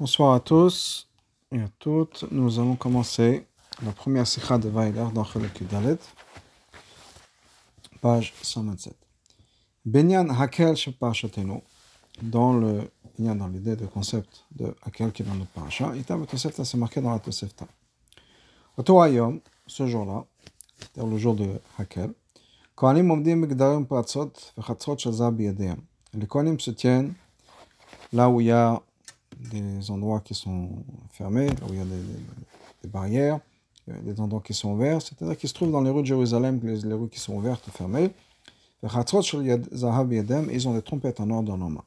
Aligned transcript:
Bonsoir 0.00 0.32
à 0.32 0.40
tous 0.40 1.10
et 1.52 1.60
à 1.60 1.68
toutes. 1.78 2.24
Nous 2.30 2.58
allons 2.58 2.74
commencer 2.74 3.46
la 3.84 3.92
première 3.92 4.26
sikha 4.26 4.56
de 4.56 4.70
Weiler 4.70 5.04
dans 5.12 5.24
Chelek 5.24 5.68
Dalet, 5.68 5.98
page 8.00 8.32
127. 8.40 8.96
Benyan 9.84 10.30
Hakel 10.30 10.74
Shepashatenu, 10.74 11.60
dans 12.22 12.54
le 12.54 12.90
dans 13.18 13.48
l'idée 13.48 13.76
de 13.76 13.84
concept 13.84 14.46
de 14.52 14.74
Hakel 14.86 15.12
qui 15.12 15.20
est 15.20 15.26
dans 15.26 15.34
notre 15.34 15.50
parasha, 15.50 15.92
le 15.92 16.24
Tosefta 16.24 16.64
c'est 16.64 16.78
marqué 16.78 17.02
dans 17.02 17.12
la 17.12 17.18
Tosefta. 17.18 17.66
Otoayom, 18.78 19.42
ce 19.66 19.86
jour-là, 19.86 20.24
c'est-à-dire 20.78 21.10
le 21.12 21.18
jour 21.18 21.34
de 21.34 21.60
Hakel, 21.76 22.14
Kohanim 22.74 23.10
Omdim 23.10 23.36
Migdarim 23.36 23.86
Shazab. 24.96 25.40
Les 25.40 26.26
Kohanim 26.26 26.58
se 26.58 26.70
tiennent 26.70 27.12
là 28.14 28.30
où 28.30 28.40
il 28.40 28.46
y 28.46 28.50
a 28.50 28.80
des 29.50 29.90
endroits 29.90 30.20
qui 30.20 30.34
sont 30.34 30.70
fermés, 31.10 31.48
là 31.48 31.66
où 31.68 31.72
il 31.72 31.78
y 31.78 31.80
a 31.80 31.84
des, 31.84 32.88
barrières, 32.88 33.40
des 33.86 34.20
endroits 34.20 34.42
qui 34.44 34.54
sont 34.54 34.72
ouverts, 34.72 35.02
c'est-à-dire 35.02 35.36
qui 35.36 35.48
se 35.48 35.54
trouvent 35.54 35.72
dans 35.72 35.82
les 35.82 35.90
rues 35.90 36.02
de 36.02 36.06
Jérusalem, 36.06 36.60
les, 36.62 36.80
les 36.80 36.94
rues 36.94 37.08
qui 37.08 37.18
sont 37.18 37.34
ouvertes 37.34 37.66
ou 37.68 37.70
fermées. 37.70 38.10
Ils 38.82 40.68
ont 40.68 40.74
des 40.74 40.82
trompettes 40.82 41.20
en 41.20 41.30
or 41.30 41.42
dans 41.42 41.56
leurs 41.56 41.70
mains. 41.70 41.84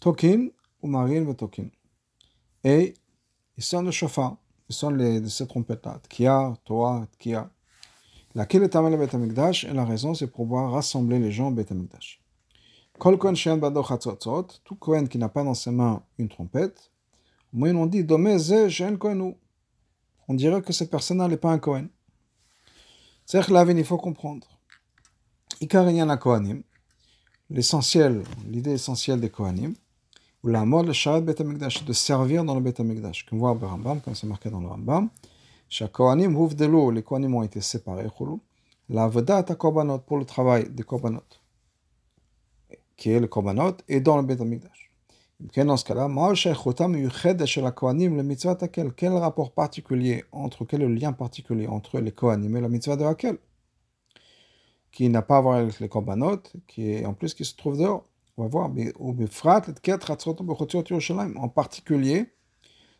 Tokin 0.00 0.48
ou 0.82 0.88
Marin 0.88 1.24
ve 1.24 1.34
Tokin. 1.34 1.68
Et 2.64 2.94
ils 3.56 3.62
sonnent 3.62 3.86
le 3.86 3.90
chauffard, 3.90 4.36
ils 4.68 4.74
sonnent 4.74 4.96
les, 4.96 5.28
ces 5.28 5.46
trompettes-là. 5.46 6.00
Tkia, 6.08 6.54
Toa, 6.64 7.06
Tkia. 7.18 7.50
Laquelle 8.34 8.62
est 8.62 8.74
le 8.74 8.96
Bet 8.96 9.14
Amikdash 9.14 9.64
Et 9.64 9.72
la 9.72 9.84
raison, 9.84 10.14
c'est 10.14 10.26
pour 10.26 10.44
pouvoir 10.44 10.72
rassembler 10.72 11.18
les 11.18 11.32
gens 11.32 11.48
au 11.48 11.50
Bet 11.50 11.70
Amikdash. 11.70 12.20
Kol 12.98 13.16
Kohen 13.16 13.36
Shen 13.36 13.60
Bado 13.60 13.84
tout 14.64 14.74
Kohen 14.74 15.08
qui 15.08 15.18
n'a 15.18 15.28
pas 15.28 15.44
dans 15.44 15.54
ses 15.54 15.70
mains 15.70 16.02
une 16.18 16.28
trompette, 16.28 16.90
moi 17.52 17.70
on 17.70 17.86
dit 17.86 18.02
Domeze 18.02 18.68
Shen 18.68 18.98
Kohenu. 18.98 19.36
On 20.26 20.34
dirait 20.34 20.60
que 20.62 20.72
cette 20.72 20.90
personne-là 20.90 21.28
n'est 21.28 21.36
pas 21.36 21.52
un 21.52 21.58
Kohen. 21.58 21.88
C'est-à-dire 23.24 23.66
que 23.66 23.70
il 23.70 23.84
faut 23.84 23.98
comprendre. 23.98 24.48
Ikarinyan 25.60 26.16
Kohanim, 26.16 26.62
l'essentiel, 27.50 28.24
l'idée 28.46 28.72
essentielle 28.72 29.20
des 29.20 29.30
Kohanim, 29.30 29.74
ou 30.42 30.48
la 30.48 30.64
mode 30.64 30.86
le 30.86 30.92
Sharat 30.92 31.20
Bet 31.20 31.40
Amikdash, 31.40 31.84
de 31.84 31.92
servir 31.92 32.44
dans 32.44 32.56
le 32.56 32.60
Bet 32.60 32.80
Amikdash, 32.80 33.26
comme 33.26 33.38
voit 33.38 33.56
le 33.60 33.66
Rambam, 33.66 34.00
comme 34.00 34.16
c'est 34.16 34.26
marqué 34.26 34.50
dans 34.50 34.60
le 34.60 34.66
Rambam. 34.66 35.08
Kohanim, 35.92 36.36
les 36.92 37.02
Kohanim 37.02 37.34
ont 37.34 37.42
été 37.42 37.60
séparés, 37.60 38.08
la 38.88 39.06
Vodat 39.06 39.44
Korbanot, 39.44 39.98
pour 39.98 40.18
le 40.18 40.24
travail 40.24 40.68
des 40.68 40.82
Korbanot 40.82 41.22
qui 42.98 43.10
est 43.10 43.20
le 43.20 43.28
Korbanot, 43.28 43.76
et 43.88 44.00
dans 44.00 44.18
le 44.18 44.24
Bet 44.24 44.42
Amikdash. 44.42 44.90
Dans 45.56 45.76
ce 45.76 45.84
cas-là, 45.84 46.08
quel 48.96 49.12
rapport 49.12 49.52
particulier 49.52 50.24
entre, 50.32 50.64
quel 50.64 50.82
est 50.82 50.88
le 50.88 50.94
lien 50.94 51.12
particulier 51.12 51.68
entre 51.68 52.00
les 52.00 52.10
Kohanim 52.10 52.56
et 52.56 52.60
la 52.60 52.68
mitzvah 52.68 52.96
de 52.96 53.04
Hakel 53.04 53.38
Qui 54.90 55.08
n'a 55.08 55.22
pas 55.22 55.36
à 55.36 55.40
voir 55.40 55.58
avec 55.58 55.78
les 55.78 55.88
Korbanot, 55.88 56.42
qui 56.66 56.90
est 56.90 57.06
en 57.06 57.14
plus 57.14 57.34
qui 57.34 57.44
se 57.44 57.54
trouve 57.54 57.78
dehors. 57.78 58.04
On 58.36 58.42
va 58.42 58.48
voir, 58.48 58.68
en 61.36 61.48
particulier, 61.48 62.32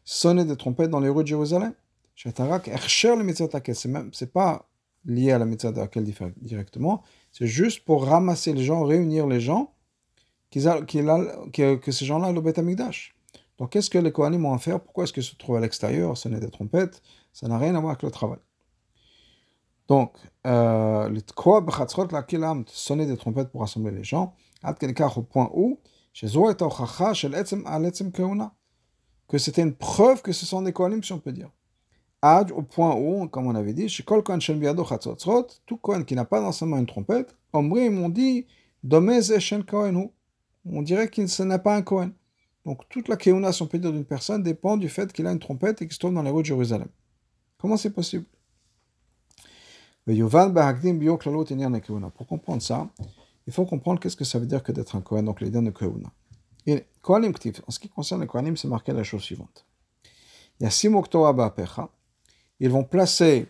sonner 0.05 0.45
des 0.45 0.57
trompettes 0.57 0.91
dans 0.91 1.01
les 1.01 1.09
rues 1.09 1.25
de 1.25 1.29
Jérusalem. 1.29 1.75
C'est 2.15 2.37
pas 4.33 4.69
lié 5.05 5.33
à 5.33 5.39
la 5.39 5.45
mitzvah 5.45 5.73
de 5.73 5.81
Hakel 5.81 6.05
directement, 6.37 7.03
c'est 7.33 7.47
juste 7.47 7.85
pour 7.85 8.05
ramasser 8.05 8.53
les 8.53 8.63
gens, 8.63 8.85
réunir 8.85 9.27
les 9.27 9.41
gens 9.41 9.73
que, 10.51 11.91
ces 11.91 12.05
gens-là 12.05 12.33
le 12.33 12.41
Beth 12.41 12.59
Amikdash. 12.59 13.15
Donc 13.59 13.71
qu'est-ce 13.71 13.91
que 13.91 13.99
les 13.99 14.13
Kohanim 14.13 14.45
ont 14.47 14.55
à 14.55 14.59
faire? 14.59 14.81
Pourquoi 14.81 15.05
est-ce 15.05 15.13
qu'ils 15.13 15.23
se 15.23 15.35
trouvent 15.37 15.57
à 15.57 15.61
l'extérieur, 15.61 16.17
sonner 16.17 16.41
des 16.41 16.51
trompettes. 16.51 17.03
Ça 17.33 17.49
n'a 17.49 17.59
rien 17.59 17.75
à 17.75 17.81
voir 17.81 17.93
avec 17.93 18.03
le 18.03 18.11
travail. 18.11 18.39
Donc, 19.89 20.13
euh, 20.47 21.09
les 21.09 21.23
quoi 21.35 21.65
sonner 22.67 23.07
des 23.07 23.17
trompettes 23.17 23.51
pour 23.51 23.63
rassembler 23.63 23.91
les 23.91 24.05
gens, 24.05 24.35
au 24.63 25.23
point 25.23 25.51
où, 25.55 25.79
que 29.29 29.39
c'était 29.39 29.63
une 29.63 29.75
preuve 29.75 30.23
que 30.23 30.33
ce 30.33 30.47
sont 30.47 30.63
des 30.63 30.73
Kohanim, 30.73 31.03
si 31.03 31.13
on 31.13 31.19
peut 31.19 31.33
dire. 31.33 31.51
Ad, 32.21 32.51
au 32.51 32.63
point 32.63 32.97
où, 32.97 33.29
comme 33.29 33.47
on 33.47 33.55
avait 33.55 33.73
dit, 33.73 33.89
chez 33.89 34.03
Kol 34.03 34.23
Kohen 34.23 34.41
tout 35.67 35.77
Kohen 35.79 36.05
qui 36.05 36.15
n'a 36.15 36.25
pas 36.25 36.41
dans 36.41 36.53
sa 36.53 36.67
main 36.67 36.79
une 36.79 36.87
trompette, 36.87 37.37
Omri, 37.53 37.87
ils 37.87 37.91
m'ont 37.91 38.09
dit, 38.09 38.47
Domez 38.83 39.23
Shen 39.39 39.65
Kohenu 39.65 40.11
on 40.73 40.83
dirait 40.83 41.09
qu'il 41.09 41.29
ce 41.29 41.43
n'est 41.43 41.59
pas 41.59 41.77
un 41.77 41.83
Cohen. 41.83 42.11
Donc 42.65 42.89
toute 42.89 43.09
la 43.09 43.17
keuna, 43.17 43.53
si 43.53 43.63
on 43.63 43.67
d'une 43.67 44.05
personne 44.05 44.43
dépend 44.43 44.77
du 44.77 44.89
fait 44.89 45.13
qu'il 45.13 45.27
a 45.27 45.33
une 45.33 45.39
trompette 45.39 45.81
et 45.81 45.87
qu'il 45.87 45.95
se 45.95 45.99
trouve 45.99 46.15
dans 46.15 46.23
les 46.23 46.31
rues 46.31 46.43
de 46.43 46.49
Jérusalem. 46.49 46.89
Comment 47.57 47.77
c'est 47.77 47.91
possible? 47.91 48.25
Pour 50.07 50.17
comprendre 52.27 52.63
ça, 52.63 52.89
il 53.47 53.53
faut 53.53 53.67
comprendre 53.67 54.01
qu'est-ce 54.01 54.17
que 54.17 54.25
ça 54.25 54.39
veut 54.39 54.47
dire 54.47 54.63
que 54.63 54.73
d'être 54.73 54.97
un 54.97 55.01
Kohen, 55.01 55.25
donc 55.25 55.41
l'idée 55.41 55.61
de 55.61 55.71
Keuna. 55.71 56.11
Et 56.67 56.85
Kohanim 57.01 57.33
en 57.67 57.71
ce 57.71 57.79
qui 57.79 57.89
concerne 57.89 58.21
les 58.21 58.27
Kohanim, 58.27 58.57
c'est 58.57 58.69
marqué 58.69 58.93
la 58.93 59.03
chose 59.03 59.23
suivante. 59.23 59.65
Il 60.61 60.65
y 60.65 60.67
a 60.67 60.71
six 60.71 60.89
Ba'apecha, 60.89 61.89
ils 62.61 62.71
vont 62.71 62.85
placer 62.85 63.47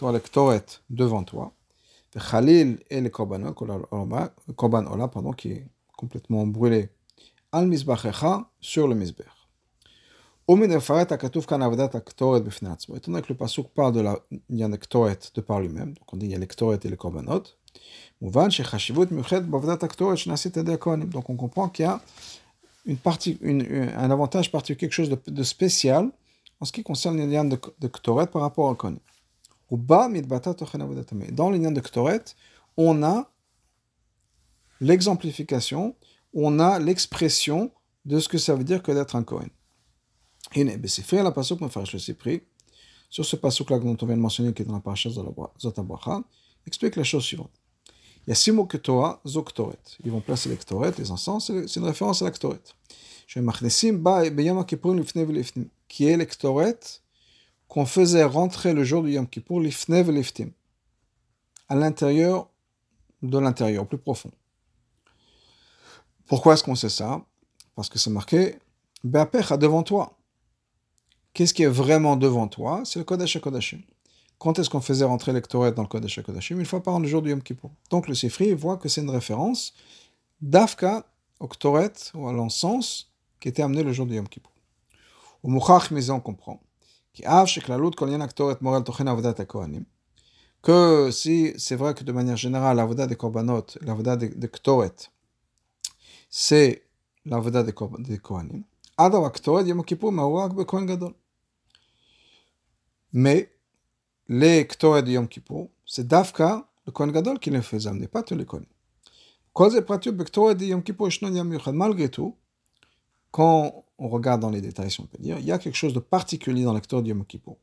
le 0.00 0.18
Ktoret 0.18 0.64
devant 0.88 1.24
toi, 1.24 1.52
Khalil 2.30 2.78
et 2.88 3.00
le 3.00 3.10
Korban 3.10 3.52
Ola, 4.86 5.08
pardon, 5.08 5.32
qui 5.32 5.52
est 5.52 5.66
complètement 5.96 6.46
brûlé, 6.46 6.90
al 7.52 7.66
mizbachecha, 7.66 8.48
sur 8.60 8.86
le 8.88 8.94
mizbech. 8.94 9.26
Étant 10.48 10.56
donné 10.58 10.78
que 13.22 13.28
le 13.28 13.34
pasuk 13.34 13.68
parle 13.74 13.92
de 13.94 14.00
la 14.00 14.20
de 14.30 14.76
ktoret 14.76 15.18
de 15.34 15.40
par 15.40 15.60
lui-même, 15.60 15.94
donc 15.94 16.12
on 16.12 16.16
dit 16.16 16.26
il 16.26 16.32
y 16.32 16.36
a 16.36 16.38
les 16.38 16.46
ktoret 16.46 16.78
et 16.84 16.88
les 16.88 16.96
korbanot, 16.96 17.42
donc 18.20 18.36
on 21.30 21.36
comprend 21.36 21.68
qu'il 21.68 21.84
y 21.84 21.88
a 21.88 22.00
une 22.86 22.96
partie, 22.96 23.38
une, 23.40 23.90
un 23.96 24.10
avantage 24.10 24.50
particulier, 24.52 24.78
quelque 24.78 24.92
chose 24.92 25.10
de, 25.10 25.18
de, 25.26 25.42
spécial 25.42 26.10
en 26.60 26.64
ce 26.64 26.72
qui 26.72 26.82
concerne 26.84 27.16
les 27.16 27.26
liens 27.26 27.44
de, 27.44 27.58
de 27.80 27.88
ktoret 27.88 28.28
par 28.28 28.42
rapport 28.42 28.70
au 28.70 28.74
kohen. 28.74 28.98
Dans 29.70 30.08
les 31.50 31.58
liens 31.58 31.72
de 31.72 31.80
ktoret, 31.80 32.24
on 32.76 33.02
a 33.02 33.28
l'exemplification, 34.80 35.96
on 36.32 36.58
a 36.58 36.78
l'expression 36.78 37.70
de 38.04 38.18
ce 38.20 38.28
que 38.28 38.38
ça 38.38 38.54
veut 38.54 38.64
dire 38.64 38.82
que 38.82 38.92
d'être 38.92 39.16
un 39.16 39.22
Kohen. 39.22 39.48
Et 40.54 40.88
c'est 40.88 41.02
fait 41.02 41.22
la 41.22 41.32
pasuk 41.32 41.60
sur 43.08 43.24
ce 43.24 43.36
pasuk 43.36 43.70
là 43.70 43.78
dont 43.78 43.96
on 44.00 44.06
vient 44.06 44.16
de 44.16 44.20
mentionner, 44.20 44.52
qui 44.52 44.62
est 44.62 44.64
dans 44.64 44.74
la 44.74 44.80
paracha 44.80 45.10
Zotabracha, 45.10 46.22
explique 46.66 46.96
la 46.96 47.04
chose 47.04 47.24
suivante. 47.24 47.50
Il 48.26 48.30
y 48.30 48.32
a 48.32 48.34
six 48.34 48.50
mots 48.50 48.66
que 48.66 48.76
Torah, 48.76 49.20
Zoktoret. 49.26 49.78
Ils 50.04 50.10
vont 50.10 50.20
placer 50.20 50.48
les 50.48 50.56
Ktoret, 50.56 50.92
les 50.98 51.10
encens, 51.12 51.46
c'est 51.46 51.76
une 51.76 51.84
référence 51.84 52.22
à 52.22 52.24
la 52.24 52.32
Ktoret. 52.32 52.58
Je 53.26 53.40
qui 55.88 56.06
est 56.06 56.16
l'Ektoret 56.16 56.78
qu'on 57.68 57.86
faisait 57.86 58.24
rentrer 58.24 58.72
le 58.72 58.84
jour 58.84 59.02
du 59.02 59.12
Yom 59.12 59.28
Kippur, 59.28 59.60
l'Ifnev 59.60 60.10
l'Iftim, 60.10 60.50
à 61.68 61.74
l'intérieur 61.74 62.48
de 63.22 63.38
l'intérieur, 63.38 63.86
plus 63.86 63.98
profond. 63.98 64.30
Pourquoi 66.26 66.54
est-ce 66.54 66.64
qu'on 66.64 66.74
sait 66.74 66.88
ça? 66.88 67.22
Parce 67.74 67.88
que 67.88 67.98
c'est 67.98 68.10
marqué 68.10 68.58
Be'apecha 69.04 69.56
devant 69.56 69.82
toi. 69.82 70.16
Qu'est-ce 71.32 71.54
qui 71.54 71.62
est 71.62 71.68
vraiment 71.68 72.16
devant 72.16 72.48
toi? 72.48 72.82
C'est 72.84 72.98
le 72.98 73.04
Kodesh 73.04 73.36
HaKodashim. 73.36 73.80
Quand 74.38 74.58
est-ce 74.58 74.68
qu'on 74.68 74.80
faisait 74.80 75.04
rentrer 75.04 75.32
l'ectoret 75.32 75.72
dans 75.72 75.82
le 75.82 75.88
Kodesh 75.88 76.18
HaKodashim 76.18 76.58
Une 76.58 76.66
fois 76.66 76.82
par 76.82 76.94
an, 76.94 76.98
le 76.98 77.08
jour 77.08 77.22
du 77.22 77.30
Yom 77.30 77.42
Kippur. 77.42 77.70
Donc 77.90 78.08
le 78.08 78.14
Sifri 78.14 78.54
voit 78.54 78.76
que 78.76 78.88
c'est 78.88 79.02
une 79.02 79.10
référence 79.10 79.74
d'Afka 80.40 81.06
au 81.40 81.48
Ktoret 81.48 81.92
ou 82.14 82.28
à 82.28 82.32
l'encens 82.32 83.10
qui 83.38 83.48
était 83.48 83.62
amené 83.62 83.82
le 83.82 83.92
jour 83.92 84.06
du 84.06 84.14
Yom 84.14 84.28
Kippur. 84.28 84.50
Au 85.42 85.48
Mouchach 85.48 85.92
on 86.10 86.20
comprend 86.20 86.60
que 90.62 91.10
si 91.12 91.54
c'est 91.56 91.76
vrai 91.76 91.94
que 91.94 92.04
de 92.04 92.12
manière 92.12 92.36
générale, 92.36 92.76
l'avoda 92.76 93.06
des 93.06 93.16
korbanot, 93.16 93.66
l'avoda 93.82 94.16
des, 94.16 94.28
des 94.28 94.48
ktoret, 94.48 94.92
c'est 96.38 96.82
l'avoda 97.24 97.62
des, 97.62 97.72
des 98.00 98.18
Kohanim. 98.18 98.62
Mais 103.14 103.50
les 104.28 104.66
Ktoret 104.66 105.02
de 105.02 105.12
Yom 105.12 105.28
Kippur, 105.28 105.68
c'est 105.86 106.06
Dafka, 106.06 106.68
le 106.84 106.92
Kohen 106.92 107.10
Gadol, 107.10 107.38
qui 107.38 107.48
les 107.48 107.62
faisait 107.62 107.88
amener, 107.88 108.06
pas 108.06 108.22
tous 108.22 108.34
les 108.34 108.44
Kohanim. 108.44 108.68
Malgré 111.72 112.08
tout, 112.10 112.36
quand 113.30 113.84
on 113.96 114.08
regarde 114.10 114.42
dans 114.42 114.50
les 114.50 114.60
détails, 114.60 114.90
si 114.90 115.00
on 115.00 115.06
peut 115.06 115.16
dire, 115.18 115.38
il 115.38 115.46
y 115.46 115.52
a 115.52 115.58
quelque 115.58 115.74
chose 115.74 115.94
de 115.94 116.00
particulier 116.00 116.64
dans 116.64 116.74
l'acteur 116.74 117.02
de 117.02 117.08
Yom 117.08 117.24
Kippur. 117.24 117.56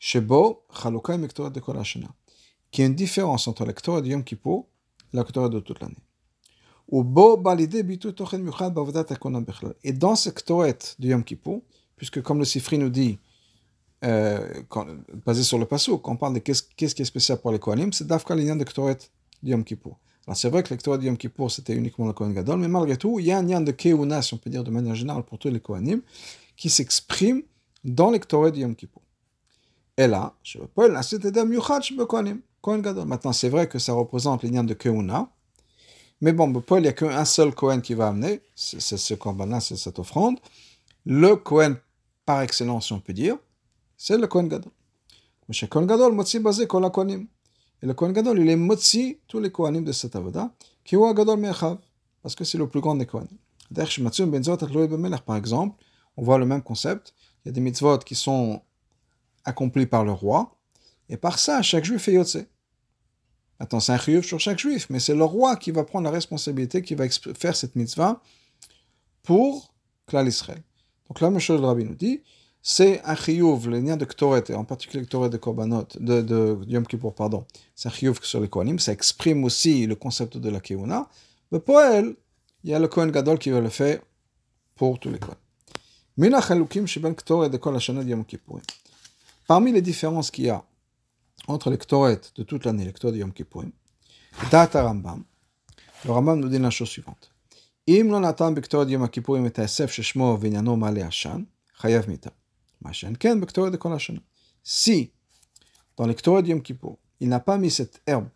Shebo, 0.00 0.64
Chaluka 0.82 1.14
et 1.14 1.18
de 1.18 1.60
Kol 1.60 1.80
qui 2.72 2.82
est 2.82 2.86
une 2.86 2.96
différence 2.96 3.46
entre 3.46 3.64
l'acteur 3.64 4.02
de 4.02 4.08
Yom 4.08 4.24
Kippur 4.24 4.64
et 5.12 5.16
l'acteur 5.16 5.48
de 5.48 5.60
toute 5.60 5.78
l'année. 5.78 6.03
Et 6.92 7.02
dans 9.92 10.16
ce 10.16 10.30
ktoret 10.30 10.78
de 10.98 11.08
Yom 11.08 11.24
Kippur, 11.24 11.60
puisque 11.96 12.22
comme 12.22 12.38
le 12.38 12.44
Sifri 12.44 12.78
nous 12.78 12.90
dit, 12.90 13.18
euh, 14.04 14.62
basé 15.24 15.42
sur 15.42 15.58
le 15.58 15.64
quand 15.64 16.12
on 16.12 16.16
parle 16.16 16.34
de 16.34 16.40
qu'est-ce 16.40 16.62
qui 16.62 16.84
est 16.84 17.04
spécial 17.04 17.38
pour 17.38 17.52
les 17.52 17.58
Kohanim, 17.58 17.92
c'est 17.92 18.06
d'Afka 18.06 18.34
l'ignan 18.34 18.56
de 18.56 18.64
ktoret 18.64 18.98
de 19.42 19.50
Yom 19.50 19.64
Kippur. 19.64 19.98
Alors 20.26 20.36
c'est 20.36 20.50
vrai 20.50 20.62
que 20.62 20.74
le 20.74 20.76
ktoret 20.76 20.98
de 20.98 21.04
Yom 21.04 21.16
Kippur 21.16 21.50
c'était 21.50 21.74
uniquement 21.74 22.06
le 22.06 22.12
Kohen 22.12 22.34
Gadol, 22.34 22.58
mais 22.58 22.68
malgré 22.68 22.98
tout, 22.98 23.18
il 23.18 23.26
y 23.26 23.32
a 23.32 23.38
un 23.38 23.42
lien 23.42 23.62
de 23.62 23.72
Keuna, 23.72 24.20
si 24.20 24.34
on 24.34 24.38
peut 24.38 24.50
dire 24.50 24.62
de 24.62 24.70
manière 24.70 24.94
générale 24.94 25.22
pour 25.22 25.38
tous 25.38 25.48
les 25.48 25.60
Kohanim, 25.60 26.02
qui 26.56 26.68
s'exprime 26.68 27.42
dans 27.82 28.10
le 28.10 28.18
ktoret 28.18 28.52
de 28.52 28.58
Yom 28.58 28.76
Kippur. 28.76 29.00
Et 29.96 30.06
là, 30.06 30.34
je 30.42 30.58
veux 30.58 30.66
pas 30.66 30.88
l'inciter 30.88 31.30
d'Am 31.30 31.50
Kohanim, 32.06 32.40
Kohen 32.60 32.82
Gadol. 32.82 33.06
Maintenant, 33.06 33.32
c'est 33.32 33.48
vrai 33.48 33.68
que 33.68 33.78
ça 33.78 33.92
représente 33.92 34.42
l'ignan 34.42 34.64
de 34.64 34.74
Keuna, 34.74 35.30
mais 36.24 36.32
bon, 36.32 36.50
il 36.70 36.80
n'y 36.80 36.88
a 36.88 36.94
qu'un 36.94 37.26
seul 37.26 37.54
Kohen 37.54 37.82
qui 37.82 37.92
va 37.92 38.08
amener, 38.08 38.40
c'est 38.54 38.80
ce 38.80 39.12
korban 39.12 39.60
c'est 39.60 39.76
cette 39.76 39.98
offrande. 39.98 40.38
Le 41.04 41.36
Kohen 41.36 41.76
par 42.24 42.40
excellence, 42.40 42.90
on 42.92 42.98
peut 42.98 43.12
dire, 43.12 43.36
c'est 43.98 44.16
le 44.16 44.26
Kohen 44.26 44.48
Gadol. 44.48 44.72
Mais 45.46 45.68
Kohen 45.68 45.86
Gadol, 45.86 46.14
Motzi 46.14 46.38
basé 46.38 46.66
Kol 46.66 46.90
Kohanim. 46.90 47.26
Et 47.82 47.86
le 47.86 47.92
Kohen 47.92 48.14
Gadol, 48.14 48.38
il 48.38 48.48
est 48.48 48.56
Motzi 48.56 49.18
tous 49.28 49.38
les 49.38 49.52
Kohanim 49.52 49.84
de 49.84 49.92
cette 49.92 50.16
avoda, 50.16 50.50
qui 50.82 50.94
est 50.94 51.14
Gadol 51.14 51.38
Mechav, 51.38 51.76
parce 52.22 52.34
que 52.34 52.44
c'est 52.44 52.56
le 52.56 52.66
plus 52.68 52.80
grand 52.80 52.94
des 52.94 53.04
Kohanim. 53.04 53.36
Par 55.26 55.36
exemple, 55.36 55.76
on 56.16 56.22
voit 56.22 56.38
le 56.38 56.46
même 56.46 56.62
concept. 56.62 57.12
Il 57.44 57.48
y 57.48 57.50
a 57.50 57.52
des 57.52 57.60
mitzvot 57.60 57.98
qui 57.98 58.14
sont 58.14 58.62
accomplis 59.44 59.84
par 59.84 60.06
le 60.06 60.12
roi, 60.12 60.56
et 61.10 61.18
par 61.18 61.38
ça, 61.38 61.60
chaque 61.60 61.84
juif 61.84 62.08
est 62.08 62.14
yotze. 62.14 62.46
Attends, 63.64 63.80
c'est 63.80 63.92
un 63.92 63.98
chiyuv 63.98 64.24
sur 64.24 64.38
chaque 64.38 64.58
juif, 64.58 64.88
mais 64.90 65.00
c'est 65.00 65.14
le 65.14 65.24
roi 65.24 65.56
qui 65.56 65.70
va 65.70 65.84
prendre 65.84 66.04
la 66.04 66.10
responsabilité, 66.10 66.82
qui 66.82 66.94
va 66.94 67.08
faire 67.08 67.56
cette 67.56 67.76
mitzvah 67.76 68.20
pour 69.22 69.72
Klal 70.06 70.28
Israël. 70.28 70.62
Donc 71.08 71.22
là, 71.22 71.28
M. 71.28 71.38
le 71.38 71.66
Rabbi 71.66 71.84
nous 71.86 71.94
dit, 71.94 72.20
c'est 72.60 73.00
un 73.06 73.16
chiyuv, 73.16 73.70
le 73.70 73.80
lien 73.80 73.96
de 73.96 74.04
Ktoret, 74.04 74.44
et 74.50 74.54
en 74.54 74.64
particulier 74.64 75.02
Ktoret 75.06 75.30
de 75.30 75.38
Korbanot, 75.38 75.86
de, 75.98 76.58
Yom 76.66 76.86
Kippur, 76.86 77.14
pardon, 77.14 77.46
c'est 77.74 77.88
un 77.88 77.92
chiyuv 77.92 78.18
sur 78.20 78.38
les 78.40 78.48
Kohanim, 78.48 78.78
ça 78.78 78.92
exprime 78.92 79.44
aussi 79.44 79.86
le 79.86 79.94
concept 79.94 80.36
de 80.36 80.50
la 80.50 80.60
Keuna. 80.60 81.08
Mais 81.50 81.58
pour 81.58 81.80
elle, 81.80 82.16
il 82.64 82.70
y 82.70 82.74
a 82.74 82.78
le 82.78 82.88
Kohen 82.88 83.10
Gadol 83.10 83.38
qui 83.38 83.48
va 83.48 83.60
le 83.60 83.70
faire 83.70 84.00
pour 84.74 84.98
tous 84.98 85.08
les 85.08 85.18
Kohanim. 85.18 85.40
Parmi 89.46 89.72
les 89.72 89.82
différences 89.82 90.30
qu'il 90.30 90.44
y 90.44 90.50
a 90.50 90.62
entre 91.47 91.69
les 91.69 91.77
Ktoret 91.77 92.21
de 92.35 92.43
toute 92.43 92.65
l'année, 92.65 92.85
les 92.85 92.93
Ktoret 92.93 93.13
de 93.13 93.17
Yom 93.17 93.33
Kippur, 93.33 93.63
Data 94.51 94.83
Rambam, 94.83 95.23
le 96.05 96.11
Rambam 96.11 96.39
nous 96.39 96.49
dit 96.49 96.59
la 96.59 96.69
chose 96.69 96.89
suivante. 96.89 97.29
אם 97.89 98.07
לא 98.11 98.19
נתן 98.19 98.55
בקטורת 98.55 98.87
יום 98.89 99.03
הכיפורים 99.03 99.45
את 99.45 99.59
האסף 99.59 99.91
ששמו 99.91 100.37
ועניינו 100.41 100.75
מעלה 100.75 101.07
עשן, 101.07 101.43
חייב 101.77 102.05
מיתה. 102.07 102.29
מה 102.81 102.93
שאין 102.93 103.15
כן 103.19 103.41
בקטורת 103.41 103.73
de 103.73 103.77
כל 103.77 103.93
השנה. 103.93 104.19
Si, 104.63 105.09
dans 105.97 106.05
les 106.05 106.13
de 106.13 106.47
Yom 106.47 106.61
Kippur, 106.61 106.97
il 107.19 107.29
n'a 107.29 107.39
pas 107.39 107.57
mis 107.57 107.71
cette 107.71 108.01
herbe 108.05 108.27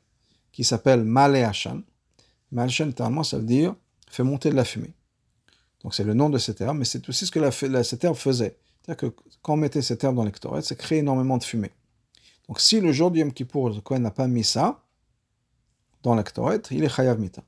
qui 0.52 0.64
s'appelle 0.64 1.04
Malé 1.04 1.44
Hachan, 1.44 1.82
Malé 2.52 2.72
littéralement, 2.86 3.24
ça 3.24 3.38
veut 3.38 3.44
dire 3.44 3.76
fait 4.10 4.24
monter 4.24 4.50
de 4.50 4.56
la 4.56 4.66
fumée. 4.66 4.94
Donc 5.82 5.94
c'est 5.94 6.04
le 6.04 6.14
nom 6.14 6.30
de 6.30 6.38
cette 6.38 6.62
herbe, 6.62 6.78
mais 6.78 6.86
c'est 6.86 7.08
aussi 7.10 7.26
ce 7.28 7.32
que 7.32 7.40
la, 7.40 7.52
la, 7.70 7.84
cette 7.84 8.04
herbe 8.04 8.16
faisait. 8.16 8.58
C'est-à-dire 8.82 8.98
que 8.98 9.16
quand 9.42 9.54
on 9.54 9.58
mettait 9.58 9.82
cette 9.82 10.04
herbe 10.04 10.16
dans 10.16 10.24
les 10.24 10.32
Ktoret, 10.32 10.62
ça 10.62 10.76
crée 10.76 10.98
énormément 10.98 11.38
de 11.38 11.44
fumée. 11.44 11.72
Donc 12.49 12.61
si 12.61 12.81
le 12.81 12.93
jour 12.93 13.11
du 13.11 13.21
Yom 13.21 13.33
Kippur, 13.33 13.71
le 13.71 13.81
Kohen 13.81 14.03
n'a 14.03 14.11
pas 14.11 14.27
mis 14.27 14.45
ça 14.45 14.83
dans 16.03 16.15
la 16.15 16.23
Ktoret, 16.23 16.63
il 16.71 16.83
est 16.83 16.89
Chayav 16.89 17.21
Mita 17.21 17.43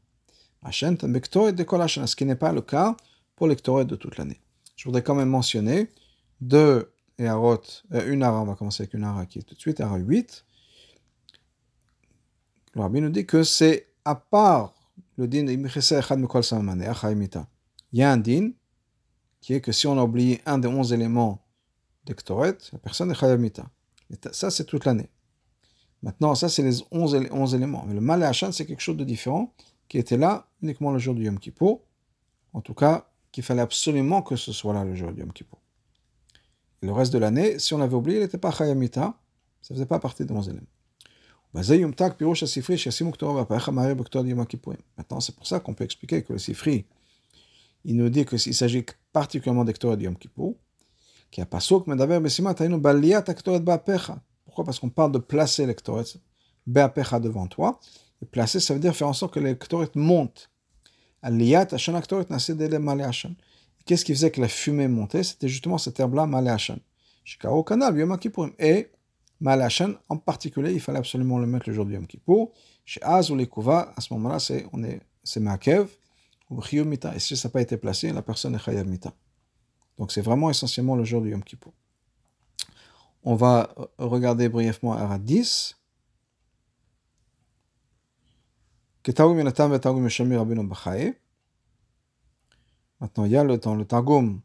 ce 0.70 2.16
qui 2.16 2.26
n'est 2.26 2.36
pas 2.36 2.52
le 2.52 2.60
cas 2.60 2.96
pour 3.34 3.48
les 3.48 3.56
de 3.56 3.96
toute 3.96 4.18
l'année. 4.18 4.40
Je 4.76 4.84
voudrais 4.84 5.02
quand 5.02 5.14
même 5.14 5.30
mentionner 5.30 5.88
deux 6.40 6.92
Eharot, 7.18 7.62
euh, 7.92 8.12
une 8.12 8.22
Hara, 8.22 8.40
on 8.40 8.44
va 8.44 8.54
commencer 8.54 8.82
avec 8.82 8.94
une 8.94 9.04
Hara 9.04 9.26
qui 9.26 9.38
est 9.38 9.42
tout 9.42 9.54
de 9.54 9.60
suite, 9.60 9.80
Hara 9.80 9.96
8. 9.96 10.44
Le 12.74 12.80
Rabbi 12.80 13.00
nous 13.00 13.10
dit 13.10 13.26
que 13.26 13.42
c'est 13.42 13.88
à 14.04 14.14
part 14.14 14.74
le 15.16 15.28
din 15.28 15.46
il 17.92 17.98
y 17.98 18.02
a 18.02 18.12
un 18.12 18.16
din 18.16 18.50
qui 19.40 19.54
est 19.54 19.60
que 19.60 19.72
si 19.72 19.86
on 19.86 19.98
a 19.98 20.02
oublié 20.02 20.40
un 20.46 20.58
des 20.58 20.68
onze 20.68 20.92
éléments 20.92 21.44
de 22.06 22.14
la 22.72 22.78
personne 22.78 23.10
est 23.10 23.14
chayamita. 23.14 23.68
Ça, 24.32 24.50
c'est 24.50 24.64
toute 24.64 24.84
l'année. 24.84 25.10
Maintenant, 26.02 26.34
ça, 26.34 26.48
c'est 26.48 26.62
les 26.62 26.82
onze, 26.90 27.14
éléments. 27.14 27.84
Mais 27.86 27.94
le 27.94 28.00
mal 28.00 28.22
et 28.22 28.52
c'est 28.52 28.66
quelque 28.66 28.80
chose 28.80 28.96
de 28.96 29.04
différent 29.04 29.54
qui 29.88 29.98
était 29.98 30.16
là 30.16 30.48
uniquement 30.62 30.92
le 30.92 30.98
jour 30.98 31.14
du 31.14 31.24
Yom 31.24 31.38
Kippur. 31.38 31.80
En 32.52 32.60
tout 32.60 32.74
cas, 32.74 33.06
qu'il 33.32 33.44
fallait 33.44 33.62
absolument 33.62 34.22
que 34.22 34.36
ce 34.36 34.52
soit 34.52 34.74
là 34.74 34.84
le 34.84 34.94
jour 34.94 35.12
du 35.12 35.20
Yom 35.20 35.32
Kippur. 35.32 35.58
Et 36.82 36.86
le 36.86 36.92
reste 36.92 37.12
de 37.12 37.18
l'année, 37.18 37.58
si 37.58 37.74
on 37.74 37.78
l'avait 37.78 37.94
oublié, 37.94 38.18
il 38.18 38.22
n'était 38.22 38.38
pas 38.38 38.50
Chayamita, 38.50 39.14
ça 39.60 39.74
ne 39.74 39.76
faisait 39.76 39.86
pas 39.86 39.98
partie 39.98 40.24
de 40.24 40.32
mon 40.32 40.42
éléments. 40.42 40.66
Maintenant, 41.52 41.68
c'est 45.20 45.34
pour 45.34 45.46
ça 45.46 45.60
qu'on 45.60 45.74
peut 45.74 45.84
expliquer 45.84 46.22
que 46.22 46.32
le 46.32 46.38
Sifri, 46.38 46.86
il 47.84 47.96
nous 47.96 48.08
dit 48.08 48.24
qu'il 48.24 48.54
s'agit 48.54 48.86
particulièrement 49.12 49.64
d'Ektoret 49.64 49.96
de 49.96 50.04
Yom 50.04 50.16
Kippur, 50.16 50.54
qui 51.30 51.40
a 51.40 51.46
pas 51.46 51.60
Pourquoi? 54.44 54.64
Parce 54.64 54.78
qu'on 54.80 54.90
parle 54.90 55.12
de 55.12 55.18
placer 55.18 55.66
l'Ektoret 55.66 56.04
devant 56.66 57.46
toi, 57.46 57.80
et 58.22 58.26
placer, 58.26 58.60
ça 58.60 58.74
veut 58.74 58.80
dire 58.80 58.94
faire 58.94 59.08
en 59.08 59.12
sorte 59.12 59.34
que 59.34 59.40
les 59.40 59.56
ktoret 59.56 59.90
montent. 59.94 60.50
Qu'est-ce 63.86 64.04
qui 64.04 64.14
faisait 64.14 64.30
que 64.30 64.40
la 64.40 64.48
fumée 64.48 64.88
montait? 64.88 65.22
C'était 65.22 65.48
justement 65.48 65.78
cette 65.78 65.98
herbe-là, 65.98 66.26
malé 66.26 66.54
Shikaro 67.24 67.64
Kanal, 67.64 67.96
Yom 67.98 68.18
Kippourim. 68.18 68.52
Et 68.58 68.90
malé 69.40 69.66
en 70.08 70.16
particulier, 70.16 70.72
il 70.72 70.80
fallait 70.80 70.98
absolument 70.98 71.38
le 71.38 71.46
mettre 71.46 71.68
le 71.68 71.74
jour 71.74 71.86
du 71.86 71.94
Yom 71.94 72.06
Kippour. 72.06 72.52
Chez 72.84 73.02
Az 73.02 73.30
ou 73.30 73.36
les 73.36 73.46
Kouva, 73.46 73.92
à 73.96 74.00
ce 74.00 74.12
moment-là, 74.14 74.38
c'est, 74.38 74.66
on 74.72 74.82
est, 74.82 75.00
c'est 75.22 75.40
Makev 75.40 75.88
ou 76.50 76.60
Mita. 76.84 77.14
Et 77.14 77.18
si 77.18 77.36
ça 77.36 77.48
n'a 77.48 77.52
pas 77.52 77.62
été 77.62 77.76
placé, 77.76 78.12
la 78.12 78.22
personne 78.22 78.54
est 78.54 78.58
Chayav 78.58 78.86
Mita. 78.86 79.14
Donc 80.00 80.10
c'est 80.12 80.22
vraiment 80.22 80.48
essentiellement 80.48 80.96
le 80.96 81.04
jour 81.04 81.20
du 81.20 81.28
Yom 81.30 81.44
Kippour. 81.44 81.74
On 83.22 83.34
va 83.34 83.74
regarder 83.98 84.48
brièvement 84.48 84.94
à 84.94 85.18
10. 85.18 85.76
Maintenant, 92.98 93.26
il 93.26 93.30
y 93.30 93.36
a 93.36 93.44
le, 93.44 93.58
dans 93.58 93.74
le 93.74 93.84
Targum, 93.84 94.40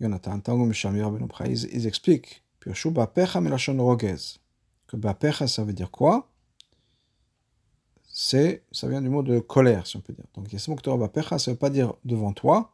Yonatan, 0.00 0.40
ils, 1.44 1.86
expliquent, 1.86 2.42
que 2.60 2.72
ça 2.74 2.88
veut 5.64 5.74
dire 5.74 5.90
quoi? 5.90 6.30
C'est, 8.06 8.64
ça 8.72 8.88
vient 8.88 9.02
du 9.02 9.10
mot 9.10 9.22
de 9.22 9.40
colère, 9.40 9.86
si 9.86 9.98
on 9.98 10.00
peut 10.00 10.14
dire. 10.14 10.24
Donc, 10.34 10.46
il 10.48 10.54
y 10.54 10.56
a 10.56 10.58
ce 10.58 10.70
mot 10.70 10.76
que 10.76 10.96
Bapecha, 10.96 11.38
ça 11.38 11.50
ne 11.50 11.54
veut 11.54 11.58
pas 11.58 11.68
dire 11.68 11.92
devant 12.06 12.32
toi, 12.32 12.72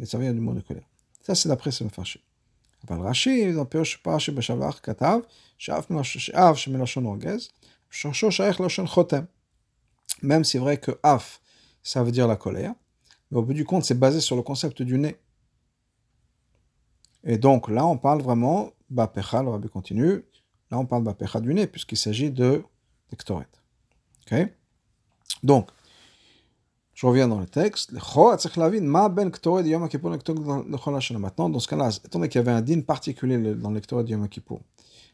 mais 0.00 0.06
ça 0.06 0.18
vient 0.18 0.32
du 0.32 0.40
mot 0.40 0.52
de 0.52 0.62
colère. 0.62 0.89
Ça, 1.29 1.35
c'est 1.35 1.49
d'après 1.49 1.71
ce 1.71 1.83
Mefarché. 1.83 2.19
אבל 2.87 3.07
רש"י, 3.07 3.53
dans 3.53 3.65
פירוש 3.65 3.95
פרשי 3.95 4.31
בשבח, 4.31 4.79
כתב 4.83 5.17
שאף 5.57 6.57
שמלשון 6.57 7.05
רוגז, 7.05 7.49
שורשו 7.91 8.31
שייך 8.31 8.61
ללשון 8.61 8.87
חותם 8.87 9.23
même 10.21 10.43
si 10.43 10.51
c'est 10.51 10.59
vrai 10.59 10.77
que 10.77 10.91
af, 11.03 11.41
ça 11.83 12.03
veut 12.03 12.11
dire 12.11 12.27
la 12.27 12.35
colère, 12.35 12.73
mais 13.31 13.37
au 13.37 13.43
bout 13.43 13.53
du 13.53 13.65
compte, 13.65 13.83
c'est 13.83 13.99
basé 13.99 14.19
sur 14.19 14.35
le 14.35 14.41
concept 14.41 14.81
du 14.81 14.97
nez. 14.97 15.17
Et 17.23 17.37
donc 17.37 17.69
là, 17.69 17.85
on 17.85 17.97
parle 17.97 18.21
vraiment, 18.21 18.71
Bapecha, 18.89 19.41
le 19.43 19.49
rabbi 19.49 19.67
continue, 19.67 20.23
là 20.71 20.79
on 20.79 20.85
parle 20.85 21.03
Bapecha 21.03 21.39
du 21.41 21.53
nez, 21.53 21.67
puisqu'il 21.67 21.97
s'agit 21.97 22.31
de 22.31 22.63
d'Ektoret. 23.09 23.47
Ok 24.25 24.47
Donc, 25.43 25.69
je 27.00 27.06
reviens 27.06 27.28
dans 27.28 27.40
le 27.40 27.46
texte. 27.46 27.92
Maintenant, 27.92 28.28
dans 31.48 31.58
ce 31.58 31.68
cas-là, 31.68 31.88
étant 32.04 32.18
donné 32.18 32.28
qu'il 32.28 32.38
y 32.38 32.42
avait 32.42 32.50
un 32.50 32.60
din 32.60 32.82
particulier 32.82 33.54
dans 33.54 33.70
l'Ektoret 33.70 34.04
de 34.04 34.10
Yom 34.10 34.28
Kippur, 34.28 34.60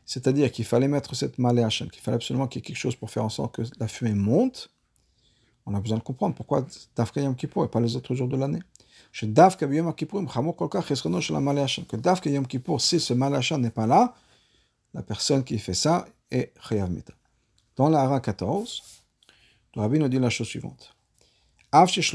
c'est-à-dire 0.05 0.50
qu'il 0.50 0.64
fallait 0.64 0.88
mettre 0.88 1.14
cette 1.14 1.38
maléachane, 1.38 1.88
qu'il 1.88 2.02
fallait 2.02 2.16
absolument 2.16 2.49
qu'il 2.49 2.59
y 2.59 2.64
ait 2.64 2.66
quelque 2.66 2.76
chose 2.76 2.97
pour 2.97 3.09
faire 3.09 3.25
en 3.25 3.28
sorte 3.28 3.55
que 3.55 3.62
la 3.78 3.87
fumée 3.87 4.14
monte, 4.14 4.69
on 5.64 5.76
a 5.76 5.81
besoin 5.81 5.99
de 5.99 6.02
comprendre 6.02 6.35
pourquoi 6.35 6.66
Dafka 6.97 7.21
Yom 7.21 7.37
Kippur 7.37 7.64
et 7.64 7.69
pas 7.69 7.78
les 7.81 7.95
autres 7.95 8.16
jours 8.16 8.26
de 8.26 8.37
l'année. 8.37 8.62
Que 9.12 9.26
Dafka 9.26 9.66
Yom 9.69 9.95
Kippur, 12.49 12.81
si 12.81 12.99
ce 12.99 13.14
malachat 13.14 13.59
n'est 13.59 13.71
pas 13.71 13.87
là, 13.87 14.12
la 14.93 15.02
personne 15.02 15.45
qui 15.45 15.57
fait 15.61 15.73
ça 15.73 16.05
est 16.33 16.52
Chayav. 16.69 16.90
Dans 17.76 17.88
la 17.88 18.00
Hara 18.00 18.19
14, 18.19 18.83
le 19.76 19.83
Rabbi 19.83 20.00
nous 20.00 20.09
dit 20.09 20.19
la 20.19 20.31
chose 20.31 20.49
suivante. 20.49 20.95
Peut-être 21.73 22.12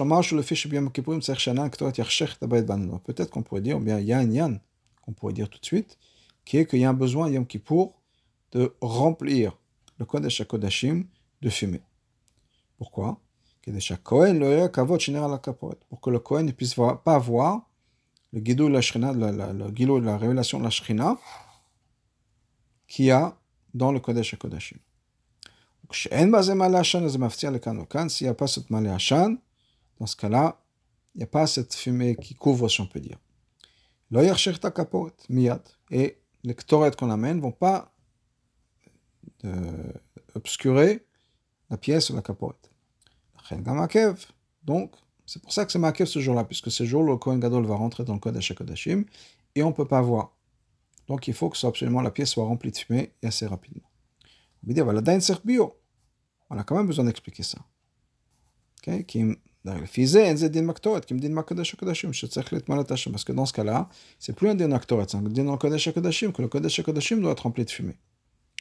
qu'on 3.30 3.44
pourrait 3.44 3.62
dire, 3.62 3.80
bien 3.80 4.00
il 4.00 4.06
y 4.06 4.14
a 4.14 4.20
un 4.20 4.32
yan 4.32 4.60
qu'on 5.02 5.14
pourrait 5.14 5.34
dire 5.34 5.50
tout 5.50 5.60
de 5.60 5.66
suite, 5.66 5.98
qui 6.46 6.58
est 6.58 6.66
qu'il 6.66 6.80
y 6.80 6.86
a 6.86 6.90
un 6.90 6.94
besoin 6.94 7.30
Yom 7.30 7.46
Kippur 7.46 7.94
de 8.52 8.74
remplir 8.82 9.58
le 9.98 10.06
Kodesh 10.06 10.42
HaKodashim 10.42 11.06
de 11.42 11.50
fumée. 11.50 11.82
Pourquoi? 12.78 13.20
Pour 13.64 13.74
que 16.02 16.10
le 16.10 16.20
Kohen 16.20 16.48
ne 16.48 16.52
puisse 16.52 16.76
pas 17.04 17.20
voir 17.20 17.70
le 18.34 18.40
guidou 18.40 18.68
de 18.68 18.74
la 18.74 18.82
Shrina, 18.82 19.14
le, 19.14 19.72
de 19.72 20.06
la 20.06 20.18
révélation 20.18 20.60
de 20.60 20.64
la 20.64 20.70
Shrina, 20.70 21.18
qu'il 22.88 23.06
y 23.06 23.12
a 23.12 23.38
dans 23.74 23.92
le 23.92 24.00
Kodesh 24.00 24.34
HaKodashim. 24.34 24.78
S'il 25.94 26.12
n'y 26.12 26.24
a 28.30 28.34
pas 28.34 28.48
cette 28.48 28.70
malé 28.70 28.90
Hashan, 28.90 29.38
dans 30.00 30.06
ce 30.06 30.16
cas-là, 30.16 30.62
il 31.16 31.18
n'y 31.20 31.24
a 31.24 31.28
pas 31.28 31.48
cette 31.48 31.74
fumée 31.76 32.16
qui 32.16 32.36
couvre, 32.36 32.70
si 32.70 32.82
on 32.82 32.88
peut 32.88 33.00
dire. 33.00 33.18
Et 35.92 36.18
les 36.44 36.56
ktoret 36.56 36.92
qu'on 36.92 37.10
amène 37.10 37.38
ne 37.38 37.42
vont 37.42 37.52
pas 37.52 37.94
obscurer 40.36 41.06
la 41.70 41.78
pièce 41.78 42.10
ou 42.10 42.16
la 42.16 42.22
capote. 42.22 42.72
Donc, 44.64 44.92
c'est 45.26 45.42
pour 45.42 45.52
ça 45.52 45.66
que 45.66 45.72
c'est 45.72 45.80
marqué 45.80 46.06
ce 46.06 46.20
jour-là, 46.20 46.44
puisque 46.44 46.72
ce 46.72 46.86
jour, 46.86 47.04
le 47.04 47.18
Kohen 47.18 47.40
Gadol 47.40 47.66
va 47.66 47.76
rentrer 47.76 48.04
dans 48.06 48.14
le 48.14 48.20
Kodesh 48.20 48.52
HaKodashim 48.52 49.04
et 49.56 49.64
on 49.64 49.70
ne 49.70 49.74
peut 49.74 49.88
pas 49.88 50.02
voir. 50.02 50.36
Donc, 51.08 51.28
il 51.28 51.34
faut 51.34 51.50
que 51.50 51.66
absolument 51.66 52.02
la 52.02 52.12
pièce 52.12 52.30
soit 52.30 52.46
remplie 52.46 52.72
de 52.72 52.78
fumée 52.78 53.14
et 53.22 53.28
assez 53.28 53.46
rapidement. 53.46 53.90
On 54.64 54.68
va 54.68 54.74
dire, 54.74 54.86
voilà, 54.86 55.02
bio. 55.44 55.76
On 56.52 56.58
a 56.58 56.64
quand 56.64 56.76
même 56.76 56.86
besoin 56.86 57.06
d'expliquer 57.06 57.44
ça. 57.44 57.60
Okay? 58.80 59.06
Parce 59.64 59.86
que 63.24 63.32
dans 63.32 63.46
ce 63.46 63.54
cas-là, 63.54 63.90
c'est 64.20 64.36
plus 64.36 64.50
un 64.50 64.56
din 64.56 64.78
c'est 64.82 65.16
un 65.16 65.22
din 65.22 65.58
que 65.58 65.68
le 65.68 66.48
kodesh 66.50 66.82
kodashim 66.84 67.22
doit 67.22 67.32
être 67.32 67.44
rempli 67.44 67.64
de 67.64 67.70
fumée. 67.70 67.98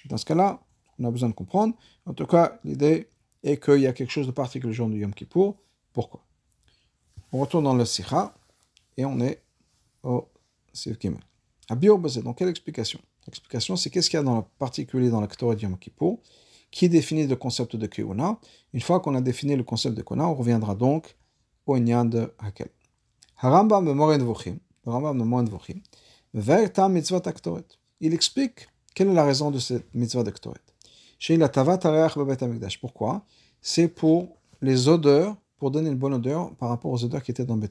Dans 0.06 0.16
ce 0.16 0.25
cas-là, 0.25 0.61
on 1.00 1.04
a 1.04 1.11
besoin 1.11 1.30
de 1.30 1.35
comprendre. 1.35 1.75
En 2.06 2.14
tout 2.14 2.26
cas, 2.26 2.61
l'idée 2.64 3.09
est 3.42 3.62
qu'il 3.62 3.80
y 3.80 3.88
a 3.88 3.92
quelque 3.92 4.12
chose 4.12 4.28
de 4.28 4.32
particulier 4.32 4.73
le 4.76 4.88
du 4.88 5.00
Yom 5.00 5.12
Kippour. 5.12 5.56
Pourquoi? 5.92 6.25
On 7.32 7.40
retourne 7.40 7.64
dans 7.64 7.75
le 7.75 7.85
Sikha 7.85 8.35
et 8.97 9.04
on 9.04 9.18
est 9.18 9.42
au 10.04 10.28
Sif 10.73 11.00
Gimel. 11.00 11.20
À 11.68 11.75
donc 11.75 12.38
quelle 12.38 12.49
explication? 12.49 13.00
L'explication, 13.26 13.75
c'est 13.75 13.90
qu'est-ce 13.90 14.09
qu'il 14.11 14.18
y 14.18 14.20
a 14.20 14.23
dans 14.23 14.37
le 14.37 14.44
particulier 14.59 15.11
dans 15.11 15.20
la 15.20 15.26
Ktoret 15.26 15.56
du 15.56 15.64
Yom 15.64 15.76
Kippour? 15.76 16.20
Qui 16.70 16.88
définit 16.88 17.26
le 17.26 17.36
concept 17.36 17.76
de 17.76 17.86
Keuna. 17.86 18.38
Une 18.72 18.80
fois 18.80 19.00
qu'on 19.00 19.14
a 19.14 19.20
défini 19.20 19.56
le 19.56 19.64
concept 19.64 19.96
de 19.96 20.02
Keuna, 20.02 20.28
on 20.28 20.34
reviendra 20.34 20.74
donc 20.74 21.16
au 21.66 21.76
Inyan 21.76 22.04
de 22.04 22.32
Hakel. 22.38 22.68
De 23.42 23.48
de. 26.40 27.64
Il 28.00 28.14
explique 28.14 28.68
quelle 28.94 29.08
est 29.08 29.14
la 29.14 29.24
raison 29.24 29.50
de 29.50 29.58
cette 29.58 29.94
mitzvah 29.94 30.24
la 31.28 31.48
Tavat 31.48 31.78
Pourquoi? 32.80 33.24
C'est 33.60 33.88
pour 33.88 34.36
les 34.62 34.88
odeurs, 34.88 35.36
pour 35.58 35.70
donner 35.70 35.90
une 35.90 35.98
bonne 35.98 36.14
odeur 36.14 36.54
par 36.56 36.70
rapport 36.70 36.90
aux 36.90 37.04
odeurs 37.04 37.22
qui 37.22 37.30
étaient 37.30 37.44
dans 37.44 37.56
Bet. 37.56 37.68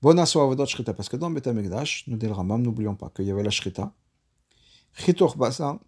Bonasso 0.00 0.40
Avodot 0.40 0.66
Shrita, 0.66 0.92
parce 0.92 1.08
que 1.08 1.16
dans 1.16 1.30
Bet 1.30 1.52
nous 1.52 2.16
dit 2.16 2.26
le 2.26 2.32
Rambam, 2.32 2.62
n'oublions 2.62 2.94
pas 2.94 3.10
qu'il 3.10 3.24
y 3.24 3.30
avait 3.30 3.42
la 3.42 3.50
Shrita. 3.50 3.92
Basa, 5.36 5.80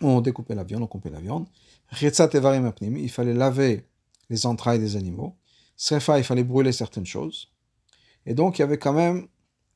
on 0.00 0.20
découpait 0.20 0.54
la 0.54 0.64
viande, 0.64 0.82
on 0.82 0.86
coupait 0.86 1.10
la 1.10 1.20
viande. 1.20 1.46
il 2.00 3.10
fallait 3.10 3.34
laver 3.34 3.86
les 4.30 4.46
entrailles 4.46 4.78
des 4.78 4.96
animaux. 4.96 5.36
Srefa, 5.76 6.18
il 6.18 6.24
fallait 6.24 6.44
brûler 6.44 6.72
certaines 6.72 7.06
choses. 7.06 7.48
Et 8.26 8.34
donc, 8.34 8.58
il 8.58 8.62
y 8.62 8.64
avait 8.64 8.78
quand 8.78 8.92
même 8.92 9.26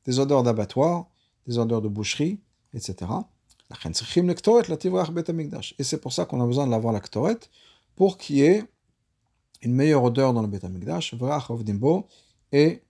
des 0.05 0.19
odeurs 0.19 0.43
d'abattoir, 0.43 1.07
des 1.47 1.57
odeurs 1.57 1.81
de 1.81 1.87
boucherie, 1.87 2.39
etc. 2.73 3.11
Et 5.77 5.83
c'est 5.83 6.01
pour 6.01 6.13
ça 6.13 6.25
qu'on 6.25 6.41
a 6.41 6.45
besoin 6.45 6.65
de 6.65 6.71
lavoir 6.71 6.93
la 6.93 6.99
ktoret, 6.99 7.39
pour 7.95 8.17
qu'il 8.17 8.37
y 8.37 8.41
ait 8.41 8.63
une 9.61 9.73
meilleure 9.73 10.03
odeur 10.03 10.33
dans 10.33 10.41
le 10.41 10.47
Bet 10.47 10.61
et 12.51 12.81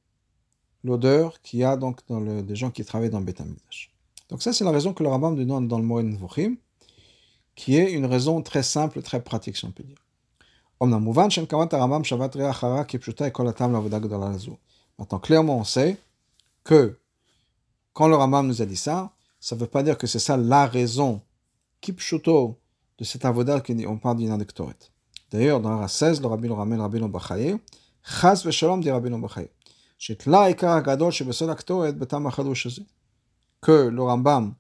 l'odeur 0.84 1.42
qu'il 1.42 1.60
y 1.60 1.64
a 1.64 1.76
donc 1.76 2.00
dans 2.08 2.20
le, 2.20 2.44
des 2.44 2.56
gens 2.56 2.72
qui 2.72 2.86
travaillent 2.86 3.10
dans 3.10 3.20
le 3.20 3.26
Bet 3.26 3.36
Donc 4.30 4.42
ça, 4.42 4.54
c'est 4.54 4.64
la 4.64 4.72
raison 4.72 4.94
que 4.94 5.04
le 5.04 5.10
rabbin 5.10 5.32
donne 5.32 5.68
dans 5.68 5.80
le 5.80 5.84
Moed 5.84 6.14
Vochim, 6.14 6.56
qui 7.60 7.76
est 7.76 7.92
une 7.92 8.06
raison 8.06 8.42
très 8.42 8.64
simple, 8.64 9.02
très 9.02 9.22
pratique, 9.22 9.58
si 9.58 9.66
on 9.66 9.72
peut 9.72 9.84
dire. 9.84 9.98
Maintenant, 10.80 11.12
clairement, 15.20 15.58
on 15.58 15.66
sait 15.66 15.98
que 16.64 16.98
quand 17.92 18.08
le 18.08 18.16
Ramam 18.16 18.48
nous 18.48 18.62
a 18.62 18.66
dit 18.66 18.78
ça, 18.78 19.12
ça 19.42 19.58
ne 19.58 19.60
veut 19.60 19.68
pas 19.68 19.84
dire 19.84 19.98
que 19.98 20.08
c'est 20.08 20.20
ça 20.20 20.38
la 20.38 20.68
raison 20.68 21.22
kipshuto 21.82 22.58
de 22.98 23.04
cet 23.04 23.26
avodah 23.26 23.60
qu'on 23.60 23.98
parle 23.98 24.20
d'une 24.20 24.32
indictorette. 24.32 24.94
D'ailleurs, 25.30 25.60
dans 25.60 25.78
la 25.78 25.90
16, 25.90 26.22
le 26.22 26.28
Rabbi 26.28 26.48
le 26.48 26.54
ramène, 26.54 26.78
le 26.78 26.84
Rabbi 26.84 27.00
l'Ombachaye, 27.00 27.58
Chas 28.02 28.42
v'shalom 28.46 28.80
dit 28.80 28.90
Rabbi 28.90 29.10
l'Ombachaye, 29.10 29.50
Shetla 29.98 30.50
ikar 30.50 30.82
gadol 30.82 31.12
Que 33.62 33.90
le 33.90 34.02
Rambam 34.02 34.56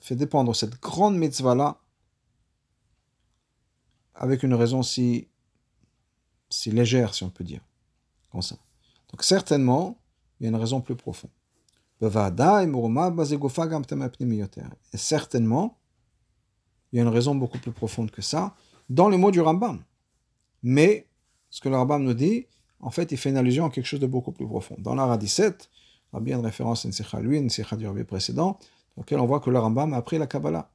fait 0.00 0.16
dépendre 0.16 0.54
cette 0.54 0.80
grande 0.80 1.16
mitzvah-là 1.16 1.80
avec 4.14 4.42
une 4.42 4.54
raison 4.54 4.82
si, 4.82 5.28
si 6.48 6.70
légère, 6.70 7.14
si 7.14 7.24
on 7.24 7.30
peut 7.30 7.44
dire. 7.44 7.60
Comme 8.30 8.42
ça. 8.42 8.56
Donc 9.10 9.22
certainement, 9.22 9.98
il 10.38 10.44
y 10.44 10.46
a 10.46 10.50
une 10.50 10.56
raison 10.56 10.80
plus 10.80 10.96
profonde. 10.96 11.30
Et 12.02 12.08
certainement, 14.96 15.78
il 16.92 16.96
y 16.96 16.98
a 16.98 17.02
une 17.02 17.08
raison 17.08 17.34
beaucoup 17.34 17.58
plus 17.58 17.72
profonde 17.72 18.10
que 18.10 18.22
ça 18.22 18.54
dans 18.88 19.08
les 19.08 19.16
mots 19.16 19.30
du 19.30 19.40
Rambam. 19.40 19.82
Mais 20.62 21.06
ce 21.50 21.60
que 21.60 21.68
le 21.68 21.76
Rambam 21.76 22.02
nous 22.02 22.14
dit, 22.14 22.46
en 22.80 22.90
fait, 22.90 23.12
il 23.12 23.18
fait 23.18 23.30
une 23.30 23.36
allusion 23.36 23.64
à 23.64 23.70
quelque 23.70 23.86
chose 23.86 24.00
de 24.00 24.06
beaucoup 24.06 24.32
plus 24.32 24.46
profond. 24.46 24.76
Dans 24.78 24.94
l'Ara 24.94 25.16
17, 25.16 25.70
il 26.12 26.16
y 26.16 26.18
a 26.18 26.20
bien 26.20 26.38
une 26.38 26.44
référence 26.44 26.84
à 26.84 26.88
une 26.88 26.92
sikha 26.92 27.20
lui, 27.20 27.38
une 27.38 27.50
sikha 27.50 27.76
du 27.76 27.86
Rabbi 27.86 28.04
précédent, 28.04 28.58
dans 28.96 29.02
lequel 29.02 29.20
on 29.20 29.26
voit 29.26 29.40
que 29.40 29.50
le 29.50 29.58
Rambam 29.58 29.92
a 29.92 29.98
appris 29.98 30.18
la 30.18 30.26
Kabbalah. 30.26 30.70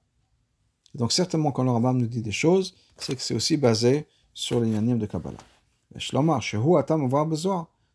donc 0.95 1.11
certainement 1.11 1.51
quand 1.51 1.63
le 1.63 1.71
Rambam 1.71 1.97
nous 1.97 2.07
dit 2.07 2.21
des 2.21 2.31
choses, 2.31 2.75
c'est 2.97 3.15
que 3.15 3.21
c'est 3.21 3.35
aussi 3.35 3.57
basé 3.57 4.07
sur 4.33 4.59
les 4.59 4.69
de 4.71 5.05
Kabbalah. 5.05 5.37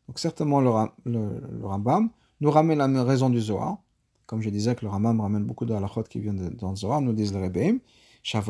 Donc 0.07 0.19
certainement 0.19 0.61
le, 0.61 0.71
le, 1.05 1.67
Rambam 1.67 2.11
nous 2.41 2.51
ramène 2.51 2.79
la 2.79 3.05
raison 3.05 3.31
du 3.31 3.41
Zohar. 3.41 3.79
Comme 4.27 4.43
je 4.43 4.51
disais 4.51 4.75
que 4.75 4.85
le 4.85 4.91
Rambam 4.91 5.21
ramène 5.21 5.45
beaucoup 5.45 5.65
de 5.65 5.75
qui 6.09 6.21
viennent 6.21 6.51
dans 6.51 6.71
le 6.71 6.77
Zohar, 6.77 7.01
nous 7.01 7.13
disent 7.13 7.33
les 7.33 7.41
Rebbeim. 7.41 7.79
C'est 8.23 8.41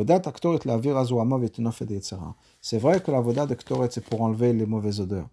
vrai 2.78 3.00
que 3.02 3.10
la 3.10 3.20
voda 3.20 3.46
de 3.46 3.54
Ktoret, 3.54 3.88
c'est 3.90 4.04
pour 4.04 4.22
enlever 4.22 4.54
les 4.54 4.64
mauvaises 4.64 5.00
odeurs, 5.00 5.28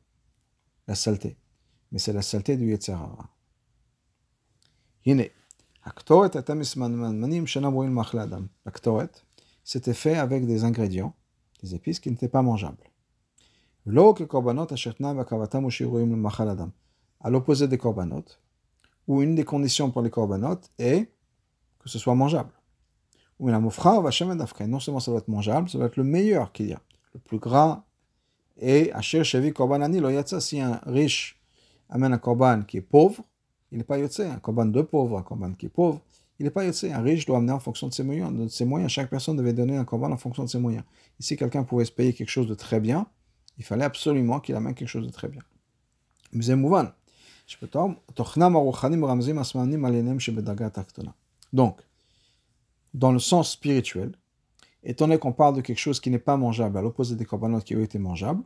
la 0.85 0.95
saleté. 0.95 1.37
Mais 1.93 1.99
c'est 1.99 2.11
la 2.11 2.21
saleté 2.21 2.57
du 2.57 2.69
Yetzirah. 2.69 3.15
Yine, 5.85 7.45
la 8.65 8.71
Ktoret, 8.71 9.09
c'était 9.63 9.93
fait 9.93 10.17
avec 10.17 10.45
des 10.45 10.63
ingrédients, 10.63 11.13
des 11.61 11.75
épices 11.75 11.99
qui 11.99 12.09
n'étaient 12.09 12.29
pas 12.29 12.41
mangeables. 12.41 12.77
À 13.85 13.91
l'opposé 17.29 17.67
des 17.67 17.77
korbanot, 17.77 18.23
où 19.07 19.21
une 19.21 19.35
des 19.35 19.43
conditions 19.43 19.91
pour 19.91 20.01
les 20.01 20.09
korbanot 20.09 20.61
est 20.79 21.11
que 21.79 21.89
ce 21.89 21.99
soit 21.99 22.15
mangeable. 22.15 22.53
Ou 23.39 23.49
la 23.49 23.59
mofra 23.59 23.99
va 23.99 24.09
non 24.67 24.79
seulement 24.79 25.01
ça 25.01 25.11
doit 25.11 25.19
être 25.19 25.27
mangeable, 25.27 25.69
ça 25.69 25.77
doit 25.77 25.87
être 25.87 25.97
le 25.97 26.05
meilleur 26.05 26.53
qu'il 26.53 26.67
y 26.67 26.73
a, 26.73 26.79
le 27.13 27.19
plus 27.19 27.39
gras. 27.39 27.83
Et 28.57 28.93
asher 28.93 29.25
shevi 29.25 29.51
korbanani 29.51 29.99
lo 29.99 30.09
yatsa, 30.09 30.39
si 30.39 30.61
un 30.61 30.79
riche 30.85 31.37
amène 31.89 32.13
un 32.13 32.19
korban 32.19 32.61
qui 32.61 32.77
est 32.77 32.81
pauvre, 32.81 33.25
il 33.73 33.79
n'est 33.79 33.83
pas 33.83 33.97
yotse, 33.97 34.19
un 34.19 34.37
korban 34.37 34.67
de 34.67 34.81
pauvre, 34.83 35.17
un 35.17 35.23
korban 35.23 35.53
qui 35.53 35.65
est 35.65 35.69
pauvre, 35.69 35.99
il 36.39 36.45
n'est 36.45 36.51
pas 36.51 36.63
yotse. 36.63 36.83
Un 36.83 37.01
riche 37.01 37.25
doit 37.25 37.37
amener 37.37 37.53
en 37.53 37.59
fonction 37.59 37.87
de 37.87 37.93
ses 37.93 38.03
moyens. 38.03 38.31
De 38.31 38.47
ses 38.47 38.65
moyens. 38.65 38.91
Chaque 38.91 39.09
personne 39.09 39.35
devait 39.35 39.53
donner 39.53 39.75
un 39.77 39.83
korban 39.83 40.11
en 40.11 40.17
fonction 40.17 40.43
de 40.43 40.49
ses 40.49 40.59
moyens. 40.59 40.83
Ici, 41.19 41.35
quelqu'un 41.35 41.63
pouvait 41.63 41.85
se 41.85 41.91
payer 41.91 42.13
quelque 42.13 42.29
chose 42.29 42.47
de 42.47 42.53
très 42.53 42.79
bien, 42.79 43.07
il 43.57 43.63
fallait 43.63 43.83
absolument 43.83 44.39
qu'il 44.39 44.55
amène 44.55 44.75
quelque 44.75 44.87
chose 44.87 45.05
de 45.07 45.11
très 45.11 45.27
bien. 45.27 45.41
Donc, 51.51 51.81
dans 52.93 53.11
le 53.11 53.19
sens 53.19 53.51
spirituel, 53.51 54.11
étant 54.83 55.07
donné 55.07 55.17
qu'on 55.17 55.33
parle 55.33 55.55
de 55.55 55.61
quelque 55.61 55.79
chose 55.79 55.99
qui 55.99 56.11
n'est 56.11 56.19
pas 56.19 56.37
mangeable, 56.37 56.77
à 56.77 56.81
l'opposé 56.81 57.15
des 57.15 57.25
corbanotes 57.25 57.63
qui 57.63 57.75
ont 57.75 57.81
été 57.81 57.97
mangeables, 57.97 58.43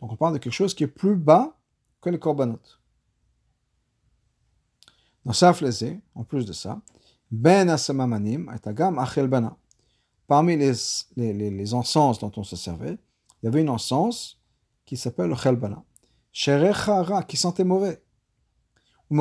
donc 0.00 0.12
on 0.12 0.16
parle 0.16 0.34
de 0.34 0.38
quelque 0.38 0.52
chose 0.52 0.74
qui 0.74 0.84
est 0.84 0.88
plus 0.88 1.16
bas 1.16 1.56
que 2.02 2.10
les 2.10 2.18
corbanotes. 2.18 2.80
En 5.26 6.24
plus 6.24 6.46
de 6.46 6.52
ça, 6.52 6.80
Ben 7.30 7.68
Asamamanim 7.68 8.48
Agam 8.64 8.98
Achel. 8.98 9.28
Parmi 10.28 10.56
les, 10.56 10.72
les, 11.16 11.50
les, 11.50 11.74
encens 11.74 12.18
dont 12.20 12.32
on 12.36 12.44
se 12.44 12.56
servait, 12.56 12.96
il 13.42 13.46
y 13.46 13.48
avait 13.48 13.60
une 13.60 13.68
encens 13.68 14.38
qui 14.84 14.96
s'appelle 14.96 15.28
le 15.28 15.36
Chelbana. 15.36 15.82
Qui 17.26 17.36
sentait 17.36 17.64
mauvais. 17.64 18.02
Et 19.08 19.14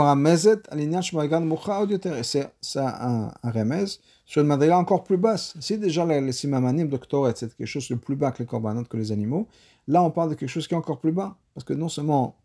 c'est 2.23 2.51
un, 2.77 3.31
un 3.43 3.51
remez 3.51 3.85
sur 4.25 4.41
une 4.41 4.47
madriga 4.47 4.77
encore 4.77 5.03
plus 5.03 5.17
basse. 5.17 5.55
Si 5.59 5.77
déjà 5.77 6.05
les, 6.05 6.21
les 6.21 6.31
simamanim 6.31 6.87
de 6.87 6.99
c'est 7.35 7.55
quelque 7.55 7.67
chose 7.67 7.87
de 7.89 7.95
plus 7.95 8.15
bas 8.15 8.31
que 8.31 8.41
les 8.43 8.47
korbanot, 8.47 8.83
que 8.85 8.97
les 8.97 9.11
animaux, 9.11 9.47
là 9.87 10.03
on 10.03 10.09
parle 10.09 10.31
de 10.31 10.35
quelque 10.35 10.49
chose 10.49 10.67
qui 10.67 10.73
est 10.73 10.77
encore 10.77 10.99
plus 10.99 11.11
bas. 11.11 11.37
Parce 11.53 11.63
que 11.63 11.73
non 11.73 11.89
seulement 11.89 12.35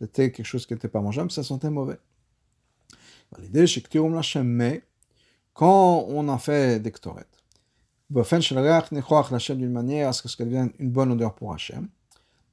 c'était 0.00 0.32
quelque 0.32 0.46
chose 0.46 0.66
qui 0.66 0.72
n'était 0.74 0.88
pas 0.88 1.00
mangeable, 1.00 1.30
ça 1.30 1.42
sentait 1.42 1.70
mauvais. 1.70 1.98
L'idée, 1.98 2.00
c'est 2.00 2.04
que 2.04 2.04
mais 2.96 3.15
quand 5.52 6.04
on 6.08 6.28
en 6.28 6.38
fait 6.38 6.80
des 6.80 6.92
ktoret, 6.92 7.26
d'une 8.10 9.72
manière 9.72 10.08
à 10.08 10.12
ce 10.12 10.22
que 10.22 10.28
ça 10.28 10.44
devienne 10.44 10.72
une 10.78 10.90
bonne 10.90 11.12
odeur 11.12 11.34
pour 11.34 11.52
Hachem, 11.52 11.88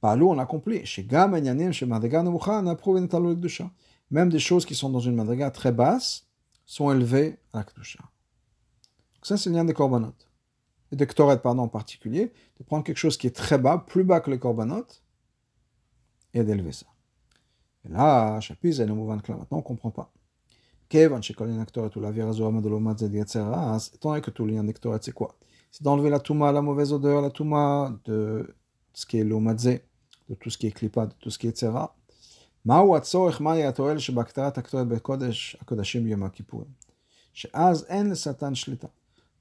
par 0.00 0.20
on 0.20 0.38
accomplit. 0.38 0.82
Même 4.10 4.28
des 4.28 4.38
choses 4.38 4.66
qui 4.66 4.74
sont 4.74 4.90
dans 4.90 5.00
une 5.00 5.14
Madriga 5.14 5.50
très 5.50 5.72
basse 5.72 6.26
sont 6.66 6.92
élevées 6.92 7.38
à 7.52 7.58
la 7.58 7.64
Kedusha. 7.64 8.00
Ça, 9.22 9.38
c'est 9.38 9.48
le 9.48 9.56
lien 9.56 9.64
des 9.64 9.72
korbanot. 9.72 10.12
Et 10.92 10.96
des 10.96 11.06
ktoret, 11.06 11.40
pardon, 11.40 11.62
en 11.62 11.68
particulier, 11.68 12.32
de 12.58 12.64
prendre 12.64 12.84
quelque 12.84 12.98
chose 12.98 13.16
qui 13.16 13.26
est 13.26 13.34
très 13.34 13.58
bas, 13.58 13.78
plus 13.86 14.04
bas 14.04 14.20
que 14.20 14.30
les 14.30 14.38
korbanot, 14.38 14.84
et 16.34 16.44
d'élever 16.44 16.72
ça. 16.72 16.86
Et 17.86 17.88
là, 17.88 18.38
chapitre, 18.40 18.80
est 18.80 18.86
le 18.86 18.94
mouvement 18.94 19.18
que 19.18 19.32
maintenant, 19.32 19.48
on 19.52 19.56
ne 19.56 19.62
comprend 19.62 19.90
pas. 19.90 20.12
Kevan, 20.93 21.21
chez 21.21 21.33
Kolin 21.33 21.59
Aktoret, 21.59 21.91
ou 21.95 22.01
la 22.01 22.11
Virazorama 22.11 22.61
de 22.61 22.69
l'Omad 22.69 23.01
etc. 23.01 23.41
Étant 23.93 24.09
donné 24.09 24.21
que 24.21 24.31
tout 24.31 24.45
le 24.45 24.53
lien 24.53 24.63
d'Aktoret, 24.63 24.99
c'est 25.01 25.11
quoi 25.11 25.35
C'est 25.71 25.83
d'enlever 25.83 26.09
la 26.09 26.19
Touma, 26.19 26.51
la 26.51 26.61
mauvaise 26.61 26.91
odeur, 26.93 27.21
la 27.21 27.29
Touma 27.29 27.95
de 28.05 28.55
ce 28.93 29.05
qui 29.05 29.19
est 29.19 29.23
l'Omadze, 29.23 29.79
de 30.29 30.35
tout 30.39 30.49
ce 30.49 30.57
qui 30.57 30.67
est 30.67 30.71
Klipa, 30.71 31.05
de 31.05 31.13
tout 31.19 31.29
ce 31.29 31.37
qui 31.37 31.47
est 31.47 31.51
etc. 31.51 31.71
מהו 32.65 32.95
הצורך, 32.95 33.41
מהי 33.41 33.65
התועלת 33.65 33.99
שבהקטרת 33.99 34.57
הקטורת 34.57 34.87
בקודש 34.87 35.57
הקודשים 35.61 36.03
ביום 36.03 36.23
הכיפורים? 36.23 36.67
שאז 37.33 37.85
אין 37.89 38.09
לשטן 38.09 38.55
שליטה. 38.55 38.87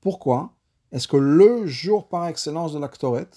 Pourquoi 0.02 0.50
est-ce 0.92 1.09
que 1.09 1.16
le 1.16 1.66
jour 1.66 2.09
par 2.09 2.26
excellence 2.28 2.73
de 2.73 2.78
la 2.78 2.88
Ktoret, 2.88 3.30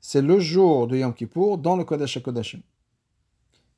c'est 0.00 0.22
le 0.22 0.38
jour 0.38 0.86
de 0.86 0.96
Yom 0.96 1.14
Kippour 1.14 1.58
dans 1.58 1.76
le 1.76 1.84
Kodesh 1.84 2.16
HaKodashim 2.16 2.60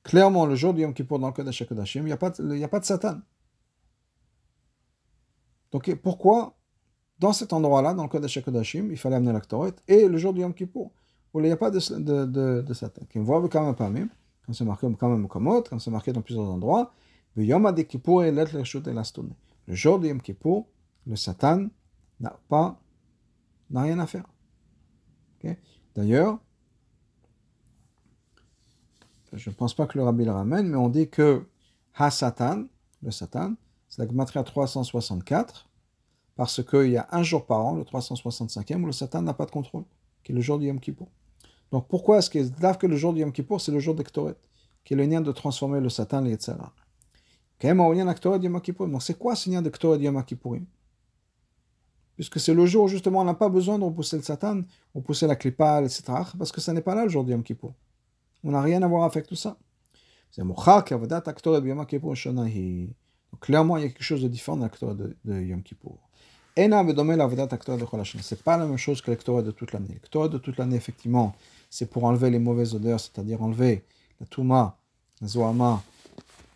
Clairement, 0.02 0.45
le 0.45 0.54
jour 0.54 0.75
de 0.75 0.81
Yom 0.81 0.93
Kippour 0.93 1.19
dans 1.19 1.28
le 1.28 1.33
Kodesh 1.33 1.62
HaKodashim, 1.62 2.00
il 2.00 2.07
n'y 2.07 2.12
a, 2.12 2.16
pas 2.16 2.31
de, 2.31 2.62
a 2.62 2.69
pas 2.69 2.81
de 2.81 2.85
Satan. 2.85 3.21
Donc 5.72 5.94
pourquoi, 5.96 6.58
dans 7.20 7.34
cet 7.34 7.54
endroit-là, 7.54 7.94
dans 7.94 8.04
le 8.04 8.10
Kodesh 8.10 8.38
HaKodashim, 8.38 8.90
il 8.92 8.98
fallait 8.98 9.18
amener 9.18 9.34
la 9.34 9.42
Ktoret, 9.42 9.74
et 9.88 10.08
le 10.08 10.18
jour 10.18 10.34
de 10.34 10.40
Yom 10.40 10.54
Kippour, 10.54 10.92
où 11.34 11.40
il 11.40 11.46
n'y 11.46 11.52
a 11.52 11.58
pas 11.58 11.70
de, 11.70 11.80
de, 12.00 12.26
de, 12.26 12.62
de 12.62 12.74
Satan 12.74 13.02
Qui 13.10 13.20
voit 13.20 13.48
quand 13.50 13.66
même 13.66 13.76
pas 13.76 13.90
même, 13.90 14.10
comme 14.46 14.56
c'est 14.56 14.66
marqué 14.66 14.88
quand 15.00 15.10
même 15.10 15.28
comme 15.28 15.64
comme 15.64 15.80
c'est 15.80 15.92
marqué 15.92 16.12
dans 16.12 16.22
plusieurs 16.22 16.50
endroits, 16.50 16.92
le 17.36 17.46
Yom 17.46 17.74
Kippour 17.76 18.24
et 18.24 18.32
l'être 18.32 18.54
Le 18.58 19.76
jour 19.76 20.00
de 20.00 20.08
Yom 20.08 20.22
Kippour, 20.22 20.68
le 21.06 21.16
Satan 21.16 21.68
n'a 22.20 22.38
pas, 22.48 22.80
n'a 23.70 23.84
rien 23.84 24.00
à 24.00 24.08
faire. 24.08 24.26
D'ailleurs, 25.96 26.40
je 29.34 29.50
ne 29.50 29.56
pense 29.56 29.74
pas 29.74 29.86
que 29.86 29.98
le 29.98 30.04
rabbi 30.04 30.26
le 30.26 30.32
ramène, 30.32 30.70
mais 30.70 30.78
on 30.78 30.90
dit 30.90 31.10
que 31.10 31.46
Ha-Satan, 31.96 32.66
le 33.02 33.12
Satan, 33.12 33.56
c'est 33.89 34.01
la 34.01 34.08
Gematria 34.08 34.43
364, 34.43 35.67
parce 36.36 36.63
qu'il 36.63 36.91
y 36.91 36.98
a 36.98 37.08
un 37.12 37.24
jour 37.24 37.46
par 37.46 37.65
an, 37.65 37.75
le 37.75 37.84
365e, 37.84 38.81
où 38.81 38.86
le 38.86 38.91
Satan 38.91 39.22
n'a 39.22 39.34
pas 39.34 39.46
de 39.46 39.51
contrôle, 39.51 39.84
qui 40.24 40.31
est 40.31 40.36
le 40.36 40.41
jour 40.41 40.60
du 40.60 40.67
Yom 40.67 40.79
Kippour. 40.79 41.10
Donc 41.72 41.88
pourquoi 41.88 42.19
est-ce 42.19 42.29
que, 42.29 42.77
que 42.77 42.88
le 42.88 42.96
jour 42.96 43.13
du 43.13 43.22
Yom 43.22 43.31
Kippour, 43.31 43.60
c'est 43.60 43.72
le 43.72 43.79
jour 43.79 43.96
d'Ektoret, 43.96 44.36
qui 44.86 44.93
est 44.93 44.98
le 44.98 45.05
lien 45.05 45.22
de 45.22 45.31
transformer 45.31 45.79
le 45.81 45.89
Satan, 45.89 46.22
les 46.22 46.34
etc. 46.34 46.53
Donc 47.62 49.01
c'est 49.01 49.17
quoi 49.17 49.36
ce 49.36 49.50
lien 49.50 49.62
d'Ektoret 49.62 50.00
Yom 50.00 50.24
Kippourim 50.24 50.65
Puisque 52.15 52.39
c'est 52.39 52.53
le 52.53 52.65
jour 52.65 52.86
où 52.86 52.88
justement 52.88 53.19
on 53.22 53.25
n'a 53.25 53.34
pas 53.34 53.50
besoin 53.50 53.79
de 53.79 53.84
repousser 53.84 54.17
le 54.17 54.24
Satan, 54.24 54.62
repousser 54.93 55.27
la 55.27 55.36
Klippa, 55.36 55.81
etc. 55.81 56.03
Parce 56.38 56.51
que 56.51 56.62
ce 56.62 56.72
n'est 56.72 56.81
pas 56.81 56.96
là 56.96 57.03
le 57.03 57.10
jour 57.10 57.24
du 57.24 57.31
Yom 57.31 57.43
Kippour. 57.43 57.74
On 58.43 58.51
n'a 58.51 58.62
rien 58.62 58.81
à 58.81 58.88
voir 58.88 59.03
avec 59.03 59.27
tout 59.27 59.36
ça. 59.36 59.58
C'est 60.31 60.43
clairement, 63.39 63.77
il 63.77 63.83
y 63.83 63.86
a 63.86 63.89
quelque 63.89 64.03
chose 64.03 64.21
de 64.21 64.27
différent 64.27 64.57
dans 64.57 64.69
la 64.71 64.93
de, 64.93 65.15
de 65.25 65.41
Yom 65.41 65.62
Kippour. 65.63 65.98
C'est 66.55 68.44
pas 68.44 68.57
la 68.57 68.65
même 68.65 68.77
chose 68.77 69.01
que 69.01 69.11
la 69.11 69.42
de 69.42 69.51
toute 69.51 69.72
l'année. 69.72 70.00
La 70.13 70.27
de 70.27 70.37
toute 70.37 70.57
l'année, 70.57 70.75
effectivement, 70.75 71.35
c'est 71.70 71.89
pour 71.89 72.03
enlever 72.03 72.29
les 72.29 72.39
mauvaises 72.39 72.75
odeurs, 72.75 73.00
c'est-à-dire 73.00 73.42
enlever 73.42 73.85
la 74.20 74.25
touma, 74.25 74.77
la 75.22 75.27
zoama 75.27 75.81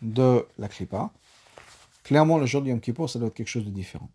de 0.02 0.46
la 0.58 0.68
kripa. 0.68 1.10
Clairement, 2.02 2.38
le 2.38 2.46
jour 2.46 2.60
de 2.60 2.68
Yom 2.68 2.80
Kippour, 2.80 3.08
ça 3.08 3.18
doit 3.18 3.28
être 3.28 3.34
quelque 3.34 3.48
chose 3.48 3.64
de 3.64 3.70
différent. 3.70 4.10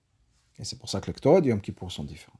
Et 0.60 0.66
c'est 0.66 0.78
pour 0.78 0.90
ça 0.90 1.02
que 1.02 1.08
les 1.08 1.14
Torah 1.14 1.42
de 1.42 1.48
Yom 1.48 1.62
Kippour 1.62 1.92
sont 1.92 2.04
différentes. 2.04 2.38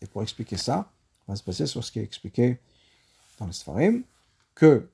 Et 0.00 0.06
pour 0.06 0.22
expliquer 0.22 0.56
ça, 0.56 0.90
on 1.28 1.32
va 1.32 1.36
se 1.36 1.42
passer 1.44 1.66
sur 1.66 1.84
ce 1.84 1.92
qui 1.92 1.98
est 1.98 2.02
expliqué 2.02 2.58
dans 3.38 3.46
les 3.46 3.52
Sfarim, 3.52 4.02
que 4.54 4.88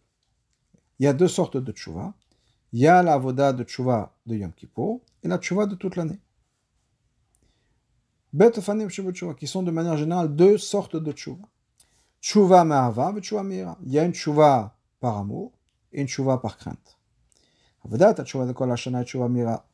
il 0.99 1.05
y 1.05 1.07
a 1.07 1.13
deux 1.13 1.29
sortes 1.29 1.57
de 1.57 1.73
tchouva. 1.73 2.13
Il 2.73 2.81
y 2.81 2.89
a 2.89 3.03
la 3.03 3.17
voda 3.19 3.53
de 3.53 3.63
tchouva 3.65 4.13
de 4.27 4.37
Yom 4.37 4.53
Kippur 4.53 5.01
et 5.23 5.29
la 5.29 5.39
tchouva 5.39 5.67
de 5.67 5.75
toute 5.77 5.97
l'année. 5.97 6.19
Bet 8.33 8.51
qui 9.39 9.47
sont 9.47 9.63
de 9.63 9.71
manière 9.71 9.97
générale 9.97 10.35
deux 10.35 10.59
sortes 10.59 10.97
de 10.97 11.13
tchouva. 11.13 11.45
Tchouva 12.21 12.65
ma'ava 12.65 13.15
et 13.17 13.21
tchouva 13.21 13.45
mira. 13.45 13.79
Il 13.85 13.93
y 13.93 13.99
a 13.99 14.05
une 14.05 14.13
tchouva 14.13 14.77
par 14.99 15.19
amour 15.19 15.53
et 15.93 16.01
une 16.01 16.09
tchouva 16.09 16.39
par 16.39 16.57
crainte. 16.57 16.99
Avodat 17.85 18.25
tchouva 18.25 18.47
de 18.47 18.53
kol 18.53 18.73
hashana 18.73 19.03
et 19.03 19.05
tchouva 19.05 19.29
mira. 19.29 19.65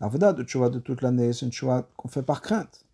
La 0.00 0.06
L'avoda 0.06 0.32
de 0.32 0.42
tchouva 0.42 0.70
de 0.70 0.80
toute 0.80 1.02
l'année, 1.02 1.32
c'est 1.32 1.46
une 1.46 1.52
tchouva 1.52 1.88
qu'on 1.96 2.08
fait 2.08 2.22
par 2.22 2.42
crainte. 2.42 2.84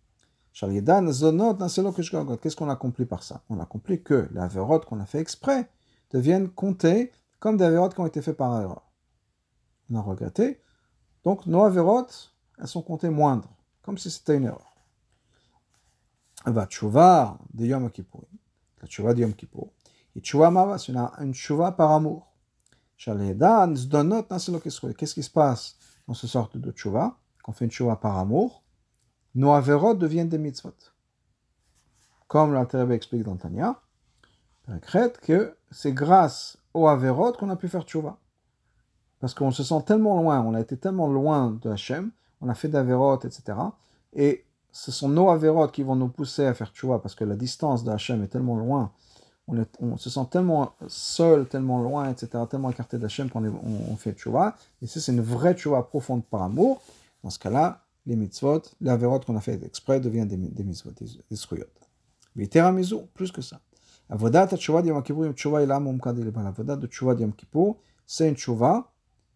Qu'est-ce 0.59 2.55
qu'on 2.55 2.69
accomplit 2.69 3.05
par 3.05 3.21
ça? 3.21 3.43
On 3.49 3.59
accomplit 3.59 4.01
que 4.01 4.27
les 4.31 4.39
avérotes 4.39 4.85
qu'on 4.85 4.99
a 4.99 5.05
fait 5.05 5.19
exprès 5.19 5.69
deviennent 6.09 6.49
comptées 6.49 7.11
comme 7.39 7.57
des 7.57 7.65
avérotes 7.65 7.93
qui 7.93 7.99
ont 7.99 8.07
été 8.07 8.23
faits 8.23 8.35
par 8.35 8.59
erreur. 8.59 8.81
On 9.91 9.95
a 9.95 10.01
regretté. 10.01 10.59
Donc 11.23 11.45
nos 11.45 11.63
avérotes, 11.63 12.33
elles 12.57 12.67
sont 12.67 12.81
comptées 12.81 13.09
moindres, 13.09 13.55
comme 13.83 13.99
si 13.99 14.09
c'était 14.09 14.37
une 14.37 14.45
erreur. 14.45 14.73
Va 16.45 16.65
tchouva 16.65 17.37
de 17.53 17.65
Yom 17.65 17.91
Kippur. 17.91 18.23
La 18.81 18.87
tchouva 18.87 19.13
de 19.13 19.21
Yom 19.21 19.33
Kippur. 19.33 19.67
Et 20.15 20.21
tchouva 20.21 20.49
mava, 20.49 20.79
c'est 20.79 20.93
une 20.93 21.33
tchouva 21.33 21.73
par 21.73 21.91
amour. 21.91 22.33
Qu'est-ce 22.97 23.13
qui 25.13 25.23
se 25.23 25.29
passe 25.29 25.77
dans 26.07 26.15
ce 26.15 26.25
sorte 26.25 26.57
de 26.57 26.71
tchouva, 26.71 27.19
qu'on 27.43 27.51
fait 27.51 27.65
une 27.65 27.71
tchouva 27.71 27.97
par 27.97 28.17
amour, 28.17 28.63
nos 29.37 29.53
averot 29.53 29.93
deviennent 29.93 30.29
des 30.29 30.37
mitzvot. 30.37 30.73
Comme 32.27 32.53
l'Alterebe 32.53 32.91
explique 32.91 33.23
dans 33.23 33.37
Tanya, 33.37 33.79
que 35.21 35.55
c'est 35.71 35.93
grâce 35.93 36.57
aux 36.73 36.87
averot 36.87 37.31
qu'on 37.33 37.49
a 37.49 37.55
pu 37.55 37.69
faire 37.69 37.83
tchouva. 37.83 38.17
Parce 39.21 39.33
qu'on 39.33 39.51
se 39.51 39.63
sent 39.63 39.81
tellement 39.85 40.21
loin, 40.21 40.41
on 40.41 40.53
a 40.53 40.59
été 40.59 40.75
tellement 40.75 41.07
loin 41.07 41.57
de 41.61 41.69
Hachem, 41.69 42.11
on 42.41 42.49
a 42.49 42.53
fait 42.53 42.67
d'averot, 42.67 43.19
etc. 43.21 43.57
Et 44.13 44.43
ce 44.71 44.91
sont 44.91 45.07
nos 45.07 45.29
averot 45.29 45.69
qui 45.69 45.83
vont 45.83 45.95
nous 45.95 46.09
pousser 46.09 46.45
à 46.45 46.53
faire 46.53 46.71
tchouva, 46.73 46.99
parce 46.99 47.15
que 47.15 47.23
la 47.23 47.35
distance 47.35 47.85
de 47.85 47.91
Hachem 47.91 48.21
est 48.23 48.27
tellement 48.27 48.57
loin 48.57 48.91
on, 49.79 49.97
se 49.97 50.09
sent 50.09 50.25
tellement 50.29 50.73
seul, 50.87 51.47
tellement 51.47 51.81
loin, 51.81 52.09
etc., 52.09 52.43
tellement 52.49 52.69
écarté 52.69 52.97
d'Hachem 52.97 53.29
qu'on 53.29 53.45
on, 53.45 53.95
fait 53.95 54.13
tchouva. 54.13 54.55
Et 54.81 54.87
si 54.87 54.99
c'est 54.99 55.13
une 55.13 55.21
vraie 55.21 55.53
tchouva 55.53 55.83
profonde 55.83 56.23
par 56.25 56.41
amour, 56.41 56.81
dans 57.23 57.29
ce 57.29 57.39
cas-là, 57.39 57.81
les 58.07 58.15
mitzvot, 58.15 58.63
les 58.81 58.89
avérotes 58.89 59.25
qu'on 59.25 59.35
a 59.35 59.41
fait 59.41 59.61
exprès 59.63 59.99
deviennent 59.99 60.27
des, 60.27 60.37
des 60.37 60.63
mitzvot, 60.63 60.91
des, 60.91 61.05
des 61.29 61.35
sruyot. 61.35 61.65
Mais 62.35 62.49
plus 63.13 63.31
que 63.31 63.41
ça. 63.41 63.59
Avodat 64.09 64.47
tchouva 64.57 64.81
de 64.81 64.87
Yom 64.87 65.03
Kippur, 65.03 65.31
tchouva 65.33 65.61
ilam 65.61 65.87
umkadil 65.87 66.31
Avodat 66.35 66.77
de 66.77 66.87
tchouva 66.87 67.13
de 67.13 67.21
Yom 67.21 67.33
Kippur, 67.33 67.75
c'est 68.05 68.27
une 68.29 68.35
tchouva 68.35 68.91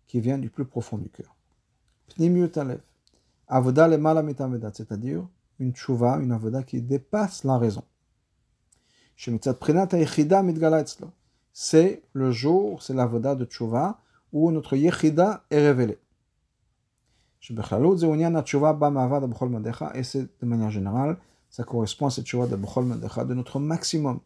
qui 0.08 0.20
vient 0.20 0.38
du 0.38 0.50
plus 0.50 0.66
profond 0.66 0.98
du 0.98 1.10
cœur. 1.10 1.36
Pnimiut 2.16 2.52
alev. 2.56 2.82
Avodat 3.48 3.88
le 3.88 3.98
malamitamidat, 3.98 4.72
c'est-à-dire 4.74 5.28
une 5.60 5.74
tchouva, 5.74 6.18
une 6.18 6.32
avoda 6.32 6.64
qui 6.64 6.82
dépasse 6.82 7.44
la 7.44 7.58
raison. 7.58 7.84
C'est 11.54 12.02
le 12.14 12.32
jour, 12.32 12.82
c'est 12.82 12.94
la 12.94 13.06
voda 13.06 13.36
de 13.36 13.46
Tchouva, 13.46 14.00
où 14.34 14.52
notre 14.52 14.76
Yechida 14.76 15.44
est 15.52 15.60
révélée. 15.60 16.00
Et 17.42 17.48
c'est 20.04 20.22
de 20.22 20.46
manière 20.46 20.70
générale, 20.70 21.18
ça 21.50 21.64
correspond 21.64 22.08
à 22.08 22.12
cette 22.12 22.26
Tchouva 22.26 22.48
de 22.48 23.34
notre 23.34 23.60
maximum. 23.60 24.20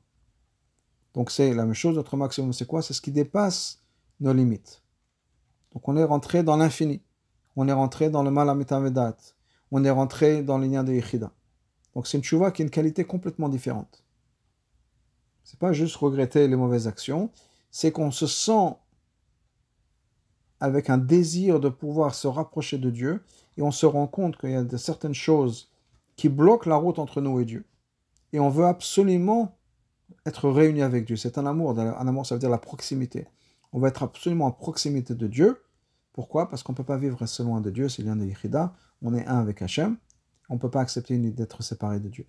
Donc 1.13 1.31
c'est 1.31 1.53
la 1.53 1.63
même 1.63 1.73
chose, 1.73 1.95
notre 1.95 2.17
maximum, 2.17 2.51
c'est 2.51 2.67
quoi 2.67 2.81
C'est 2.81 2.93
ce 2.93 3.01
qui 3.01 3.11
dépasse 3.11 3.81
nos 4.19 4.33
limites. 4.33 4.83
Donc 5.73 5.87
on 5.87 5.95
est 5.95 6.03
rentré 6.03 6.43
dans 6.43 6.57
l'infini. 6.57 7.01
On 7.55 7.69
est 7.69 7.73
rentré 7.73 8.09
dans 8.09 8.21
le 8.21 8.31
mal 8.31 8.49
à 8.49 9.15
On 9.71 9.83
est 9.83 9.89
rentré 9.89 10.43
dans 10.43 10.57
l'union 10.57 10.83
de 10.83 10.91
Yechida. 10.91 11.31
Donc 11.93 12.07
c'est 12.07 12.17
une 12.17 12.23
Tchouva 12.23 12.51
qui 12.51 12.61
a 12.61 12.65
une 12.65 12.71
qualité 12.71 13.05
complètement 13.05 13.47
différente. 13.47 14.03
C'est 15.43 15.59
pas 15.59 15.71
juste 15.71 15.95
regretter 15.95 16.47
les 16.47 16.55
mauvaises 16.55 16.87
actions, 16.87 17.31
c'est 17.71 17.91
qu'on 17.91 18.11
se 18.11 18.27
sent 18.27 18.75
avec 20.65 20.89
un 20.89 20.97
désir 20.97 21.59
de 21.59 21.69
pouvoir 21.69 22.15
se 22.15 22.27
rapprocher 22.27 22.77
de 22.77 22.89
Dieu 22.89 23.23
et 23.57 23.61
on 23.61 23.71
se 23.71 23.85
rend 23.85 24.07
compte 24.07 24.37
qu'il 24.37 24.49
y 24.49 24.55
a 24.55 24.77
certaines 24.77 25.13
choses 25.13 25.71
qui 26.15 26.27
bloquent 26.27 26.69
la 26.69 26.75
route 26.75 26.97
entre 26.97 27.21
nous 27.21 27.39
et 27.39 27.45
Dieu. 27.45 27.65
Et 28.33 28.39
on 28.39 28.49
veut 28.49 28.65
absolument 28.65 29.57
être 30.25 30.49
réuni 30.49 30.81
avec 30.81 31.05
Dieu. 31.05 31.15
C'est 31.15 31.37
un 31.37 31.45
amour. 31.45 31.79
Un 31.79 32.07
amour, 32.07 32.25
ça 32.25 32.35
veut 32.35 32.39
dire 32.39 32.49
la 32.49 32.57
proximité. 32.57 33.27
On 33.71 33.79
veut 33.79 33.87
être 33.87 34.03
absolument 34.03 34.47
en 34.47 34.51
proximité 34.51 35.13
de 35.13 35.27
Dieu. 35.27 35.61
Pourquoi? 36.13 36.49
Parce 36.49 36.63
qu'on 36.63 36.73
ne 36.73 36.77
peut 36.77 36.83
pas 36.83 36.97
vivre 36.97 37.23
seul 37.25 37.45
loin 37.45 37.61
de 37.61 37.69
Dieu, 37.69 37.87
c'est 37.87 38.01
lien 38.01 38.15
de 38.15 38.25
Yichida. 38.25 38.73
On 39.01 39.13
est 39.13 39.25
un 39.27 39.39
avec 39.39 39.61
Hachem. 39.61 39.97
On 40.49 40.55
ne 40.55 40.59
peut 40.59 40.71
pas 40.71 40.81
accepter 40.81 41.17
d'être 41.17 41.61
séparé 41.61 41.99
de 41.99 42.09
Dieu. 42.09 42.27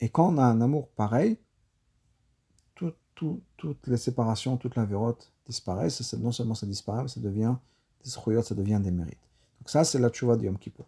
Et 0.00 0.08
quand 0.08 0.34
on 0.34 0.38
a 0.38 0.44
un 0.44 0.60
amour 0.60 0.88
pareil, 0.88 1.38
toutes 3.14 3.86
les 3.86 3.96
séparations, 3.96 4.56
toute 4.56 4.76
la 4.76 4.84
vérote 4.84 5.32
disparaissent. 5.46 6.14
Non 6.14 6.32
seulement 6.32 6.54
ça 6.54 6.66
disparaît, 6.66 7.02
mais 7.02 7.08
ça 7.08 7.20
devient 7.20 7.54
des 8.04 8.10
ça 8.10 8.54
devient 8.54 8.80
des 8.82 8.90
mérites. 8.90 9.18
Donc 9.60 9.70
ça, 9.70 9.84
c'est 9.84 9.98
la 9.98 10.10
tchouva 10.10 10.36
de 10.36 10.44
Yom 10.44 10.58
Kippur. 10.58 10.84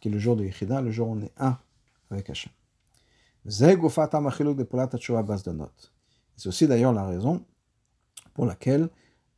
Qui 0.00 0.08
est 0.08 0.10
le 0.12 0.18
jour 0.18 0.36
de 0.36 0.44
Yichida, 0.44 0.80
le 0.80 0.90
jour 0.90 1.08
où 1.08 1.12
on 1.12 1.20
est 1.20 1.32
un 1.38 1.58
avec 2.10 2.30
Hachem. 2.30 2.52
C'est 3.46 3.76
aussi 6.46 6.66
d'ailleurs 6.68 6.92
la 6.92 7.06
raison 7.06 7.44
pour 8.34 8.46
laquelle 8.46 8.88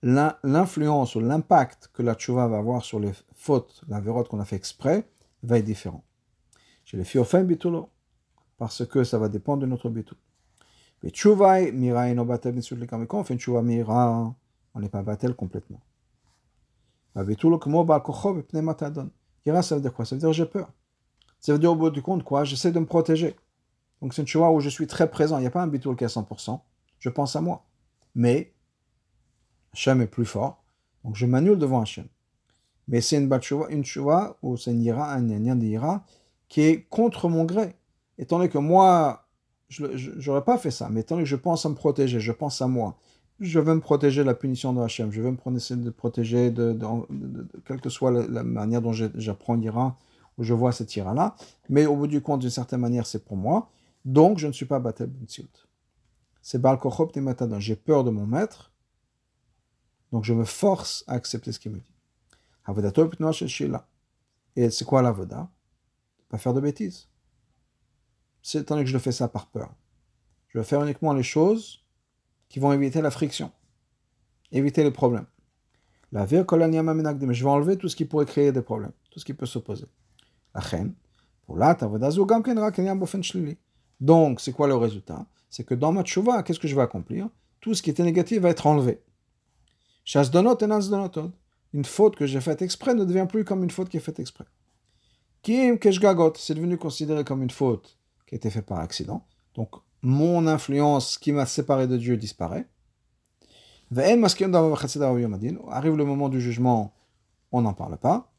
l'influence 0.02 1.14
ou 1.14 1.20
l'impact 1.20 1.90
que 1.92 2.02
la 2.02 2.14
tchouva 2.14 2.46
va 2.48 2.58
avoir 2.58 2.84
sur 2.84 3.00
les 3.00 3.12
fautes, 3.34 3.82
la 3.88 4.00
vérote 4.00 4.28
qu'on 4.28 4.40
a 4.40 4.44
fait 4.44 4.56
exprès, 4.56 5.08
va 5.42 5.58
être 5.58 5.64
différent. 5.64 6.04
Chez 6.84 6.96
les 6.96 7.04
filles 7.04 7.44
bitulo, 7.44 7.88
parce 8.58 8.84
que 8.86 9.04
ça 9.04 9.18
va 9.18 9.28
dépendre 9.28 9.62
de 9.62 9.66
notre 9.66 9.88
bitou. 9.88 10.16
Mais 11.02 11.12
mira 11.72 12.08
et 12.08 12.18
on 12.18 13.24
fait 13.24 13.34
une 13.34 13.62
mira, 13.62 14.34
on 14.74 14.80
n'est 14.80 14.88
pas 14.88 15.02
batel 15.02 15.34
complètement. 15.34 15.80
Ira, 19.46 19.62
ça 19.62 19.74
veut 19.74 19.80
dire 19.80 19.94
quoi? 19.94 20.04
Ça 20.04 20.14
veut 20.14 20.20
dire 20.20 20.32
j'ai 20.32 20.46
peur. 20.46 20.70
Ça 21.40 21.52
veut 21.52 21.58
dire 21.58 21.72
au 21.72 21.76
bout 21.76 21.90
du 21.90 22.02
compte 22.02 22.22
quoi 22.22 22.44
J'essaie 22.44 22.70
de 22.70 22.78
me 22.78 22.86
protéger. 22.86 23.34
Donc 24.02 24.14
c'est 24.14 24.22
une 24.22 24.28
choix 24.28 24.52
où 24.52 24.60
je 24.60 24.68
suis 24.68 24.86
très 24.86 25.10
présent. 25.10 25.38
Il 25.38 25.42
n'y 25.42 25.46
a 25.46 25.50
pas 25.50 25.62
un 25.62 25.66
bitoul 25.66 25.96
qui 25.96 26.04
est 26.04 26.06
à 26.06 26.10
100%. 26.10 26.60
Je 26.98 27.08
pense 27.08 27.34
à 27.34 27.40
moi. 27.40 27.64
Mais 28.14 28.52
Hachem 29.72 30.02
est 30.02 30.06
plus 30.06 30.26
fort. 30.26 30.62
Donc 31.04 31.16
je 31.16 31.26
m'annule 31.26 31.58
devant 31.58 31.80
Hachem. 31.80 32.06
Mais 32.88 33.00
c'est 33.00 33.16
une 33.16 33.30
une 33.70 33.84
choix 33.84 34.36
ou 34.42 34.56
c'est 34.56 34.72
une 34.72 34.82
ira, 34.82 35.12
un 35.12 35.26
lien 35.26 35.56
d'ira 35.56 36.04
qui 36.48 36.62
est 36.62 36.82
contre 36.82 37.28
mon 37.28 37.44
gré. 37.44 37.76
Étant 38.18 38.38
donné 38.38 38.50
que 38.50 38.58
moi, 38.58 39.28
je 39.70 40.28
n'aurais 40.28 40.44
pas 40.44 40.58
fait 40.58 40.70
ça, 40.70 40.88
mais 40.90 41.02
donné 41.04 41.22
que 41.22 41.28
je 41.28 41.36
pense 41.36 41.64
à 41.64 41.68
me 41.68 41.74
protéger, 41.74 42.20
je 42.20 42.32
pense 42.32 42.60
à 42.60 42.66
moi, 42.66 42.96
je 43.40 43.58
veux 43.58 43.74
me 43.74 43.80
protéger 43.80 44.20
de 44.22 44.26
la 44.26 44.34
punition 44.34 44.72
de 44.72 44.80
Hachem, 44.80 45.10
je 45.10 45.22
veux 45.22 45.30
me 45.30 45.76
de 45.76 45.90
protéger 45.90 46.50
de, 46.50 46.76
quelle 47.64 47.80
que 47.80 47.88
soit 47.88 48.10
la, 48.10 48.42
manière 48.42 48.82
dont 48.82 48.92
j'apprends 48.92 49.54
l'ira, 49.54 49.96
ou 50.36 50.44
je 50.44 50.52
vois 50.52 50.72
cette 50.72 50.94
ira-là, 50.96 51.34
mais 51.68 51.86
au 51.86 51.96
bout 51.96 52.06
du 52.06 52.20
compte, 52.20 52.40
d'une 52.40 52.50
certaine 52.50 52.80
manière, 52.80 53.06
c'est 53.06 53.24
pour 53.24 53.36
moi. 53.36 53.70
Donc, 54.04 54.38
je 54.38 54.46
ne 54.46 54.52
suis 54.52 54.66
pas 54.66 54.78
Batel 54.78 55.08
Bentsiut. 55.08 55.48
C'est 56.42 56.60
Baal 56.60 56.78
Kochop 56.78 57.12
J'ai 57.58 57.76
peur 57.76 58.04
de 58.04 58.10
mon 58.10 58.26
maître. 58.26 58.72
Donc, 60.12 60.24
je 60.24 60.32
me 60.32 60.44
force 60.44 61.04
à 61.06 61.12
accepter 61.12 61.52
ce 61.52 61.60
qu'il 61.60 61.72
me 61.72 61.78
dit. 61.78 61.94
Et 64.56 64.70
c'est 64.70 64.84
quoi 64.84 65.02
l'avoda? 65.02 65.50
Pas 66.28 66.38
faire 66.38 66.54
de 66.54 66.60
bêtises. 66.60 67.09
C'est 68.42 68.60
étant 68.60 68.74
donné 68.74 68.84
que 68.84 68.90
je 68.90 68.94
le 68.94 69.00
fais 69.00 69.12
ça 69.12 69.28
par 69.28 69.46
peur. 69.46 69.70
Je 70.48 70.58
vais 70.58 70.64
faire 70.64 70.82
uniquement 70.82 71.12
les 71.12 71.22
choses 71.22 71.84
qui 72.48 72.58
vont 72.58 72.72
éviter 72.72 73.00
la 73.00 73.10
friction, 73.10 73.52
éviter 74.50 74.82
les 74.82 74.90
problèmes. 74.90 75.26
La 76.12 76.26
mais 76.26 77.34
je 77.34 77.44
vais 77.44 77.50
enlever 77.50 77.76
tout 77.76 77.88
ce 77.88 77.94
qui 77.94 78.04
pourrait 78.04 78.26
créer 78.26 78.50
des 78.50 78.62
problèmes, 78.62 78.92
tout 79.10 79.20
ce 79.20 79.24
qui 79.24 79.34
peut 79.34 79.46
s'opposer. 79.46 79.86
La 80.54 80.60
reine, 80.60 80.94
pour 81.46 81.56
donc, 84.00 84.40
c'est 84.40 84.52
quoi 84.52 84.66
le 84.66 84.76
résultat? 84.76 85.26
C'est 85.50 85.64
que 85.64 85.74
dans 85.74 85.92
ma 85.92 86.02
tchouva, 86.02 86.42
qu'est-ce 86.42 86.58
que 86.58 86.68
je 86.68 86.74
vais 86.74 86.82
accomplir? 86.82 87.28
Tout 87.60 87.74
ce 87.74 87.82
qui 87.82 87.90
était 87.90 88.02
négatif 88.02 88.40
va 88.40 88.48
être 88.48 88.66
enlevé. 88.66 89.02
Une 91.72 91.84
faute 91.84 92.16
que 92.16 92.26
j'ai 92.26 92.40
faite 92.40 92.62
exprès 92.62 92.94
ne 92.94 93.04
devient 93.04 93.26
plus 93.28 93.44
comme 93.44 93.62
une 93.62 93.70
faute 93.70 93.90
qui 93.90 93.98
est 93.98 94.00
faite 94.00 94.18
exprès. 94.18 94.46
Kim 95.42 95.78
keshgagot, 95.78 96.32
c'est 96.36 96.54
devenu 96.54 96.78
considéré 96.78 97.24
comme 97.24 97.42
une 97.42 97.50
faute 97.50 97.98
qui 98.30 98.34
a 98.34 98.36
été 98.36 98.48
faite 98.48 98.66
par 98.66 98.78
accident. 98.78 99.26
Donc, 99.54 99.74
mon 100.02 100.46
influence 100.46 101.18
qui 101.18 101.32
m'a 101.32 101.46
séparé 101.46 101.88
de 101.88 101.96
Dieu 101.96 102.16
disparaît. 102.16 102.68
Arrive 103.90 105.96
le 105.96 106.04
moment 106.04 106.28
du 106.28 106.40
jugement, 106.40 106.94
on 107.50 107.62
n'en 107.62 107.74
parle 107.74 107.98
pas. 107.98 108.32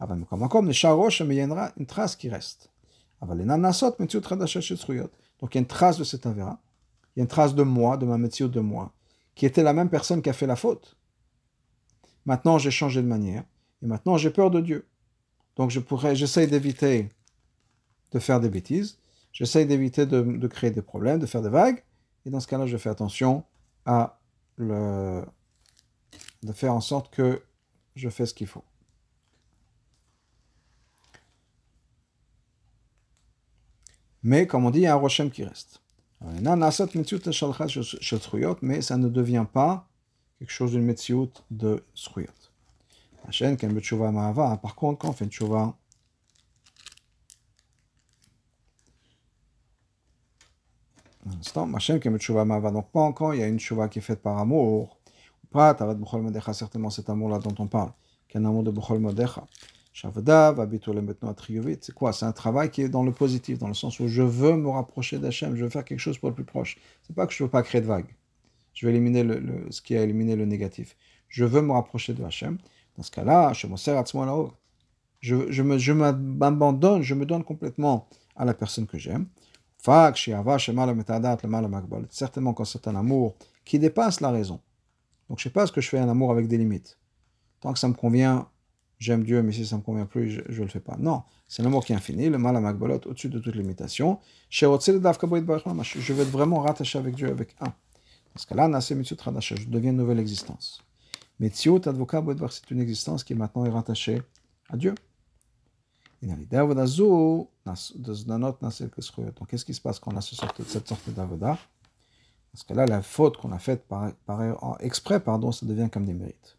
Mais 0.00 0.16
il 0.16 1.34
y 1.34 1.40
a 1.40 1.72
une 1.76 1.86
trace 1.86 2.16
qui 2.16 2.30
reste. 2.30 2.70
Donc 3.20 3.30
il 3.32 3.38
y 5.54 5.58
a 5.58 5.60
une 5.60 5.66
trace 5.66 5.98
de 5.98 6.04
cet 6.04 6.24
avéra, 6.26 6.58
il 7.14 7.18
y 7.18 7.20
a 7.20 7.24
une 7.24 7.28
trace 7.28 7.54
de 7.54 7.62
moi, 7.62 7.98
de 7.98 8.06
ma 8.06 8.18
métier 8.18 8.48
de 8.48 8.60
moi, 8.60 8.92
qui 9.34 9.46
était 9.46 9.62
la 9.62 9.74
même 9.74 9.90
personne 9.90 10.22
qui 10.22 10.30
a 10.30 10.32
fait 10.32 10.46
la 10.46 10.56
faute. 10.56 10.96
Maintenant 12.24 12.56
j'ai 12.58 12.70
changé 12.70 13.02
de 13.02 13.06
manière, 13.06 13.44
et 13.82 13.86
maintenant 13.86 14.16
j'ai 14.16 14.30
peur 14.30 14.50
de 14.50 14.60
Dieu. 14.60 14.86
Donc 15.56 15.70
je 15.70 15.80
d'éviter 16.46 17.10
de 18.12 18.18
faire 18.18 18.40
des 18.40 18.48
bêtises, 18.48 18.98
j'essaye 19.34 19.66
d'éviter 19.66 20.06
de, 20.06 20.46
créer 20.46 20.70
des 20.70 20.80
problèmes, 20.80 21.18
de 21.18 21.26
faire 21.26 21.42
des 21.42 21.50
vagues, 21.50 21.84
et 22.24 22.30
dans 22.30 22.40
ce 22.40 22.46
cas-là 22.46 22.66
je 22.66 22.78
fais 22.78 22.88
attention 22.88 23.44
à 23.84 24.18
de 24.58 25.22
faire 26.54 26.72
en 26.72 26.80
sorte 26.80 27.12
que 27.12 27.42
je 27.96 28.08
fais 28.08 28.24
ce 28.24 28.32
qu'il 28.32 28.46
faut. 28.46 28.64
Mais 34.22 34.46
comme 34.46 34.64
on 34.64 34.70
dit, 34.70 34.78
il 34.78 34.82
y 34.82 34.86
a 34.86 34.94
un 34.94 34.96
Rochem 34.96 35.30
qui 35.30 35.44
reste. 35.44 35.82
Mais 38.62 38.80
ça 38.80 38.96
ne 38.96 39.08
devient 39.08 39.46
pas 39.52 39.88
quelque 40.38 40.50
chose 40.50 40.70
d'une 40.70 40.84
metsiout 40.84 41.30
de 41.50 41.84
Sruyot. 41.94 42.30
Par 43.26 44.74
contre, 44.74 44.98
quand 44.98 45.08
on 45.08 45.12
fait 45.12 45.26
une 45.26 45.30
tchouva, 52.18 52.44
donc 52.70 52.90
pas 52.90 53.00
encore, 53.00 53.34
il 53.34 53.40
y 53.40 53.42
a 53.42 53.46
une 53.46 53.58
tchouva 53.58 53.88
qui 53.88 53.98
est 53.98 54.02
faite 54.02 54.20
par 54.20 54.38
amour. 54.38 54.98
Pas, 55.50 55.76
certainement 56.52 56.90
cet 56.90 57.08
amour-là 57.08 57.38
dont 57.38 57.54
on 57.58 57.68
parle, 57.68 57.92
qui 58.28 58.36
est 58.36 58.40
un 58.40 58.44
amour 58.44 58.64
de 58.64 58.70
Bechol 58.72 58.98
Modecha. 58.98 59.46
C'est 59.94 60.10
quoi? 61.94 62.12
C'est 62.12 62.24
un 62.24 62.32
travail 62.32 62.70
qui 62.70 62.82
est 62.82 62.88
dans 62.88 63.04
le 63.04 63.12
positif, 63.12 63.58
dans 63.60 63.68
le 63.68 63.74
sens 63.74 64.00
où 64.00 64.08
je 64.08 64.22
veux 64.22 64.56
me 64.56 64.68
rapprocher 64.68 65.20
d'Hachem, 65.20 65.54
je 65.54 65.62
veux 65.62 65.70
faire 65.70 65.84
quelque 65.84 66.00
chose 66.00 66.18
pour 66.18 66.30
le 66.30 66.34
plus 66.34 66.44
proche. 66.44 66.76
C'est 67.04 67.14
pas 67.14 67.28
que 67.28 67.32
je 67.32 67.44
veux 67.44 67.50
pas 67.50 67.62
créer 67.62 67.80
de 67.80 67.86
vagues. 67.86 68.12
Je 68.72 68.86
veux 68.86 68.92
éliminer 68.92 69.22
le, 69.22 69.68
ce 69.70 69.80
qui 69.80 69.96
a 69.96 70.02
éliminé 70.02 70.34
le 70.34 70.46
négatif. 70.46 70.96
Je 71.28 71.44
veux 71.44 71.62
me 71.62 71.70
rapprocher 71.70 72.12
de 72.12 72.24
Hachem. 72.24 72.58
Dans 72.96 73.04
ce 73.04 73.12
cas-là, 73.12 73.52
je 73.52 73.68
me 73.68 73.76
sers 73.76 73.96
à 73.96 74.04
ce 74.04 74.16
moment-là. 74.16 74.50
Je, 75.20 75.52
je 75.52 75.92
m'abandonne, 75.92 77.02
je 77.02 77.14
me 77.14 77.24
donne 77.24 77.44
complètement 77.44 78.08
à 78.34 78.44
la 78.44 78.54
personne 78.54 78.86
que 78.86 78.98
j'aime. 78.98 79.26
Certainement 82.10 82.54
quand 82.54 82.64
c'est 82.64 82.88
un 82.88 82.96
amour 82.96 83.36
qui 83.64 83.78
dépasse 83.78 84.20
la 84.20 84.30
raison. 84.30 84.60
Donc 85.28 85.38
je 85.38 85.44
sais 85.44 85.50
pas 85.50 85.66
ce 85.66 85.72
que 85.72 85.80
je 85.80 85.88
fais 85.88 85.98
un 85.98 86.08
amour 86.08 86.30
avec 86.30 86.48
des 86.48 86.56
limites. 86.58 86.98
Tant 87.60 87.72
que 87.72 87.78
ça 87.78 87.88
me 87.88 87.94
convient, 87.94 88.48
j'aime 88.98 89.24
Dieu, 89.24 89.42
mais 89.42 89.52
si 89.52 89.66
ça 89.66 89.76
me 89.76 89.82
convient 89.82 90.06
plus, 90.06 90.30
je 90.48 90.60
ne 90.60 90.64
le 90.64 90.70
fais 90.70 90.80
pas. 90.80 90.96
Non, 90.98 91.22
c'est 91.48 91.62
l'amour 91.62 91.84
qui 91.84 91.92
est 91.92 91.96
infini, 91.96 92.30
le 92.30 92.38
mal 92.38 92.56
à 92.56 92.60
Magbalot, 92.60 93.00
au-dessus 93.06 93.28
de 93.28 93.38
toute 93.38 93.54
limitation. 93.54 94.18
Je 94.50 94.66
veux 94.66 96.22
être 96.22 96.30
vraiment 96.30 96.60
rattaché 96.60 96.98
avec 96.98 97.14
Dieu, 97.14 97.28
avec 97.28 97.54
un. 97.60 97.72
Parce 98.32 98.46
que 98.46 98.54
là, 98.54 98.68
je 98.80 99.68
deviens 99.68 99.90
une 99.90 99.96
nouvelle 99.96 100.18
existence. 100.18 100.82
Mais 101.40 101.50
c'est 101.52 101.68
une 102.70 102.80
existence 102.80 103.22
qui 103.24 103.34
maintenant 103.34 103.64
est 103.64 103.70
rattachée 103.70 104.22
à 104.70 104.76
Dieu. 104.76 104.94
Donc, 109.38 109.48
qu'est-ce 109.48 109.64
qui 109.64 109.74
se 109.74 109.80
passe 109.80 109.98
quand 109.98 110.12
on 110.12 110.16
a 110.16 110.20
cette 110.20 110.88
sorte 110.88 111.10
d'avoda? 111.10 111.58
Parce 112.52 112.64
que 112.64 112.72
là, 112.74 112.86
la 112.86 113.02
faute 113.02 113.36
qu'on 113.36 113.52
a 113.52 113.58
faite 113.58 113.86
par, 113.88 114.12
par, 114.26 114.76
exprès, 114.80 115.20
pardon, 115.20 115.52
ça 115.52 115.66
devient 115.66 115.88
comme 115.90 116.06
des 116.06 116.14
mérites 116.14 116.56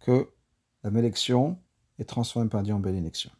que 0.00 0.28
la 0.82 0.90
malédiction 0.90 1.58
est 1.98 2.04
transformée 2.04 2.48
par 2.48 2.62
Dieu 2.62 2.74
en 2.74 2.80
bénédiction. 2.80 3.30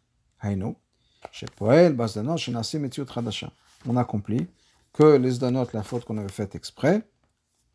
On 3.86 3.96
accomplit 3.96 4.46
que 4.92 5.16
les 5.16 5.38
danot, 5.38 5.66
la 5.72 5.82
faute 5.82 6.04
qu'on 6.04 6.18
avait 6.18 6.28
faite 6.28 6.54
exprès, 6.54 7.02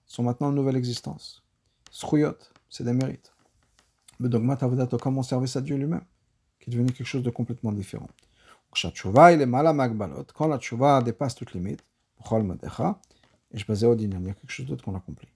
sont 0.05 0.23
maintenant 0.23 0.49
une 0.49 0.55
nouvelle 0.55 0.77
existence. 0.77 1.43
Sruyot, 1.91 2.37
c'est 2.69 2.85
des 2.85 2.93
mérites. 2.93 3.33
Donc, 4.19 5.01
comme 5.01 5.17
on 5.17 5.23
service 5.23 5.55
à 5.55 5.61
Dieu 5.61 5.75
lui-même, 5.75 6.03
qui 6.59 6.69
est 6.69 6.73
devenu 6.73 6.91
quelque 6.91 7.07
chose 7.07 7.23
de 7.23 7.29
complètement 7.29 7.71
différent? 7.71 8.09
Quand 8.73 10.47
la 10.47 10.59
tchouva 10.59 11.01
dépasse 11.01 11.35
toute 11.35 11.53
limite, 11.53 11.83
et 13.53 13.57
je 13.57 13.85
au 13.85 13.95
il 13.95 14.11
y 14.11 14.29
a 14.29 14.33
quelque 14.33 14.49
chose 14.49 14.65
d'autre 14.65 14.83
qu'on 14.83 14.95
accomplit. 14.95 15.29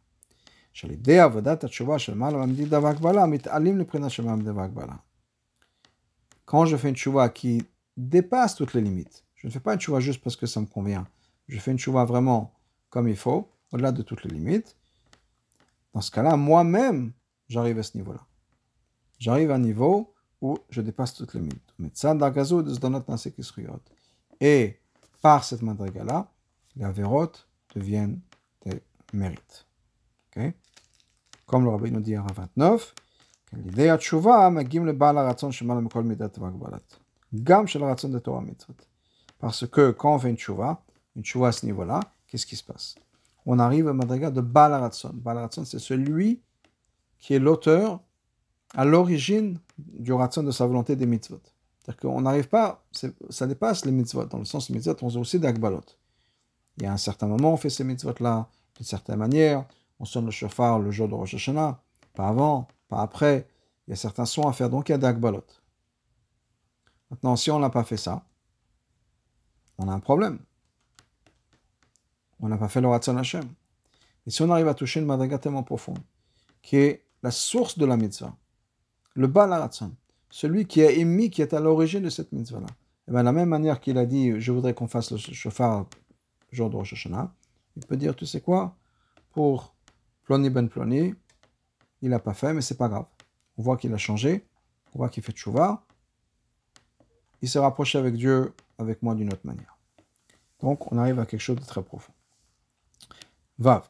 Quand 6.46 6.66
je 6.66 6.78
fais 6.78 6.90
une 6.90 6.96
tchouva 6.96 7.30
qui 7.30 7.64
dépasse 7.96 8.56
toutes 8.56 8.74
les 8.74 8.82
limites, 8.82 9.24
je 9.36 9.48
ne 9.48 9.52
fais 9.52 9.60
pas 9.60 9.74
une 9.74 9.80
tchouva 9.80 10.00
juste 10.00 10.22
parce 10.22 10.36
que 10.36 10.46
ça 10.46 10.60
me 10.60 10.66
convient, 10.66 11.08
je 11.48 11.60
fais 11.60 11.72
une 11.72 11.80
tchouva 11.80 12.06
vraiment 12.06 12.54
comme 12.90 13.08
il 13.08 13.16
faut, 13.16 13.50
au-delà 13.72 13.92
de 13.92 14.02
toutes 14.02 14.24
les 14.24 14.32
limites, 14.32 14.76
dans 15.94 16.02
ce 16.02 16.12
cas-là, 16.12 16.36
moi-même, 16.36 17.12
j'arrive 17.48 17.80
à 17.80 17.84
ce 17.84 17.98
niveau-là. 17.98 18.22
J'arrive 19.22 19.52
à 19.52 19.56
un 19.56 19.60
niveau 19.60 20.16
où 20.42 20.58
je 20.72 20.82
dépasse 20.82 21.14
toutes 21.14 21.36
les 21.36 21.42
limites. 21.42 21.76
Et 24.42 24.80
par 25.22 25.44
cette 25.44 25.62
madriga-là, 25.62 26.32
les 26.76 26.84
avérotes 26.84 27.48
deviennent 27.76 28.20
des 28.66 28.82
mérites. 29.14 29.68
Comme 31.46 31.66
le 31.66 31.70
rabbin 31.70 31.92
nous 31.92 32.00
dit 32.00 32.16
à 32.16 32.24
29, 32.24 32.96
l'idée 33.58 33.90
à 33.90 34.00
tchouva, 34.00 34.50
magim 34.50 34.86
le 34.86 34.94
bal 34.94 35.16
midat 36.04 36.32
vagbalat. 36.36 36.82
Gam 37.32 37.68
ratzon 37.68 38.10
de 38.10 38.18
Torah 38.18 38.42
mitzvot. 38.42 38.74
Parce 39.38 39.68
que 39.68 39.92
quand 39.92 40.16
on 40.16 40.20
fait 40.20 40.32
une 40.32 40.38
tchouva, 40.38 40.84
une 41.16 41.24
tchouva 41.24 41.50
à 41.50 41.52
ce 41.52 41.68
niveau-là, 41.68 42.00
qu'est-ce 42.26 42.48
qui 42.48 42.56
se 42.56 42.64
passe? 42.64 42.96
On 43.46 43.60
arrive 43.60 43.88
à 43.88 43.94
madriga 43.94 44.32
de 44.32 44.42
bal 44.42 44.74
ratzon. 44.74 45.12
Bal 45.14 45.48
c'est 45.52 45.78
celui 45.78 46.42
qui 47.20 47.36
est 47.36 47.40
l'auteur 47.40 48.00
à 48.76 48.86
l'origine 48.86 49.60
du 49.78 50.14
ratzon 50.14 50.44
de 50.44 50.52
sa 50.52 50.66
volonté 50.66 50.96
des 50.96 51.06
mitzvot. 51.06 51.42
C'est-à-dire 51.80 52.02
qu'on 52.02 52.22
n'arrive 52.22 52.48
pas, 52.48 52.84
ça 53.30 53.48
dépasse 53.48 53.86
les 53.86 53.92
mitzvot, 53.92 54.26
dans 54.26 54.38
le 54.38 54.46
sens 54.46 54.70
des 54.70 54.78
mitzvot, 54.78 54.96
on 55.02 55.10
a 55.10 55.20
aussi 55.20 55.40
d'agbalot. 55.40 55.82
Il 56.78 56.84
y 56.84 56.86
a 56.86 56.94
un 56.94 56.98
certain 56.98 57.28
moment, 57.28 57.54
on 57.54 57.58
fait 57.58 57.70
ces 57.70 57.84
mitzvot-là, 57.84 58.48
d'une 58.76 58.86
certaine 58.86 59.18
manière, 59.18 59.66
on 60.00 60.06
sonne 60.06 60.26
le 60.26 60.32
chauffard 60.32 60.80
le 60.80 60.92
jour 60.92 61.08
de 61.08 61.14
Rosh 61.14 61.34
Hashanah, 61.34 61.82
pas 62.14 62.28
avant, 62.28 62.68
pas 62.88 63.02
après, 63.02 63.48
il 63.88 63.92
y 63.92 63.94
a 63.94 63.98
certains 63.98 64.26
sons 64.26 64.48
à 64.48 64.54
faire, 64.54 64.70
donc 64.70 64.90
il 64.90 64.94
y 64.94 64.96
a 64.96 64.98
d'agbalot. 64.98 65.44
Maintenant, 67.10 67.36
si 67.36 67.52
on 67.52 67.60
n'a 67.60 67.70
pas 67.70 67.84
fait 67.84 67.98
ça, 67.98 68.24
on 69.78 69.88
a 69.88 69.94
un 69.94 70.00
problème. 70.00 70.40
On 72.40 72.48
n'a 72.48 72.58
pas 72.58 72.70
fait 72.70 72.82
le 72.82 72.88
Ratzon 72.88 73.18
Hashem. 73.18 73.44
Et 74.26 74.32
si 74.32 74.42
on 74.42 74.50
arrive 74.50 74.68
à 74.68 74.74
toucher 74.74 75.00
une 75.00 75.06
madriga 75.06 75.38
tellement 75.38 75.64
profonde, 75.64 76.00
qui 76.62 76.78
est 76.78 77.06
la 77.24 77.32
source 77.32 77.78
de 77.78 77.86
la 77.86 77.98
mitzvah, 77.98 78.36
le 79.14 79.28
Baal 79.28 79.70
celui 80.30 80.66
qui 80.66 80.82
a 80.82 80.92
émis, 80.92 81.30
qui 81.30 81.42
est 81.42 81.54
à 81.54 81.60
l'origine 81.60 82.04
de 82.04 82.10
cette 82.10 82.32
mitzvah-là. 82.32 82.68
Et 82.68 83.10
eh 83.10 83.12
bien, 83.12 83.22
de 83.22 83.26
la 83.26 83.32
même 83.32 83.50
manière 83.50 83.80
qu'il 83.82 83.98
a 83.98 84.06
dit, 84.06 84.40
je 84.40 84.52
voudrais 84.52 84.74
qu'on 84.74 84.88
fasse 84.88 85.12
le 85.12 85.18
chauffard 85.18 85.88
jour 86.52 86.70
de 86.70 86.76
Rosh 86.76 86.94
Hashanah, 86.94 87.34
il 87.76 87.86
peut 87.86 87.98
dire, 87.98 88.16
tu 88.16 88.26
sais 88.26 88.42
quoi, 88.42 88.76
pour 89.32 89.76
Ploni 90.24 90.50
ben 90.50 90.68
Ploni, 90.70 91.14
il 92.02 92.10
n'a 92.10 92.20
pas 92.20 92.34
fait, 92.34 92.54
mais 92.54 92.62
c'est 92.62 92.78
pas 92.78 92.90
grave. 92.90 93.06
On 93.58 93.64
voit 93.64 93.78
qu'il 93.78 93.94
a 93.94 93.98
changé, 93.98 94.46
on 94.94 95.00
voit 95.00 95.10
qu'il 95.10 95.24
fait 95.24 95.36
chauffard, 95.36 95.84
il 97.42 97.50
s'est 97.50 97.60
rapproché 97.60 97.98
avec 97.98 98.16
Dieu, 98.16 98.54
avec 98.78 99.02
moi 99.02 99.16
d'une 99.16 99.32
autre 99.32 99.46
manière. 99.46 99.78
Donc, 100.62 100.92
on 100.92 100.98
arrive 100.98 101.20
à 101.20 101.26
quelque 101.26 101.42
chose 101.42 101.58
de 101.58 101.66
très 101.66 101.82
profond. 101.82 102.14
Vav. 103.58 103.90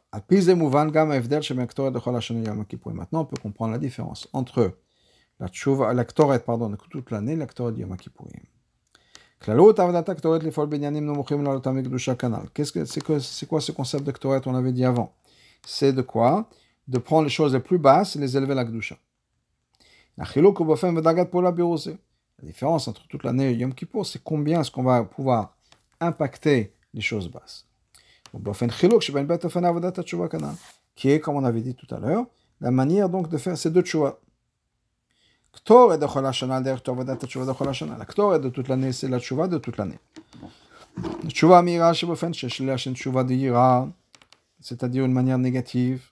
Maintenant, 2.93 3.21
on 3.21 3.25
peut 3.25 3.37
comprendre 3.41 3.71
la 3.71 3.79
différence 3.79 4.27
entre 4.33 4.77
la 5.41 5.47
tchouva, 5.47 5.93
la 5.93 6.05
ktoret, 6.05 6.39
pardon, 6.45 6.71
toute 6.89 7.09
l'année, 7.09 7.35
la 7.35 7.47
ktoret 7.47 7.73
Yom 7.73 7.97
Kippourim. 7.97 8.43
Qu'est-ce 12.53 12.71
que 12.71 12.85
c'est, 12.85 13.01
que, 13.01 13.17
c'est 13.19 13.47
quoi 13.47 13.59
ce 13.59 13.71
concept 13.71 14.03
de 14.03 14.11
ktoret 14.11 14.41
on 14.45 14.53
avait 14.53 14.71
dit 14.71 14.85
avant? 14.85 15.15
C'est 15.65 15.93
de 15.93 16.03
quoi? 16.03 16.47
De 16.87 16.99
prendre 16.99 17.23
les 17.23 17.31
choses 17.31 17.53
les 17.53 17.59
plus 17.59 17.79
basses 17.79 18.15
et 18.15 18.19
les 18.19 18.37
élever 18.37 18.51
à 18.51 18.55
la 18.55 18.65
Gdusha. 18.65 18.97
La 20.17 20.25
différence 22.43 22.87
entre 22.87 23.07
toute 23.07 23.23
l'année 23.23 23.49
et 23.49 23.55
Yom 23.55 23.73
Kippur, 23.73 24.05
c'est 24.05 24.23
combien 24.23 24.61
est-ce 24.61 24.69
qu'on 24.69 24.83
va 24.83 25.03
pouvoir 25.03 25.55
impacter 25.99 26.75
les 26.93 27.01
choses 27.01 27.31
basses. 27.31 27.65
Qui 30.95 31.09
est, 31.09 31.19
comme 31.19 31.35
on 31.35 31.43
avait 31.43 31.61
dit 31.61 31.73
tout 31.73 31.87
à 31.95 31.99
l'heure, 31.99 32.27
la 32.59 32.69
manière 32.69 33.09
donc 33.09 33.27
de 33.27 33.37
faire 33.37 33.57
ces 33.57 33.71
deux 33.71 33.81
tchouva. 33.81 34.19
Ktor 35.53 35.93
est 35.93 35.97
de 35.97 36.05
Chol 36.05 36.25
Hashana, 36.25 36.61
derrière 36.61 36.81
Tovadat 36.81 37.17
Tchouva 37.17 37.45
de 37.45 37.57
Chol 37.57 37.69
Hashana. 37.69 37.97
La 37.97 38.05
Ktor 38.05 38.35
est 38.35 38.39
de 38.39 38.49
toute 38.49 38.67
l'année, 38.67 38.91
c'est 38.91 39.09
la 39.09 39.19
Tchouva 39.19 39.47
de 39.47 39.57
toute 39.57 39.77
l'année. 39.77 39.99
Tchouva 41.27 41.61
Mira, 41.61 41.93
Shebofen, 41.93 42.33
Sheshleach, 42.33 42.85
une 42.85 42.95
Tchouva 42.95 43.23
de 43.23 43.33
Yira, 43.33 43.89
c'est-à-dire 44.59 45.05
une 45.05 45.13
manière 45.13 45.37
négative. 45.37 46.09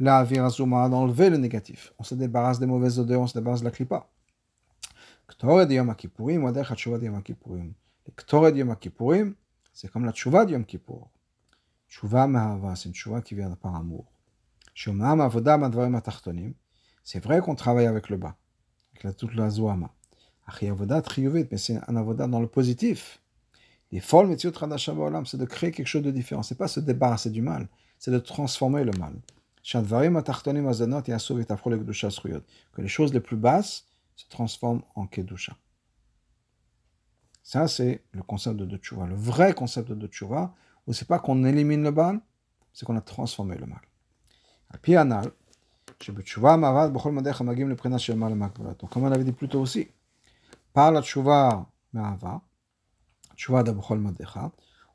La 0.00 0.24
Virazuma, 0.24 0.88
d'enlever 0.88 1.30
le 1.30 1.36
négatif. 1.36 1.92
On 1.98 2.04
se 2.04 2.14
débarrasse 2.14 2.58
des 2.58 2.66
mauvaises 2.66 2.98
odeurs, 2.98 3.20
on 3.20 3.26
se 3.26 3.38
débarrasse 3.38 3.60
de 3.60 3.66
la 3.66 3.70
Klippa. 3.70 4.08
Ktor 5.28 5.60
est 5.60 5.66
de 5.66 5.74
Yom 5.74 5.94
Kippourim, 5.94 6.44
ou 6.44 6.50
derrière 6.50 6.74
Tchouva 6.74 6.98
de 6.98 7.04
Yom 7.04 7.22
Kippourim. 7.22 7.72
Le 8.06 8.12
Ktor 8.12 8.48
est 8.48 8.52
de 8.52 8.58
Yom 8.58 8.74
Kippourim, 8.76 9.34
c'est 9.72 9.90
comme 9.90 10.04
la 10.04 10.12
Tchouva 10.12 10.44
de 10.46 10.52
Yom 10.52 10.64
Kippour. 10.64 11.10
Tchouva 11.88 12.26
Mahava, 12.26 12.74
c'est 12.76 12.88
une 12.88 12.94
Tchouva 12.94 13.20
qui 13.20 13.34
vient 13.34 13.50
par 13.50 13.76
amour. 13.76 14.06
Shomam 14.74 15.20
Avoda 15.20 15.56
Madvarim 15.56 15.94
Atachtonim, 15.94 16.54
c'est 17.04 17.22
vrai 17.22 17.40
qu'on 17.40 17.54
travaille 17.54 17.86
avec 17.86 18.08
le 18.08 18.16
bas 18.16 18.34
avec 19.02 19.16
toute 19.16 19.34
la 19.34 19.50
zoama. 19.50 19.90
mais 20.46 21.58
c'est 21.58 21.80
un 21.88 21.96
avodat 21.96 22.26
dans 22.26 22.40
le 22.40 22.46
positif. 22.46 23.20
Les 23.92 24.00
folles 24.00 24.34
c'est 24.38 25.36
de 25.36 25.44
créer 25.44 25.70
quelque 25.70 25.86
chose 25.86 26.02
de 26.02 26.10
différent. 26.10 26.42
C'est 26.42 26.58
pas 26.58 26.68
se 26.68 26.80
débarrasser 26.80 27.30
du 27.30 27.42
mal, 27.42 27.68
c'est 27.98 28.10
de 28.10 28.18
transformer 28.18 28.84
le 28.84 28.92
mal. 28.98 29.14
Que 32.72 32.82
les 32.82 32.88
choses 32.88 33.14
les 33.14 33.20
plus 33.20 33.36
basses 33.36 33.86
se 34.16 34.28
transforment 34.28 34.82
en 34.94 35.06
kedusha. 35.06 35.56
Ça, 37.42 37.68
c'est 37.68 38.02
le 38.12 38.22
concept 38.22 38.56
de 38.56 38.76
Tchouva. 38.76 39.06
Le 39.06 39.14
vrai 39.14 39.52
concept 39.52 39.92
de 39.92 40.06
Tchouva, 40.06 40.54
où 40.86 40.92
c'est 40.92 41.06
pas 41.06 41.18
qu'on 41.18 41.44
élimine 41.44 41.82
le 41.82 41.92
mal, 41.92 42.20
c'est 42.72 42.86
qu'on 42.86 42.96
a 42.96 43.00
transformé 43.00 43.56
le 43.56 43.66
mal. 43.66 43.80
Me'ava, 51.92 52.42
tchouva 53.36 53.62
d'abchol 53.62 53.98
madecha, 54.00 54.50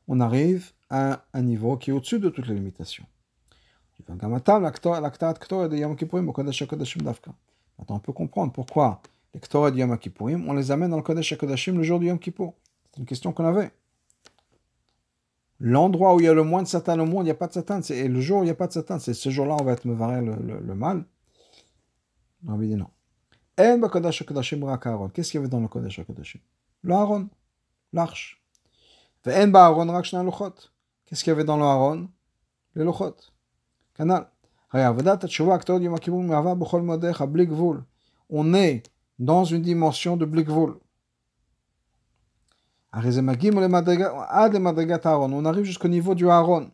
on 0.06 0.20
arrive 0.20 0.72
à 0.90 1.24
un 1.32 1.42
niveau 1.42 1.76
qui 1.78 1.90
est 1.90 1.92
au-dessus 1.92 2.18
de 2.18 2.28
toutes 2.28 2.46
les 2.46 2.54
limitations. 2.54 3.06
Maintenant, 4.08 4.28
on 7.88 7.98
peut 7.98 8.12
comprendre 8.12 8.52
pourquoi 8.52 9.00
les 9.32 9.78
Yom 9.78 9.98
Kippourim, 9.98 10.48
on 10.48 10.52
les 10.52 10.70
amène 10.70 10.90
dans 10.90 10.96
le 10.96 11.02
Kodesh 11.02 11.32
le 11.68 11.82
jour 11.82 12.00
du 12.00 12.06
Yom 12.06 12.18
Kippour. 12.18 12.54
C'est 12.90 13.00
une 13.00 13.06
question 13.06 13.32
qu'on 13.32 13.46
avait. 13.46 13.70
L'endroit 15.60 16.14
où 16.14 16.20
il 16.20 16.24
y 16.24 16.28
a 16.28 16.32
le 16.32 16.42
moins 16.42 16.62
de 16.62 16.68
Satan 16.68 16.98
au 16.98 17.04
monde, 17.04 17.22
il 17.22 17.26
n'y 17.26 17.30
a 17.30 17.34
pas 17.34 17.46
de 17.46 17.52
Satan. 17.52 17.80
Et 17.90 18.08
le 18.08 18.20
jour 18.20 18.38
où 18.38 18.42
il 18.42 18.46
n'y 18.46 18.50
a 18.50 18.54
pas 18.54 18.66
de 18.66 18.72
Satan, 18.72 18.98
c'est 18.98 19.12
ce 19.12 19.28
jour-là, 19.28 19.56
on 19.60 19.64
va 19.64 19.72
être 19.72 19.84
me 19.84 19.94
le, 19.94 20.36
le, 20.36 20.60
le, 20.60 20.74
mal. 20.74 21.04
On 22.48 22.56
dit 22.56 22.74
non. 22.74 22.88
Qu'est-ce 23.56 25.30
qu'il 25.30 25.38
y 25.38 25.42
avait 25.42 25.50
dans 25.50 25.60
le 25.60 25.68
Kodesh 25.68 25.98
HaKodashim 25.98 26.40
L'Aaron, 26.82 27.28
l'arche. 27.92 28.42
Qu'est-ce 29.22 31.22
qu'il 31.22 31.30
y 31.30 31.32
avait 31.32 31.44
dans 31.44 31.58
l'Aaron 31.58 32.08
Les 32.74 32.84
Lochot. 32.84 33.16
Canal. 33.94 34.28
On 34.72 34.78
est 38.54 38.82
dans 39.18 39.44
une 39.44 39.60
dimension 39.60 40.16
de 40.16 40.24
Blikvul. 40.24 40.76
On 42.92 42.98
arrive 45.44 45.64
jusqu'au 45.64 45.88
niveau 45.88 46.14
du 46.14 46.28
Aaron. 46.28 46.70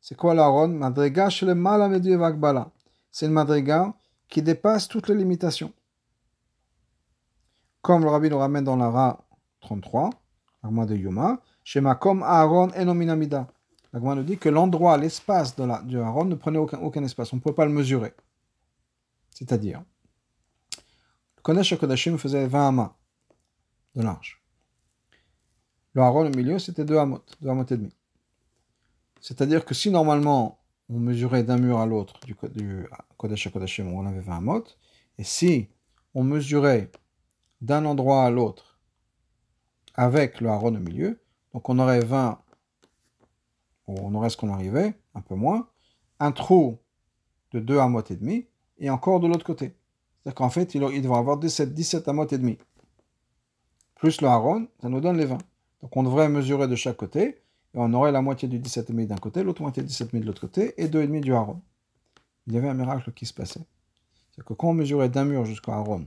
C'est 0.00 0.16
quoi 0.16 0.34
l'Aaron 0.34 0.68
Madriga 0.68 1.28
chez 1.30 1.46
le 1.46 1.54
mal 1.54 2.00
C'est 3.10 3.26
une 3.26 3.32
madriga 3.32 3.92
qui 4.28 4.40
dépasse 4.42 4.86
toutes 4.86 5.08
les 5.08 5.16
limitations. 5.16 5.72
Comme 7.82 8.04
le 8.04 8.10
rabbi 8.10 8.30
nous 8.30 8.38
ramène 8.38 8.64
dans 8.64 8.76
l'Ara 8.76 9.24
33, 9.60 10.10
l'armoire 10.62 10.86
de 10.86 10.94
Yuma, 10.94 11.40
chez 11.64 11.80
Makom 11.80 12.22
Aaron 12.22 12.70
enominamida. 12.76 13.48
La 13.92 14.00
nous 14.00 14.22
dit 14.22 14.38
que 14.38 14.48
l'endroit, 14.48 14.98
l'espace 14.98 15.56
de 15.56 15.64
la, 15.64 15.80
du 15.82 15.98
Aaron 15.98 16.26
ne 16.26 16.34
prenait 16.34 16.58
aucun, 16.58 17.02
espace. 17.02 17.32
On 17.32 17.36
ne 17.36 17.40
peut 17.40 17.54
pas 17.54 17.64
le 17.64 17.72
mesurer. 17.72 18.12
C'est-à-dire, 19.30 19.82
le 21.36 21.42
Kodesh 21.42 21.78
Kodashim 21.78 22.18
faisait 22.18 22.46
20 22.46 22.68
amas 22.68 22.94
de 23.94 24.02
large. 24.02 24.37
Le 25.94 26.02
haron 26.02 26.26
au 26.26 26.36
milieu, 26.36 26.58
c'était 26.58 26.84
deux 26.84 26.98
hamot, 26.98 27.22
deux 27.40 27.48
hamot 27.48 27.64
et 27.70 27.76
demi. 27.76 27.92
C'est-à-dire 29.20 29.64
que 29.64 29.74
si 29.74 29.90
normalement 29.90 30.60
on 30.88 30.98
mesurait 30.98 31.42
d'un 31.42 31.58
mur 31.58 31.78
à 31.78 31.86
l'autre 31.86 32.20
du, 32.24 32.36
du 32.54 32.86
Kodesh 33.16 33.46
à 33.46 33.50
Kodeshim, 33.50 33.92
on 33.92 34.06
avait 34.06 34.20
20 34.20 34.36
hamot, 34.36 34.64
et 35.18 35.24
si 35.24 35.68
on 36.14 36.22
mesurait 36.22 36.90
d'un 37.60 37.84
endroit 37.84 38.24
à 38.24 38.30
l'autre 38.30 38.78
avec 39.94 40.40
le 40.40 40.48
haron 40.48 40.68
au 40.68 40.78
milieu. 40.78 41.20
Donc 41.52 41.68
on 41.68 41.78
aurait 41.78 42.00
20, 42.00 42.40
ou 43.88 43.96
on 44.00 44.14
aurait 44.14 44.30
ce 44.30 44.36
qu'on 44.36 44.52
arrivait, 44.52 44.94
un 45.14 45.20
peu 45.20 45.34
moins, 45.34 45.68
un 46.20 46.32
trou 46.32 46.78
de 47.52 47.58
2 47.58 47.78
amot 47.78 48.02
et 48.08 48.16
demi, 48.16 48.46
et 48.78 48.90
encore 48.90 49.18
de 49.20 49.26
l'autre 49.26 49.44
côté. 49.44 49.74
C'est-à-dire 50.22 50.36
qu'en 50.36 50.50
fait, 50.50 50.74
il, 50.74 50.82
il 50.92 51.02
devrait 51.02 51.18
avoir 51.18 51.38
17, 51.38 51.74
17 51.74 52.06
amot 52.08 52.26
et 52.26 52.38
demi. 52.38 52.58
Plus 53.96 54.20
le 54.20 54.28
haron, 54.28 54.68
ça 54.80 54.88
nous 54.88 55.00
donne 55.00 55.16
les 55.16 55.26
20. 55.26 55.38
Donc 55.82 55.96
on 55.96 56.02
devrait 56.02 56.28
mesurer 56.28 56.68
de 56.68 56.76
chaque 56.76 56.96
côté, 56.96 57.22
et 57.74 57.78
on 57.78 57.92
aurait 57.92 58.12
la 58.12 58.22
moitié 58.22 58.48
du 58.48 58.58
17,5 58.58 59.06
d'un 59.06 59.16
côté, 59.16 59.42
l'autre 59.42 59.62
moitié 59.62 59.82
du 59.82 59.88
17,5 59.88 60.20
de 60.20 60.26
l'autre 60.26 60.40
côté, 60.40 60.74
et 60.82 60.88
2,5 60.88 61.20
du 61.20 61.34
haron. 61.34 61.60
Il 62.46 62.54
y 62.54 62.58
avait 62.58 62.68
un 62.68 62.74
miracle 62.74 63.12
qui 63.12 63.26
se 63.26 63.34
passait. 63.34 63.64
C'est 64.34 64.44
que 64.44 64.54
quand 64.54 64.68
on 64.68 64.74
mesurait 64.74 65.08
d'un 65.08 65.24
mur 65.24 65.44
jusqu'au 65.44 65.72
haron, 65.72 66.06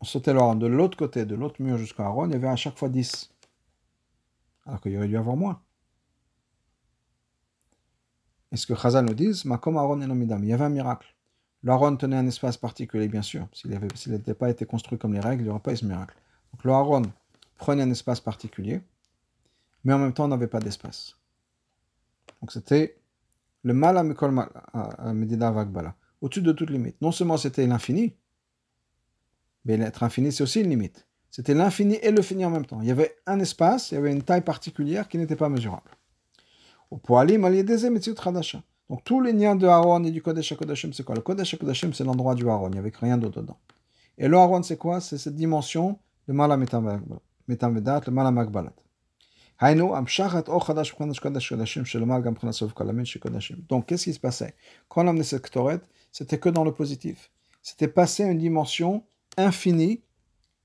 on 0.00 0.04
sautait 0.04 0.32
le 0.32 0.38
haron 0.38 0.54
de 0.54 0.66
l'autre 0.66 0.96
côté, 0.96 1.24
de 1.24 1.34
l'autre 1.34 1.60
mur 1.60 1.76
jusqu'au 1.78 2.02
haron, 2.02 2.26
il 2.26 2.32
y 2.32 2.36
avait 2.36 2.48
à 2.48 2.56
chaque 2.56 2.78
fois 2.78 2.88
10. 2.88 3.30
Alors 4.66 4.80
qu'il 4.80 4.92
y 4.92 4.96
aurait 4.96 5.08
dû 5.08 5.16
avoir 5.16 5.36
moins. 5.36 5.60
Est-ce 8.52 8.66
que 8.66 8.74
Chazal 8.74 9.04
nous 9.04 9.14
dit, 9.14 9.42
Makom 9.44 9.76
Aaron 9.76 10.00
et 10.00 10.04
Il 10.04 10.46
y 10.46 10.52
avait 10.52 10.64
un 10.64 10.70
miracle. 10.70 11.14
L'Aaron 11.64 11.96
tenait 11.96 12.16
un 12.16 12.26
espace 12.26 12.56
particulier, 12.56 13.08
bien 13.08 13.22
sûr. 13.22 13.46
S'il 13.52 14.12
n'était 14.12 14.34
pas 14.34 14.48
été 14.48 14.64
construit 14.64 14.98
comme 14.98 15.12
les 15.12 15.20
règles, 15.20 15.42
il 15.42 15.44
n'y 15.46 15.50
aurait 15.50 15.60
pas 15.60 15.72
eu 15.72 15.76
ce 15.76 15.84
miracle. 15.84 16.14
Donc 16.52 16.64
l'Aaron 16.64 17.02
prenait 17.58 17.82
un 17.82 17.90
espace 17.90 18.20
particulier, 18.20 18.80
mais 19.84 19.92
en 19.92 19.98
même 19.98 20.14
temps, 20.14 20.24
on 20.24 20.28
n'avait 20.28 20.46
pas 20.46 20.60
d'espace. 20.60 21.18
Donc 22.40 22.52
c'était 22.52 22.96
le 23.62 23.74
mal 23.74 23.98
à 23.98 24.02
Vagbala, 25.50 25.94
au-dessus 26.20 26.40
de 26.40 26.52
toute 26.52 26.70
limite. 26.70 27.00
Non 27.02 27.12
seulement 27.12 27.36
c'était 27.36 27.66
l'infini, 27.66 28.14
mais 29.64 29.76
l'être 29.76 30.02
infini, 30.02 30.32
c'est 30.32 30.42
aussi 30.42 30.60
une 30.60 30.70
limite. 30.70 31.06
C'était 31.30 31.52
l'infini 31.52 31.96
et 31.96 32.10
le 32.10 32.22
fini 32.22 32.44
en 32.46 32.50
même 32.50 32.64
temps. 32.64 32.80
Il 32.80 32.88
y 32.88 32.90
avait 32.90 33.16
un 33.26 33.38
espace, 33.40 33.90
il 33.90 33.96
y 33.96 33.98
avait 33.98 34.12
une 34.12 34.22
taille 34.22 34.40
particulière 34.40 35.08
qui 35.08 35.18
n'était 35.18 35.36
pas 35.36 35.50
mesurable. 35.50 35.90
Donc 36.90 37.02
tous 39.04 39.20
les 39.20 39.32
liens 39.34 39.56
de 39.56 39.66
Aaron 39.66 40.04
et 40.04 40.10
du 40.10 40.22
Kodesh 40.22 40.52
HaKodashim, 40.52 40.92
c'est 40.94 41.02
quoi? 41.02 41.14
Le 41.14 41.20
Kodesh 41.20 41.52
HaKodashim, 41.52 41.92
c'est 41.92 42.04
l'endroit 42.04 42.34
du 42.34 42.48
Aaron, 42.48 42.68
il 42.68 42.72
n'y 42.72 42.78
avait 42.78 42.92
rien 42.98 43.18
d'autre 43.18 43.42
dedans. 43.42 43.58
Et 44.16 44.26
le 44.28 44.36
Aaron, 44.38 44.62
c'est 44.62 44.78
quoi? 44.78 45.02
C'est 45.02 45.18
cette 45.18 45.36
dimension, 45.36 45.98
Donc, 53.68 53.86
qu'est-ce 53.86 54.04
qui 54.04 54.12
se 54.12 54.20
passait 54.20 54.54
Quand 54.88 55.04
on 55.04 55.08
amenait 55.08 55.24
cette 55.24 55.42
Ktoret, 55.42 55.80
c'était 56.12 56.38
que 56.38 56.48
dans 56.48 56.64
le 56.64 56.72
positif. 56.72 57.30
C'était 57.62 57.88
passer 57.88 58.22
à 58.22 58.30
une 58.30 58.38
dimension 58.38 59.04
infinie, 59.36 60.02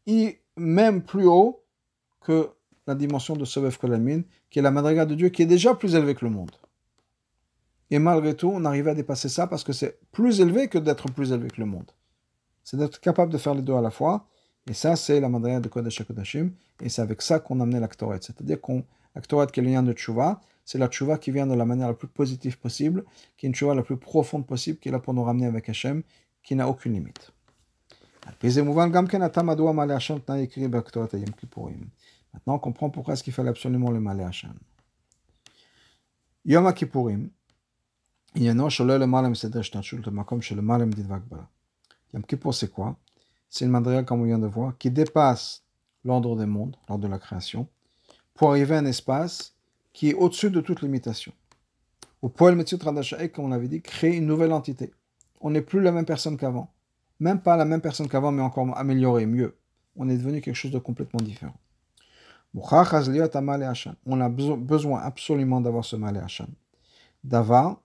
et 0.06 0.42
même 0.58 1.02
plus 1.02 1.26
haut 1.26 1.64
que 2.22 2.50
la 2.88 2.96
dimension 2.96 3.36
de 3.36 3.46
Sobev 3.46 3.78
Kolamin, 3.78 4.22
qui 4.50 4.60
est 4.60 4.62
la 4.62 4.72
madriga 4.72 5.06
de 5.06 5.16
Dieu, 5.16 5.30
qui 5.30 5.42
est 5.42 5.48
déjà 5.48 5.74
plus 5.74 5.96
élevée 5.96 6.16
que 6.16 6.26
le 6.26 6.32
monde. 6.32 6.52
Et 7.90 8.00
malgré 8.00 8.36
tout, 8.36 8.52
on 8.54 8.66
arrive 8.66 8.88
à 8.88 8.94
dépasser 8.94 9.30
ça 9.30 9.48
parce 9.48 9.64
que 9.64 9.74
c'est 9.74 10.00
plus 10.12 10.42
élevé 10.42 10.68
que 10.68 10.78
d'être 10.78 11.12
plus 11.12 11.32
élevé 11.32 11.50
que 11.50 11.62
le 11.62 11.68
monde. 11.68 11.92
C'est 12.64 12.78
d'être 12.78 13.00
capable 13.00 13.32
de 13.32 13.38
faire 13.38 13.54
les 13.54 13.62
deux 13.62 13.76
à 13.76 13.82
la 13.82 13.92
fois. 13.92 14.28
Et 14.70 14.74
ça, 14.74 14.96
c'est 14.96 15.20
la 15.20 15.30
madriga 15.30 15.60
de 15.60 15.68
Kodesh 15.68 16.02
HaKodashim. 16.02 16.52
Et 16.82 16.90
c'est 16.90 17.02
avec 17.02 17.22
ça 17.22 17.40
qu'on 17.40 17.60
a 17.60 17.64
amené 17.64 17.80
l'actoret. 17.80 18.20
C'est-à-dire 18.22 18.62
qu'on 18.62 18.84
l'actoret 19.16 19.48
qui 19.48 19.60
est 19.60 19.64
le 19.64 19.70
lien 19.70 19.84
de 19.84 19.94
Tchouva, 19.94 20.42
c'est 20.66 20.78
la 20.78 20.88
Tchouva 20.88 21.18
qui 21.18 21.32
vient 21.32 21.46
de 21.46 21.54
la 21.54 21.66
manière 21.66 21.88
la 21.88 21.94
plus 21.94 22.08
positive 22.08 22.58
possible, 22.58 23.04
qui 23.38 23.46
est 23.46 23.50
une 23.50 23.56
Tchouva 23.56 23.76
la 23.76 23.84
plus 23.84 23.98
profonde 23.98 24.48
possible, 24.48 24.80
qui 24.80 24.90
est 24.90 24.92
là 24.92 25.00
pour 25.00 25.14
nous 25.14 25.24
ramener 25.24 25.46
avec 25.46 25.70
Hachem, 25.70 26.04
qui 26.42 26.56
n'a 26.56 26.70
aucune 26.70 26.94
limite. 26.94 27.32
Maintenant, 32.34 32.56
on 32.56 32.60
comprend 32.60 32.90
pourquoi 32.90 33.14
est-ce 33.14 33.24
qu'il 33.24 33.34
fallait 33.34 33.50
absolument 33.50 33.92
le 33.92 34.00
Malé 34.00 34.24
Hachem. 34.24 34.54
Yom 36.46 36.74
Kippourim, 36.74 37.30
Yom 42.14 42.24
Kippur, 42.26 42.54
c'est 42.54 42.72
quoi? 42.72 42.98
C'est 43.54 43.66
une 43.66 43.72
madrigal, 43.72 44.04
comme 44.04 44.22
on 44.22 44.24
vient 44.24 44.40
de 44.40 44.48
voir, 44.48 44.76
qui 44.80 44.90
dépasse 44.90 45.64
l'ordre 46.04 46.36
des 46.36 46.48
mondes, 46.48 46.76
l'ordre 46.90 47.04
de 47.04 47.08
la 47.08 47.20
création, 47.20 47.68
pour 48.34 48.50
arriver 48.50 48.74
à 48.74 48.80
un 48.80 48.86
espace 48.86 49.54
qui 49.94 50.10
est 50.10 50.16
au-dessus 50.16 50.50
de 50.50 50.60
toute 50.60 50.82
limitation. 50.82 51.32
Au 52.24 52.30
poil 52.30 52.56
Metziut 52.56 52.80
comme 52.80 53.46
on 53.46 53.50
l'avait 53.50 53.68
dit, 53.68 53.80
crée 53.80 54.18
une 54.18 54.26
nouvelle 54.26 54.54
entité. 54.54 54.92
On 55.40 55.52
n'est 55.52 55.62
plus 55.62 55.84
la 55.84 55.92
même 55.92 56.06
personne 56.06 56.36
qu'avant. 56.36 56.74
Même 57.20 57.42
pas 57.42 57.56
la 57.56 57.66
même 57.66 57.80
personne 57.80 58.08
qu'avant, 58.08 58.32
mais 58.32 58.42
encore 58.42 58.76
améliorée, 58.76 59.28
mieux. 59.28 59.56
On 59.96 60.10
est 60.10 60.18
devenu 60.18 60.42
quelque 60.42 60.56
chose 60.56 60.72
de 60.72 60.80
complètement 60.80 61.22
différent. 61.22 61.54
On 62.56 64.20
a 64.20 64.30
besoin 64.30 65.00
absolument 65.00 65.62
d'avoir 65.62 65.86
ce 65.86 65.96
mal 65.96 66.18
Hashan. 66.18 66.48
Davar, 67.24 67.80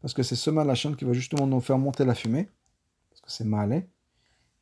parce 0.00 0.14
que 0.14 0.22
c'est 0.22 0.36
ce 0.36 0.50
mal 0.50 0.72
qui 0.96 1.04
va 1.04 1.12
justement 1.12 1.48
nous 1.48 1.60
faire 1.60 1.76
monter 1.76 2.04
la 2.04 2.14
fumée, 2.14 2.48
c'est 3.30 3.44
mal, 3.44 3.86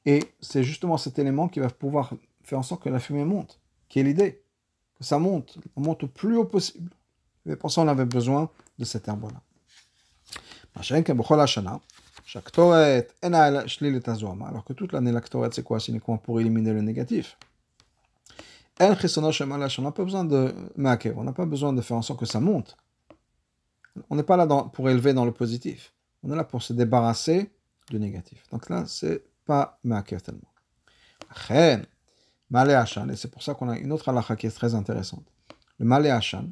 et 0.04 0.22
c'est 0.40 0.62
justement 0.62 0.96
cet 0.96 1.18
élément 1.18 1.48
qui 1.48 1.60
va 1.60 1.68
pouvoir 1.68 2.12
faire 2.42 2.58
en 2.58 2.62
sorte 2.62 2.82
que 2.82 2.88
la 2.88 2.98
fumée 2.98 3.24
monte, 3.24 3.60
qui 3.88 4.00
est 4.00 4.02
l'idée, 4.02 4.42
que 4.96 5.04
ça 5.04 5.18
monte, 5.18 5.58
on 5.76 5.80
monte 5.80 6.04
au 6.04 6.08
plus 6.08 6.36
haut 6.36 6.44
possible. 6.44 6.90
Et 7.46 7.56
pour 7.56 7.70
ça, 7.70 7.80
on 7.80 7.88
avait 7.88 8.04
besoin 8.04 8.50
de 8.78 8.84
cet 8.84 9.08
herbe-là. 9.08 9.40
Alors 10.74 10.84
que 14.64 14.72
toute 14.74 14.92
l'année, 14.92 15.12
la 15.12 15.22
c'est 15.50 15.62
quoi? 15.62 15.80
C'est 15.80 15.92
uniquement 15.92 16.18
pour 16.18 16.40
éliminer 16.40 16.72
le 16.72 16.82
négatif. 16.82 17.38
On 18.80 18.88
n'a 18.88 19.92
pas 19.92 20.04
besoin 20.04 20.24
de 20.24 20.54
on 20.76 21.24
n'a 21.24 21.32
pas 21.32 21.46
besoin 21.46 21.72
de 21.72 21.80
faire 21.80 21.96
en 21.96 22.02
sorte 22.02 22.20
que 22.20 22.26
ça 22.26 22.38
monte. 22.38 22.76
On 24.10 24.16
n'est 24.16 24.22
pas 24.22 24.36
là 24.36 24.46
pour 24.46 24.90
élever 24.90 25.14
dans 25.14 25.24
le 25.24 25.32
positif. 25.32 25.94
On 26.22 26.30
est 26.30 26.36
là 26.36 26.44
pour 26.44 26.62
se 26.62 26.72
débarrasser 26.72 27.50
du 27.90 27.98
négatif. 27.98 28.44
Donc 28.50 28.68
là, 28.68 28.84
c'est 28.86 29.24
pas 29.44 29.78
maakev 29.84 30.20
tellement. 30.20 30.52
Et 32.50 33.16
c'est 33.16 33.30
pour 33.30 33.42
ça 33.42 33.54
qu'on 33.54 33.68
a 33.68 33.78
une 33.78 33.92
autre 33.92 34.08
halakha 34.08 34.36
qui 34.36 34.46
est 34.46 34.50
très 34.50 34.74
intéressante. 34.74 35.26
Le 35.78 35.84
Malé 35.84 36.10
Hashan, 36.10 36.50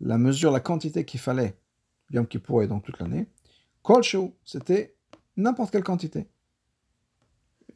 la 0.00 0.18
mesure, 0.18 0.52
la 0.52 0.60
quantité 0.60 1.04
qu'il 1.04 1.20
fallait, 1.20 1.56
Yom 2.10 2.26
et 2.62 2.66
donc 2.66 2.84
toute 2.84 2.98
l'année, 2.98 3.26
c'était 4.44 4.94
n'importe 5.36 5.72
quelle 5.72 5.82
quantité. 5.82 6.28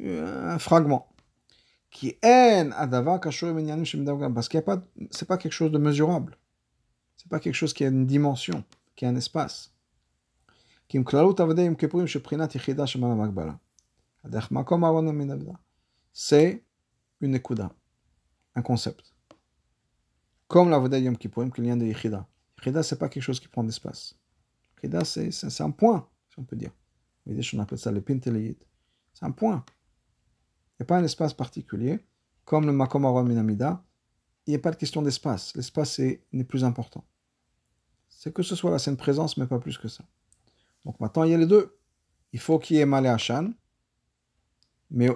Un 0.00 0.58
fragment. 0.58 1.08
Qui 1.90 2.16
parce 2.20 2.68
qu'il 4.48 4.58
y 4.58 4.58
a 4.58 4.62
pas, 4.62 4.82
c'est 5.10 5.26
pas 5.26 5.38
quelque 5.38 5.52
chose 5.52 5.72
de 5.72 5.78
mesurable. 5.78 6.36
C'est 7.16 7.28
pas 7.28 7.40
quelque 7.40 7.54
chose 7.54 7.72
qui 7.72 7.84
a 7.84 7.88
une 7.88 8.06
dimension, 8.06 8.62
qui 8.94 9.06
a 9.06 9.08
un 9.08 9.16
espace. 9.16 9.72
C'est 16.12 16.64
une 17.20 17.34
écouda, 17.34 17.72
un 18.54 18.62
concept. 18.62 19.14
Comme 20.48 20.70
la 20.70 20.78
Voda 20.78 20.98
Yom 20.98 21.16
Kippourim, 21.16 21.50
qu'il 21.50 21.66
y 21.66 21.70
a 21.70 21.76
de 21.76 21.84
Yichida. 21.84 22.26
Yichida, 22.58 22.82
c'est 22.82 22.98
pas 22.98 23.08
quelque 23.08 23.22
chose 23.22 23.40
qui 23.40 23.48
prend 23.48 23.64
d'espace. 23.64 24.14
Yichida, 24.82 25.04
c'est 25.04 25.60
un 25.60 25.70
point, 25.70 26.08
si 26.30 26.38
on 26.38 26.44
peut 26.44 26.56
dire. 26.56 26.70
On 27.26 27.58
appelle 27.58 27.78
ça 27.78 27.90
le 27.90 28.00
Pintelayid. 28.00 28.56
C'est 29.12 29.24
un 29.24 29.32
point. 29.32 29.64
Il 29.66 30.82
n'y 30.82 30.84
a 30.84 30.86
pas 30.86 30.98
un 30.98 31.04
espace 31.04 31.34
particulier. 31.34 31.98
Comme 32.44 32.66
le 32.66 32.72
Makom 32.72 33.04
Aron 33.04 33.24
Minamida, 33.24 33.82
il 34.46 34.50
n'y 34.50 34.56
a 34.56 34.60
pas 34.60 34.70
de 34.70 34.76
question 34.76 35.02
d'espace. 35.02 35.56
L'espace 35.56 35.98
n'est 35.98 36.44
plus 36.44 36.62
important. 36.62 37.04
C'est 38.08 38.32
que 38.32 38.44
ce 38.44 38.54
soit 38.54 38.70
la 38.70 38.78
scène 38.78 38.96
présence, 38.96 39.36
mais 39.36 39.46
pas 39.46 39.58
plus 39.58 39.76
que 39.76 39.88
ça. 39.88 40.04
Donc 40.86 40.98
maintenant, 41.00 41.24
il 41.24 41.32
y 41.32 41.34
a 41.34 41.36
les 41.36 41.46
deux. 41.46 41.76
Il 42.32 42.38
faut 42.38 42.58
qu'il 42.58 42.76
y 42.76 42.80
ait 42.80 42.86
Malé 42.86 43.08
Hachan, 43.08 43.50
mais 44.90 45.10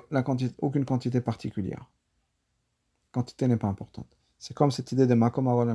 aucune 0.58 0.84
quantité 0.84 1.20
particulière. 1.20 1.78
La 1.78 3.12
quantité 3.12 3.46
n'est 3.46 3.56
pas 3.56 3.68
importante. 3.68 4.16
C'est 4.38 4.52
comme 4.52 4.70
cette 4.72 4.90
idée 4.92 5.06
de 5.06 5.14
Makom 5.14 5.46
Aaron. 5.46 5.68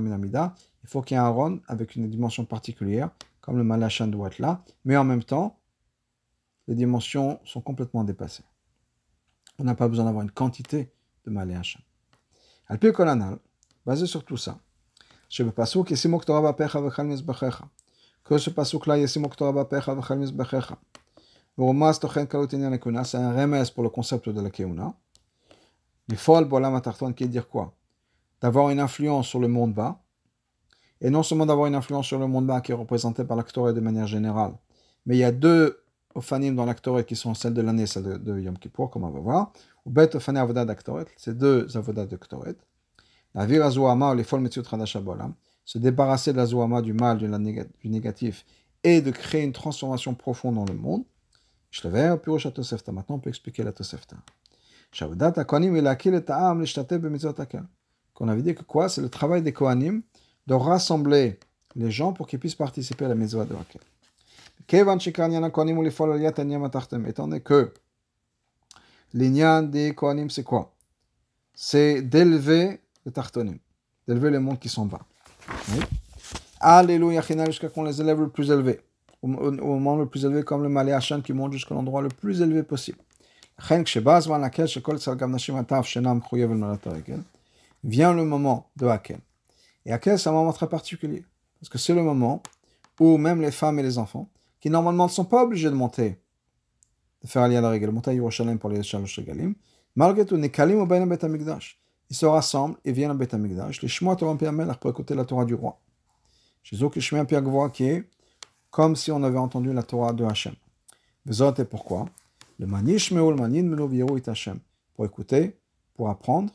Il 0.83 0.89
faut 0.89 1.01
qu'il 1.01 1.15
y 1.15 1.17
ait 1.17 1.23
un 1.23 1.25
Aaron 1.25 1.61
avec 1.67 1.95
une 1.95 2.09
dimension 2.09 2.45
particulière, 2.45 3.09
comme 3.39 3.57
le 3.57 3.63
Malachan 3.63 4.07
doit 4.07 4.27
être 4.27 4.39
là, 4.39 4.63
mais 4.83 4.97
en 4.97 5.05
même 5.05 5.23
temps, 5.23 5.59
les 6.67 6.75
dimensions 6.75 7.39
sont 7.45 7.61
complètement 7.61 8.03
dépassées. 8.03 8.43
On 9.59 9.63
n'a 9.63 9.75
pas 9.75 9.87
besoin 9.87 10.05
d'avoir 10.05 10.23
une 10.23 10.31
quantité 10.31 10.91
de 11.25 11.31
Malachan. 11.31 11.79
Alpi 12.67 12.91
Kolanal, 12.91 13.37
basé 13.85 14.07
sur 14.07 14.25
tout 14.25 14.37
ça, 14.37 14.59
je 15.29 15.43
veux 15.43 15.51
pas 15.51 15.65
que 18.25 18.37
ce 18.37 18.49
pasuk-là, 18.49 18.97
Yesimok 18.97 19.35
c'est 19.37 19.45
un 23.17 23.33
remède 23.33 23.71
pour 23.73 23.83
le 23.83 23.89
concept 23.89 24.27
de 24.29 24.41
la 24.41 24.49
Keuna. 24.49 24.93
L'ifol 26.09 26.45
Bolam 26.45 26.75
Atarton, 26.75 27.13
qui 27.13 27.23
est 27.23 27.29
dire 27.29 27.47
quoi 27.47 27.73
d'avoir 28.41 28.69
une 28.69 28.81
influence 28.81 29.27
sur 29.27 29.39
le 29.39 29.47
monde 29.47 29.73
bas, 29.73 30.03
et 31.01 31.09
non 31.09 31.23
seulement 31.23 31.45
d'avoir 31.45 31.67
une 31.67 31.75
influence 31.75 32.05
sur 32.05 32.19
le 32.19 32.27
monde 32.27 32.45
bas 32.45 32.59
qui 32.61 32.73
est 32.73 32.75
représenté 32.75 33.23
par 33.23 33.37
l'acteur 33.37 33.73
de 33.73 33.79
manière 33.79 34.07
générale, 34.07 34.53
mais 35.05 35.15
il 35.15 35.19
y 35.19 35.23
a 35.23 35.31
deux 35.31 35.81
Ofanim 36.15 36.55
dans 36.55 36.65
l'actoret 36.65 37.03
qui 37.03 37.15
sont 37.15 37.33
celles 37.33 37.53
de 37.53 37.61
l'année, 37.61 37.85
celles 37.85 38.23
de, 38.23 38.39
Yom 38.39 38.57
Kippur, 38.57 38.89
comme 38.89 39.03
on 39.03 39.09
va 39.09 39.19
voir, 39.19 39.53
ou 39.85 39.89
Bet 39.89 40.15
Ofane 40.15 40.37
Avodah 40.37 40.63
d'actoret, 40.63 41.05
c'est 41.17 41.37
deux 41.37 41.75
avodas 41.75 42.05
d'actoret. 42.05 42.55
La 43.33 43.45
vir 43.45 43.65
Azuama, 43.65 44.15
les 44.15 44.23
folles 44.23 44.39
Metziut 44.39 44.63
Radasha 44.65 45.01
Bolam, 45.01 45.33
se 45.65 45.79
débarrasser 45.79 46.31
de 46.31 46.37
la 46.37 46.45
Zuama, 46.45 46.81
du 46.81 46.93
mal, 46.93 47.17
du, 47.17 47.27
négatif, 47.89 48.45
et 48.83 49.01
de 49.01 49.11
créer 49.11 49.43
une 49.43 49.51
transformation 49.51 50.13
profonde 50.13 50.55
dans 50.55 50.65
le 50.65 50.75
monde. 50.75 51.03
Shlever, 51.71 52.15
Pirosh 52.23 52.53
Tosefta. 52.53 52.91
Maintenant, 52.91 53.15
on 53.15 53.19
peut 53.19 53.29
expliquer 53.29 53.63
la 53.63 53.73
Tosefta. 53.73 54.15
Ta'am. 54.91 56.65
Qu'on 58.13 58.29
avait 58.29 58.41
dit 58.43 58.55
que 58.55 58.63
quoi? 58.63 58.87
C'est 58.87 59.01
le 59.01 59.09
travail 59.09 59.41
des 59.41 59.51
Kohanim 59.51 60.01
de 60.47 60.53
rassembler 60.53 61.39
les 61.75 61.91
gens 61.91 62.13
pour 62.13 62.27
qu'ils 62.27 62.39
puissent 62.39 62.55
participer 62.55 63.05
à 63.05 63.07
la 63.09 63.15
mitzvah 63.15 63.43
de 63.43 63.55
Akel. 63.55 63.81
Kevan 64.67 64.99
Shekarnian 64.99 65.49
Kohanim 65.49 65.79
ou 65.79 65.83
les 65.83 65.91
Fol 65.91 66.13
Aliyat 66.13 66.33
Anyam 66.37 66.63
Atachtem. 66.63 67.05
Étant 67.07 67.27
donné 67.27 67.41
que 67.41 67.73
l'Inyan 69.13 69.63
des 69.63 69.93
Kohanim, 69.93 70.29
c'est 70.29 70.43
quoi? 70.43 70.73
C'est 71.53 72.01
d'élever 72.01 72.79
les 73.05 73.11
Tartonim, 73.11 73.57
d'élever 74.07 74.29
les 74.29 74.39
mondes 74.39 74.59
qui 74.59 74.69
sont 74.69 74.85
bas. 74.85 75.05
Oui. 75.69 75.83
Alléluia, 76.59 77.21
jusqu'à 77.45 77.69
qu'on 77.69 77.83
les 77.83 78.01
élève 78.01 78.19
le 78.19 78.29
plus 78.29 78.49
élevé. 78.49 78.81
Au, 79.21 79.27
moment 79.27 79.95
le 79.95 80.05
plus 80.05 80.25
élevé, 80.25 80.43
comme 80.43 80.63
le 80.63 80.69
Malé 80.69 80.91
Hachan 80.91 81.21
qui 81.21 81.33
monte 81.33 81.53
jusqu'à 81.53 81.73
l'endroit 81.75 82.01
le 82.01 82.09
plus 82.09 82.41
élevé 82.41 82.63
possible. 82.63 82.97
Vient 87.83 88.13
le 88.13 88.25
moment 88.25 88.69
de 88.75 88.87
Hakel. 88.87 89.19
Et 89.85 89.93
Hakel, 89.93 90.19
c'est 90.19 90.29
un 90.29 90.33
moment 90.33 90.53
très 90.53 90.67
particulier. 90.67 91.23
Parce 91.59 91.69
que 91.69 91.77
c'est 91.77 91.93
le 91.93 92.03
moment 92.03 92.43
où 92.99 93.17
même 93.17 93.41
les 93.41 93.51
femmes 93.51 93.79
et 93.79 93.83
les 93.83 93.97
enfants, 93.97 94.29
qui 94.59 94.69
normalement 94.69 95.05
ne 95.05 95.11
sont 95.11 95.25
pas 95.25 95.43
obligés 95.43 95.69
de 95.69 95.75
monter, 95.75 96.19
de 97.23 97.27
faire 97.27 97.43
allier 97.43 97.57
à 97.57 97.61
la 97.61 97.69
règle, 97.69 97.91
monter 97.91 98.11
à 98.11 98.13
Yerushalayim 98.13 98.57
pour 98.57 98.69
les 98.69 98.83
Shalosh 98.83 99.19
Regalim, 99.19 99.55
malgré 99.95 100.25
tout, 100.25 100.37
Nekalim 100.37 100.79
au 100.79 100.85
Bet 100.85 101.23
Amikdash. 101.23 101.79
Ils 102.09 102.15
se 102.15 102.25
rassemblent 102.25 102.77
et 102.85 102.91
viennent 102.91 103.11
à 103.11 103.13
Bet 103.13 103.33
Amikdash. 103.33 103.81
Les 103.81 103.87
Shmoat 103.87 104.17
Torah 104.17 104.51
Melach 104.51 104.79
pour 104.79 104.91
écouter 104.91 105.15
la 105.15 105.25
Torah 105.25 105.45
du 105.45 105.55
roi. 105.55 105.79
Chez 106.63 106.75
eux, 106.83 106.89
Gvoa 106.89 107.69
qui 107.69 107.85
est 107.85 108.03
comme 108.69 108.95
si 108.95 109.11
on 109.11 109.23
avait 109.23 109.37
entendu 109.37 109.71
la 109.71 109.83
Torah 109.83 110.13
de 110.13 110.25
Hachem. 110.25 110.53
Vezot 111.25 111.53
et 111.55 111.65
pourquoi? 111.65 112.05
Le 112.59 112.67
Manish 112.67 113.11
Meul 113.11 113.35
Manin 113.35 113.63
Melo 113.63 114.17
It 114.17 114.27
Hachem. 114.27 114.59
Pour 114.93 115.05
écouter, 115.05 115.57
pour 115.95 116.09
apprendre 116.09 116.53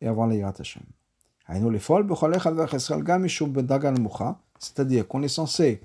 et 0.00 0.08
avoir 0.08 0.26
l'Irat 0.26 0.54
Hachem. 0.58 0.82
C'est-à-dire 4.58 5.08
qu'on 5.08 5.22
est 5.22 5.28
censé 5.28 5.80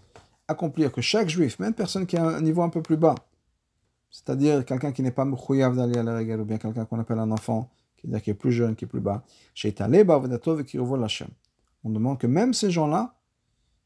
accomplir 0.48 0.92
que 0.92 1.02
chaque 1.02 1.30
juif, 1.30 1.60
même 1.60 1.74
personne 1.74 2.06
qui 2.06 2.18
a 2.18 2.26
un 2.26 2.42
niveau 2.42 2.64
un 2.64 2.70
peu 2.70 2.82
plus 2.82 2.98
bas, 2.98 3.16
c'est-à-dire 4.12 4.66
quelqu'un 4.66 4.92
qui 4.92 5.02
n'est 5.02 5.12
pas 5.12 5.26
mouchouyav 5.26 5.76
d'aller 5.76 5.98
à 5.98 6.04
la 6.04 6.16
règle, 6.16 6.42
ou 6.42 6.46
bien 6.46 6.58
quelqu'un 6.58 6.86
qu'on 6.86 7.00
appelle 7.00 7.20
un 7.20 7.32
enfant, 7.32 7.70
qui 8.22 8.30
est 8.30 8.34
plus 8.34 8.52
jeune, 8.52 8.76
qui 8.76 8.86
est 8.86 8.88
plus 8.88 9.02
bas, 9.02 9.24
on 11.86 11.90
demande 11.90 12.18
que 12.18 12.28
même 12.28 12.54
ces 12.54 12.72
gens-là, 12.72 13.16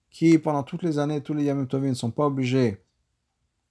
qui 0.09 0.37
pendant 0.37 0.63
toutes 0.63 0.83
les 0.83 0.99
années, 0.99 1.21
tous 1.21 1.33
les 1.33 1.43
Yamim 1.43 1.65
Tovim 1.65 1.89
ne 1.89 1.93
sont 1.93 2.11
pas 2.11 2.25
obligés 2.25 2.83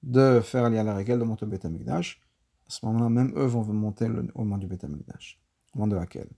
de 0.03 0.40
faire 0.40 0.64
à 0.64 0.70
la 0.70 0.94
règle 0.94 1.18
de 1.18 1.24
monter 1.24 1.44
au 1.44 1.49
Beth 1.49 1.64
Amikdash, 1.64 2.20
à 2.68 2.70
ce 2.70 2.84
moment-là, 2.86 3.09
même 3.09 3.32
eux 3.36 3.47
vont 3.47 3.64
monter 3.64 4.07
au 4.34 4.44
moment 4.44 4.59
du 4.59 4.66
Beth 4.66 4.84
Amikdash, 4.84 5.40
au 5.74 5.78
moment 5.78 5.92
de 5.92 5.97
laquelle. 5.97 6.28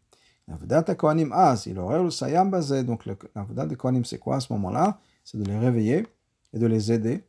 L'avodat 0.46 0.94
Kohanim 0.94 1.32
Az, 1.32 1.66
il 1.66 1.78
aurait 1.78 2.02
le 2.02 2.10
Sayam 2.10 2.50
Bazé, 2.50 2.82
donc 2.82 3.04
l'avodat 3.34 3.66
des 3.66 3.76
Kohanim, 3.76 4.04
c'est 4.04 4.18
quoi 4.18 4.36
à 4.36 4.40
ce 4.40 4.52
moment-là? 4.54 4.98
C'est 5.24 5.38
de 5.38 5.44
les 5.44 5.58
réveiller 5.58 6.06
et 6.54 6.58
de 6.58 6.66
les 6.66 6.90
aider. 6.90 7.24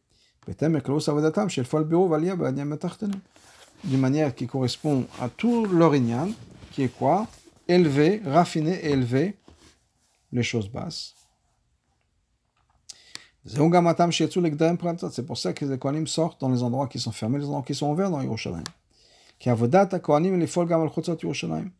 D'une 3.83 3.99
manière 3.99 4.35
qui 4.35 4.47
correspond 4.47 5.05
à 5.21 5.29
tout 5.29 5.65
leur 5.65 5.95
inyan, 5.95 6.29
quoi? 6.87 7.27
Élever, 7.67 8.21
raffiner 8.25 8.75
et 8.85 8.91
élever 8.91 9.37
les 10.31 10.43
choses 10.43 10.69
basses. 10.69 11.15
C'est 13.45 13.57
pour 15.25 15.37
ça 15.37 15.53
que 15.53 15.65
les 15.65 15.77
Kohanim 15.77 16.07
sortent 16.07 16.39
dans 16.39 16.49
les 16.49 16.61
endroits 16.61 16.87
qui 16.87 16.99
sont 16.99 17.11
fermés, 17.11 17.39
les 17.39 17.45
endroits 17.45 17.63
qui 17.63 17.73
sont 17.75 17.91
ouverts 17.91 18.11
dans 18.11 18.21
Yerushalayim. 18.21 18.63
Qui 19.39 19.49
avodat 19.49 19.87
Kohanim 19.99 20.37
les 20.39 20.47
fol 20.47 20.67
gam 20.67 20.81
al 20.81 20.89
chutzot 20.89 21.17
Yerushalayim. 21.21 21.71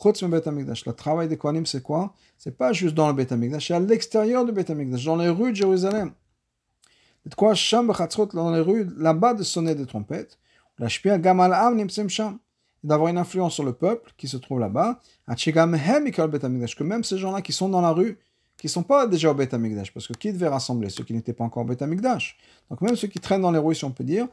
Chutz 0.00 0.22
me 0.22 0.28
Bet 0.28 0.46
Amikdash. 0.46 0.84
Le 0.84 0.92
travail 0.92 1.26
des 1.26 1.38
Kohanim, 1.38 1.64
c'est 1.64 1.82
quoi? 1.82 2.12
C'est 2.36 2.56
pas 2.56 2.72
juste 2.72 2.94
dans 2.94 3.08
le 3.08 3.14
Bet 3.14 3.32
Amikdash, 3.32 3.68
c'est 3.68 3.74
à 3.74 3.80
l'extérieur 3.80 4.44
du 4.44 4.52
Bet 4.52 4.70
Amikdash, 4.70 5.04
dans 5.04 5.16
les 5.16 5.28
rues 5.28 5.52
de 5.52 5.56
Jérusalem. 5.56 6.12
C'est 7.24 7.34
quoi? 7.34 7.54
Sham 7.54 7.88
bechatzot 7.88 8.26
dans 8.26 8.50
les 8.52 8.60
rues, 8.60 8.86
là-bas 8.96 9.34
de 9.34 9.42
sonner 9.42 9.74
des 9.74 9.86
trompettes. 9.86 10.38
La 10.78 10.88
shpia 10.88 11.18
gam 11.18 11.40
D'avoir 12.84 13.08
une 13.08 13.18
influence 13.18 13.54
sur 13.54 13.64
le 13.64 13.72
peuple 13.72 14.12
qui 14.16 14.28
se 14.28 14.36
trouve 14.36 14.60
là-bas. 14.60 15.00
Que 15.36 16.82
même 16.84 17.04
ces 17.04 17.18
gens-là 17.18 17.42
qui 17.42 17.52
sont 17.52 17.68
dans 17.68 17.80
la 17.80 17.90
rue, 17.90 18.18
qui 18.56 18.66
ne 18.66 18.70
sont 18.70 18.82
pas 18.82 19.06
déjà 19.06 19.30
au 19.30 19.34
Beth 19.34 19.54
parce 19.92 20.06
que 20.06 20.12
qui 20.14 20.32
devait 20.32 20.48
rassembler 20.48 20.88
Ceux 20.88 21.04
qui 21.04 21.12
n'étaient 21.12 21.32
pas 21.32 21.44
encore 21.44 21.64
au 21.64 21.66
Beth. 21.66 21.80
Donc 21.80 22.80
même 22.80 22.96
ceux 22.96 23.08
qui 23.08 23.20
traînent 23.20 23.42
dans 23.42 23.50
les 23.50 23.58
rues, 23.58 23.74
si 23.74 23.84
on 23.84 23.90
peut 23.90 24.04
dire, 24.04 24.28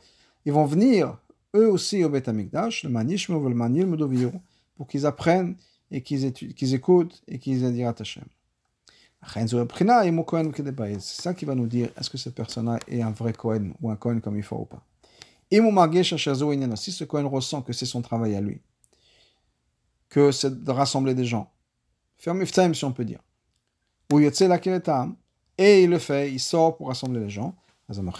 ils 0.45 0.53
vont 0.53 0.65
venir 0.65 1.17
eux 1.55 1.69
aussi 1.69 2.03
au 2.03 2.09
Beth 2.09 2.27
le 2.27 2.89
Manishme 2.89 3.35
ou 3.35 3.49
le 3.49 3.55
Manil 3.55 3.87
pour 4.75 4.87
qu'ils 4.87 5.05
apprennent 5.05 5.55
et 5.91 6.01
qu'ils 6.01 6.31
qu'ils 6.33 6.73
écoutent 6.73 7.21
et 7.27 7.39
qu'ils 7.39 7.63
aient 7.63 7.83
Hashem. 7.85 8.23
C'est 9.25 11.21
ça 11.21 11.33
qui 11.33 11.45
va 11.45 11.55
nous 11.55 11.67
dire 11.67 11.89
est-ce 11.97 12.09
que 12.09 12.17
cette 12.17 12.35
personne-là 12.35 12.79
est 12.87 13.01
un 13.01 13.11
vrai 13.11 13.33
Kohen 13.33 13.73
ou 13.81 13.89
un 13.89 13.95
Kohen 13.95 14.19
comme 14.19 14.37
il 14.37 14.43
faut 14.43 14.57
ou 14.57 14.65
pas? 14.65 14.83
Si 16.75 16.91
ce 16.91 17.03
Kohen 17.03 17.25
ressent 17.27 17.61
que 17.61 17.73
c'est 17.73 17.85
son 17.85 18.01
travail 18.01 18.35
à 18.35 18.41
lui, 18.41 18.61
que 20.09 20.31
c'est 20.31 20.63
de 20.63 20.71
rassembler 20.71 21.13
des 21.13 21.25
gens, 21.25 21.51
faire 22.17 22.33
miftaim 22.33 22.73
si 22.73 22.85
on 22.85 22.91
peut 22.91 23.05
dire, 23.05 23.19
ou 24.11 24.19
et 24.19 25.83
il 25.83 25.89
le 25.89 25.99
fait, 25.99 26.31
il 26.31 26.39
sort 26.39 26.77
pour 26.77 26.87
rassembler 26.87 27.19
les 27.19 27.29
gens. 27.29 27.55
Ça 27.91 28.01
nous 28.01 28.11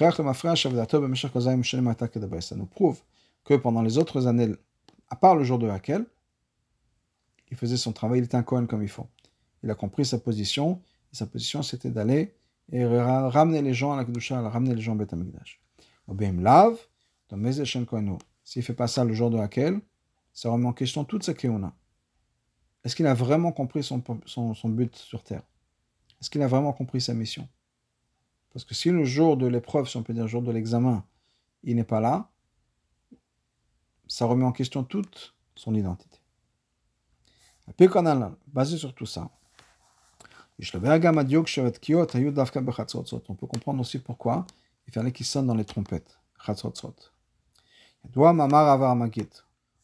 prouve 2.65 3.01
que 3.43 3.53
pendant 3.55 3.81
les 3.81 3.97
autres 3.97 4.27
années, 4.27 4.53
à 5.09 5.15
part 5.15 5.35
le 5.35 5.43
jour 5.43 5.57
de 5.57 5.65
laquelle, 5.65 6.05
il 7.49 7.57
faisait 7.57 7.77
son 7.77 7.91
travail, 7.93 8.19
il 8.19 8.25
était 8.25 8.37
un 8.37 8.43
Kohen 8.43 8.67
comme 8.67 8.83
il 8.83 8.89
faut. 8.89 9.07
Il 9.63 9.71
a 9.71 9.75
compris 9.75 10.05
sa 10.05 10.19
position, 10.19 10.81
et 11.11 11.15
sa 11.15 11.25
position 11.25 11.63
c'était 11.63 11.89
d'aller 11.89 12.35
et 12.71 12.85
ramener 12.85 13.61
les 13.61 13.73
gens 13.73 13.93
à 13.93 13.97
la 13.97 14.05
Kedusha, 14.05 14.41
ramener 14.41 14.75
les 14.75 14.81
gens 14.81 14.97
au 16.07 16.13
Amikdash. 17.33 17.75
lav, 17.75 18.17
S'il 18.43 18.59
ne 18.59 18.65
fait 18.65 18.73
pas 18.73 18.87
ça 18.87 19.03
le 19.03 19.13
jour 19.13 19.29
de 19.29 19.37
laquelle, 19.37 19.81
ça 20.33 20.49
remet 20.49 20.67
en 20.67 20.73
question 20.73 21.03
toute 21.03 21.23
sa 21.23 21.33
keuna. 21.33 21.73
Est-ce 22.83 22.95
qu'il 22.95 23.07
a 23.07 23.13
vraiment 23.13 23.51
compris 23.51 23.83
son, 23.83 24.03
son, 24.25 24.69
but 24.69 24.95
sur 24.95 25.23
terre? 25.23 25.43
Est-ce 26.19 26.29
qu'il 26.29 26.41
a 26.41 26.47
vraiment 26.47 26.73
compris 26.73 27.01
sa 27.01 27.13
mission? 27.13 27.47
Parce 28.51 28.65
que 28.65 28.75
si 28.75 28.91
le 28.91 29.05
jour 29.05 29.37
de 29.37 29.47
l'épreuve, 29.47 29.87
si 29.87 29.97
on 29.97 30.03
peut 30.03 30.13
dire 30.13 30.23
le 30.23 30.29
jour 30.29 30.41
de 30.41 30.51
l'examen, 30.51 31.05
il 31.63 31.75
n'est 31.75 31.83
pas 31.83 32.01
là, 32.01 32.29
ça 34.07 34.25
remet 34.25 34.45
en 34.45 34.51
question 34.51 34.83
toute 34.83 35.33
son 35.55 35.73
identité. 35.73 36.19
Basé 38.47 38.77
sur 38.77 38.93
tout 38.93 39.05
ça, 39.05 39.29
on 40.59 40.79
peut 43.35 43.47
comprendre 43.47 43.79
aussi 43.79 43.99
pourquoi 43.99 44.45
il 44.87 44.93
fallait 44.93 45.11
qu'il 45.11 45.25
sonne 45.25 45.47
dans 45.47 45.55
les 45.55 45.65
trompettes. 45.65 46.19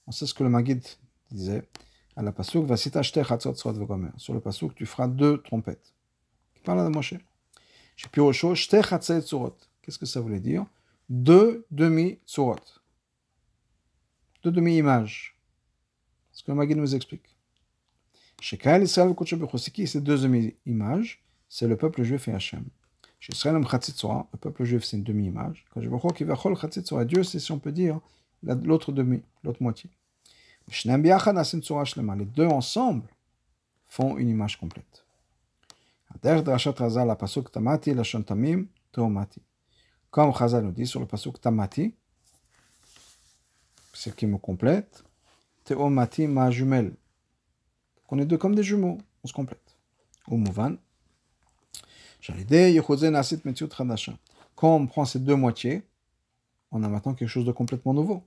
On 0.07 0.11
sait 0.11 0.25
ce 0.25 0.33
que 0.33 0.43
le 0.43 0.49
Magid 0.49 0.83
disait. 1.31 1.67
À 2.15 2.21
la 2.21 2.31
pasuk, 2.31 2.67
sur 4.17 4.33
le 4.33 4.39
pasuk, 4.41 4.75
tu 4.75 4.85
feras 4.85 5.07
deux 5.07 5.41
trompettes 5.41 5.93
parle 6.69 6.87
de 6.87 6.93
Moshe. 6.95 7.15
Qu'est-ce 9.81 9.97
que 9.97 10.05
ça 10.05 10.21
voulait 10.21 10.39
dire? 10.39 10.65
Deux 11.09 11.65
demi-tsurot. 11.71 12.55
Deux 14.43 14.51
demi-images. 14.51 15.35
Ce 16.31 16.43
que 16.43 16.51
le 16.51 16.57
Magid 16.57 16.77
nous 16.77 16.95
explique. 16.95 17.35
Chez 18.39 18.57
Kael 18.57 18.83
Israël 18.83 19.13
qui 19.73 19.87
ces 19.87 19.99
deux 19.99 20.17
demi-images 20.17 21.23
C'est 21.49 21.67
le 21.67 21.75
peuple 21.75 22.03
juif 22.03 22.27
et 22.27 22.33
Hachem. 22.33 22.65
Le 23.21 24.37
peuple 24.37 24.63
juif, 24.63 24.83
c'est 24.83 24.97
une 24.97 25.03
demi-image. 25.03 25.65
Quand 25.73 25.81
je 25.81 25.89
vois 25.89 27.05
Dieu, 27.05 27.23
c'est 27.23 27.39
si 27.39 27.51
on 27.51 27.59
peut 27.59 27.71
dire 27.71 27.99
l'autre 28.43 28.91
demi, 28.91 29.21
l'autre 29.43 29.61
moitié. 29.61 29.89
Les 30.83 32.25
deux 32.25 32.45
ensemble 32.47 33.07
font 33.87 34.17
une 34.17 34.29
image 34.29 34.57
complète. 34.57 35.05
Comme 40.11 40.33
Chazal 40.33 40.63
nous 40.63 40.71
dit 40.71 40.87
sur 40.87 40.99
le 40.99 41.05
pasuk 41.05 41.39
tamati, 41.41 41.93
ce 43.93 44.09
qui 44.09 44.25
me 44.27 44.37
complète, 44.37 45.03
teomati 45.65 46.27
ma 46.27 46.49
jumelle. 46.51 46.95
On 48.09 48.17
est 48.17 48.25
deux 48.25 48.37
comme 48.37 48.55
des 48.55 48.63
jumeaux, 48.63 48.97
on 49.23 49.27
se 49.27 49.33
complète. 49.33 49.77
Au 50.27 50.37
mouvan. 50.37 50.77
Quand 54.55 54.75
on 54.75 54.87
prend 54.87 55.05
ces 55.05 55.19
deux 55.19 55.35
moitiés, 55.35 55.83
on 56.71 56.83
a 56.83 56.87
maintenant 56.87 57.13
quelque 57.13 57.29
chose 57.29 57.45
de 57.45 57.51
complètement 57.51 57.93
nouveau. 57.93 58.23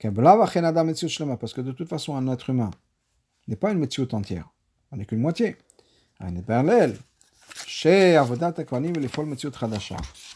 Parce 0.00 1.52
que 1.52 1.60
de 1.60 1.72
toute 1.72 1.88
façon, 1.88 2.16
un 2.16 2.32
être 2.32 2.50
humain 2.50 2.70
n'est 3.48 3.56
pas 3.56 3.72
une 3.72 3.78
métier 3.78 4.06
entière. 4.12 4.48
On 4.92 4.96
n'est 4.96 5.04
qu'une 5.04 5.20
moitié. 5.20 5.56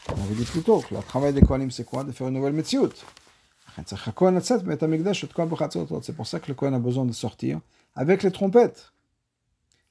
On 0.09 0.21
avait 0.21 0.35
dit 0.35 0.45
plus 0.45 0.61
tôt 0.61 0.81
que 0.81 0.93
le 0.93 1.01
travail 1.01 1.33
des 1.33 1.41
Kohanim, 1.41 1.71
c'est 1.71 1.85
quoi 1.85 2.03
De 2.03 2.11
faire 2.11 2.27
une 2.27 2.33
nouvelle 2.33 2.53
métier. 2.53 2.79
C'est 3.75 3.95
pour 6.15 6.27
ça 6.27 6.39
que 6.39 6.47
le 6.47 6.53
Kohen 6.53 6.73
a 6.73 6.79
besoin 6.79 7.05
de 7.05 7.11
sortir 7.11 7.59
avec 7.95 8.23
les 8.23 8.31
trompettes. 8.31 8.91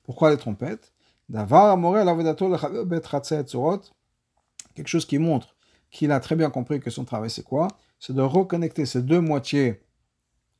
Pourquoi 0.04 0.30
les 0.30 0.36
trompettes 0.36 0.92
Quelque 4.74 4.86
chose 4.86 5.06
qui 5.06 5.18
montre 5.18 5.56
qu'il 5.90 6.12
a 6.12 6.20
très 6.20 6.36
bien 6.36 6.50
compris 6.50 6.78
que 6.78 6.90
son 6.90 7.04
travail 7.04 7.30
c'est 7.30 7.42
quoi? 7.42 7.68
C'est 7.98 8.14
de 8.14 8.20
reconnecter 8.20 8.84
ces 8.84 9.00
deux 9.00 9.20
moitiés 9.20 9.82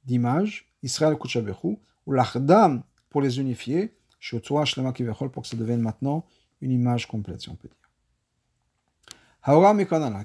d'image, 0.05 0.73
Israël 0.83 1.19
Kuchabechu, 1.19 1.77
ou 2.07 2.13
l'Achdam 2.13 2.83
pour 3.11 3.21
les 3.21 3.39
unifier, 3.39 3.95
pour 4.31 5.43
que 5.43 5.49
ça 5.49 5.57
devienne 5.57 5.83
maintenant 5.83 6.25
une 6.61 6.71
image 6.71 7.07
complète, 7.07 7.43
si 7.43 7.51
on 7.51 7.55
peut 7.55 7.69
dire. 7.69 7.77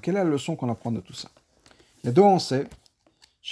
Quelle 0.00 0.16
est 0.16 0.18
la 0.18 0.24
leçon 0.24 0.56
qu'on 0.56 0.70
apprend 0.70 0.92
de 0.92 1.00
tout 1.00 1.12
ça? 1.12 1.28
Et 2.04 2.12
donc 2.12 2.24
on 2.24 2.38
sait 2.38 2.66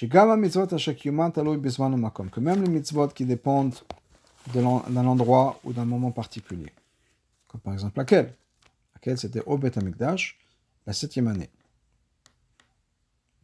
que 0.00 2.40
même 2.40 2.62
les 2.62 2.70
mitzvot 2.70 3.08
qui 3.08 3.24
dépendent 3.24 3.74
d'un 4.54 5.06
endroit 5.06 5.58
ou 5.64 5.72
d'un 5.72 5.84
moment 5.84 6.12
particulier, 6.12 6.72
par 7.62 7.72
exemple 7.72 7.98
laquelle 7.98 8.34
Laquelle 8.94 9.18
c'était 9.18 9.42
au 9.44 9.58
Bet 9.58 9.78
Amikdash, 9.78 10.38
la 10.86 10.92
septième 10.94 11.28
année. 11.28 11.50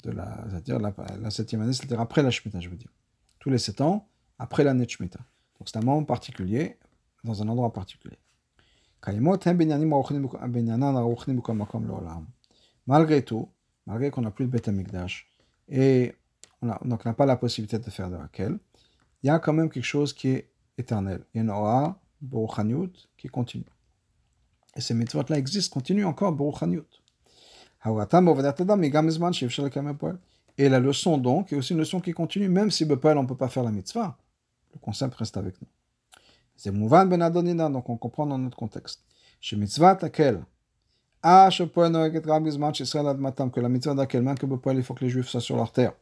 C'est-à-dire 0.02 0.78
la, 0.78 1.30
septième 1.30 1.60
année, 1.60 1.72
c'est-à-dire 1.72 2.00
après 2.00 2.22
la 2.22 2.30
Shemitah, 2.30 2.60
je 2.60 2.68
veux 2.68 2.76
dire. 2.76 2.90
Tous 3.38 3.50
les 3.50 3.58
sept 3.58 3.80
ans, 3.80 4.08
après 4.38 4.64
l'année 4.64 4.86
de 4.86 4.90
Shemitah. 4.90 5.20
Donc 5.58 5.68
c'est 5.68 5.76
un 5.76 5.82
moment 5.82 6.02
particulier, 6.04 6.78
dans 7.22 7.42
un 7.42 7.48
endroit 7.48 7.72
particulier. 7.72 8.18
Malgré 12.86 13.22
tout, 13.22 13.48
malgré 13.86 14.10
qu'on 14.10 14.22
n'a 14.22 14.30
plus 14.30 14.46
de 14.46 14.50
Bet 14.50 14.68
Amikdash, 14.68 15.30
et 15.68 16.14
on 16.62 16.66
donc 16.66 17.02
on 17.04 17.08
n'a 17.08 17.14
pas 17.14 17.26
la 17.26 17.36
possibilité 17.36 17.78
de 17.78 17.90
faire 17.90 18.10
de 18.10 18.16
laquelle, 18.16 18.58
il 19.22 19.26
y 19.26 19.30
a 19.30 19.38
quand 19.38 19.52
même 19.52 19.70
quelque 19.70 19.84
chose 19.84 20.12
qui 20.12 20.28
est 20.28 20.50
éternel. 20.78 21.24
Il 21.34 21.38
y 21.38 21.40
a 21.40 21.42
une 21.42 21.50
Oa, 21.50 22.00
qui 23.16 23.28
continue. 23.28 23.64
Et 24.76 24.80
ces 24.80 24.94
mitzvot-là 24.94 25.38
existent, 25.38 25.74
continuent 25.74 26.06
encore, 26.06 26.36
Et 30.58 30.68
la 30.68 30.80
leçon 30.80 31.18
donc 31.18 31.52
est 31.52 31.56
aussi 31.56 31.72
une 31.72 31.78
leçon 31.78 32.00
qui 32.00 32.12
continue, 32.12 32.48
même 32.48 32.70
si 32.70 32.84
Bepel 32.84 33.18
on 33.18 33.22
ne 33.22 33.28
peut 33.28 33.36
pas 33.36 33.48
faire 33.48 33.64
la 33.64 33.70
mitzvah. 33.70 34.16
Le 34.72 34.78
concept 34.78 35.14
reste 35.14 35.36
avec 35.36 35.60
nous. 35.60 35.68
C'est 36.56 36.70
Mouvan 36.70 37.06
ben 37.06 37.22
Adonina, 37.22 37.68
donc 37.68 37.88
on 37.88 37.96
comprend 37.96 38.26
dans 38.26 38.38
notre 38.38 38.56
contexte. 38.56 39.02
Chez 39.40 39.56
mitzvah 39.56 39.96
takel, 39.96 40.44
ah, 41.24 41.48
que 41.50 43.60
la 43.60 43.68
mitzvah 43.68 43.94
d'Akel, 43.94 44.22
même 44.22 44.36
que 44.36 44.46
Bepel, 44.46 44.76
il 44.76 44.82
faut 44.82 44.94
que 44.94 45.04
les 45.04 45.10
juifs 45.10 45.28
soient 45.28 45.40
sur 45.40 45.56
leur 45.56 45.70
terre. 45.70 45.92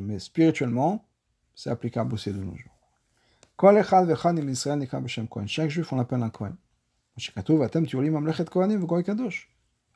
Mais 0.00 0.18
spirituellement, 0.18 1.04
c'est 1.54 1.70
applicable 1.70 2.14
aussi 2.14 2.32
de 2.32 2.38
nos 2.38 2.56
jours. 2.56 2.79
Chaque 5.46 5.68
juif, 5.68 5.92
on 5.92 5.96
l'appelle 5.96 6.22
un 6.22 6.30
Kohen. 6.30 6.56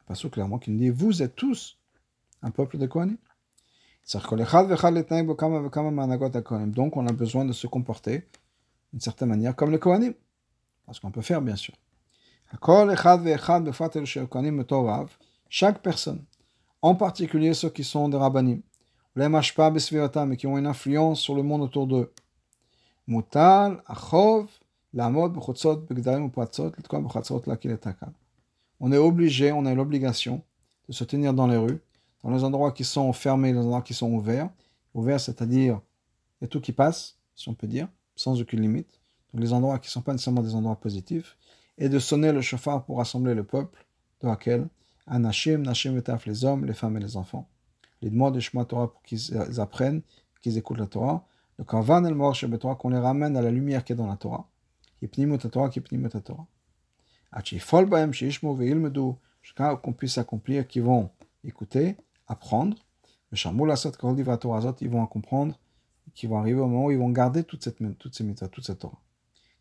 Pas 0.07 0.15
clairement 0.31 0.59
qui 0.59 0.71
nous 0.71 0.79
dit 0.79 0.91
Vous 0.91 1.23
êtes 1.23 1.35
tous 1.35 1.79
un 2.43 2.51
peuple 2.51 2.77
de 2.77 2.87
Kohanim. 2.87 3.17
Donc, 6.73 6.97
on 6.99 7.07
a 7.07 7.13
besoin 7.15 7.47
de 7.47 7.53
se 7.55 7.67
comporter 7.67 8.29
d'une 8.93 9.01
certaine 9.01 9.31
manière 9.31 9.57
comme 9.57 9.71
les 9.71 9.79
Kohanim. 9.79 10.13
Parce 10.85 11.01
qu'on 11.01 11.11
peut 11.11 11.23
faire, 11.23 11.41
bien 11.41 11.57
sûr. 11.57 11.73
Chaque 15.49 15.79
personne, 15.81 16.25
en 16.83 16.95
particulier 16.95 17.55
ceux 17.55 17.71
qui 17.71 17.83
sont 17.83 18.11
des 18.11 18.19
rabbanim, 18.19 18.61
mais 19.17 20.37
qui 20.37 20.47
ont 20.47 20.59
une 20.59 20.67
influence 20.67 21.21
sur 21.21 21.35
le 21.35 21.43
monde 21.43 21.63
autour 21.63 21.87
d'eux, 21.87 22.13
on 28.81 28.93
est 28.93 28.99
obligé, 28.99 29.53
on 29.53 29.67
a 29.67 29.75
l'obligation 29.75 30.43
de 30.89 30.93
se 30.93 31.05
tenir 31.05 31.33
dans 31.33 31.47
les 31.47 31.57
rues, 31.57 31.81
dans 32.23 32.31
les 32.31 32.45
endroits 32.45 32.73
qui 32.73 32.85
sont 32.85 33.13
fermés, 33.13 33.53
les 33.53 33.59
endroits 33.59 33.83
qui 33.83 33.95
sont 33.95 34.13
ouverts. 34.13 34.51
Ouverts, 34.95 35.21
c'est-à-dire, 35.21 35.81
il 36.41 36.45
y 36.45 36.47
a 36.47 36.49
tout 36.49 36.61
qui 36.61 36.73
passe, 36.73 37.17
si 37.35 37.49
on 37.49 37.55
peut 37.55 37.67
dire, 37.67 37.89
sans 38.17 38.41
aucune 38.41 38.61
limite. 38.61 39.01
Les 39.33 39.53
endroits 39.53 39.79
qui 39.79 39.89
ne 39.89 39.93
sont 39.93 40.03
pas 40.03 40.13
nécessairement 40.13 40.43
des 40.43 40.55
endroits 40.55 40.77
positifs. 40.77 41.37
Et 41.79 41.89
de 41.89 41.99
sonner 41.99 42.31
le 42.31 42.41
chauffard 42.41 42.85
pour 42.85 42.99
rassembler 42.99 43.35
le 43.35 43.43
peuple, 43.43 43.85
de 44.21 44.29
laquelle 44.29 44.69
Anashim, 45.07 45.59
Nashim 45.59 45.97
et 45.97 46.03
les 46.27 46.45
hommes, 46.45 46.65
les 46.65 46.75
femmes 46.75 46.97
et 46.97 47.01
les 47.01 47.17
enfants. 47.17 47.49
Les 48.01 48.11
demandes 48.11 48.35
de 48.37 48.65
Torah 48.65 48.93
pour 48.93 49.03
qu'ils 49.03 49.37
apprennent, 49.59 50.03
qu'ils 50.41 50.57
écoutent 50.57 50.79
la 50.79 50.87
Torah 50.87 51.27
le 51.59 51.65
Kavan 51.65 52.05
el 52.05 52.59
Torah, 52.59 52.75
qu'on 52.77 52.91
les 52.91 52.99
ramène 52.99 53.37
à 53.37 53.43
la 53.43 53.51
lumière 53.51 53.85
qui 53.85 53.93
est 53.93 53.97
dans 53.97 54.07
la 54.07 54.17
Torah, 54.17 54.49
qui 54.99 55.05
est 55.05 55.09
Pnimut 55.09 55.51
Torah, 55.51 55.69
qui 55.69 55.79
est 55.79 55.83
Pnimut 55.83 56.23
Torah. 56.23 56.47
Jusqu'à 59.43 59.77
qu'on 59.77 59.93
puisse 59.93 60.17
accomplir, 60.17 60.67
qu'ils 60.67 60.83
vont 60.83 61.11
écouter, 61.45 61.97
apprendre. 62.27 62.77
Le 63.31 63.37
Shamul 63.37 63.71
Asat 63.71 63.93
Kahol 63.93 64.17
Divra 64.17 64.39
Torah 64.39 64.63
Zot, 64.63 64.77
ils 64.81 64.89
vont 64.89 65.05
comprendre, 65.07 65.59
qui 66.15 66.27
vont 66.27 66.39
arriver 66.39 66.61
au 66.61 66.67
moment 66.67 66.87
où 66.87 66.91
ils 66.91 66.99
vont 66.99 67.11
garder 67.11 67.45
toute 67.45 67.63
cette, 67.63 67.77
toutes 67.99 68.15
ces 68.15 68.25
mitzvahs, 68.25 68.49
toute 68.49 68.65
cette 68.65 68.79
Torah. 68.79 68.99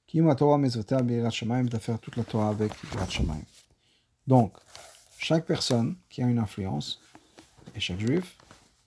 Qui 0.07 0.21
ma 0.21 0.35
Torah 0.35 0.57
Mezvotea 0.57 1.01
Birat 1.01 1.31
Shemaim, 1.31 1.65
de 1.65 1.77
faire 1.79 1.99
toute 1.99 2.15
la 2.15 2.23
Torah 2.23 2.49
avec 2.49 2.71
Birat 2.91 3.09
Shemaim. 3.09 3.43
Donc, 4.25 4.53
chaque 5.17 5.45
personne 5.45 5.97
qui 6.09 6.23
a 6.23 6.27
une 6.27 6.39
influence, 6.39 7.01
et 7.75 7.79
chaque 7.79 7.99
juif, 7.99 8.37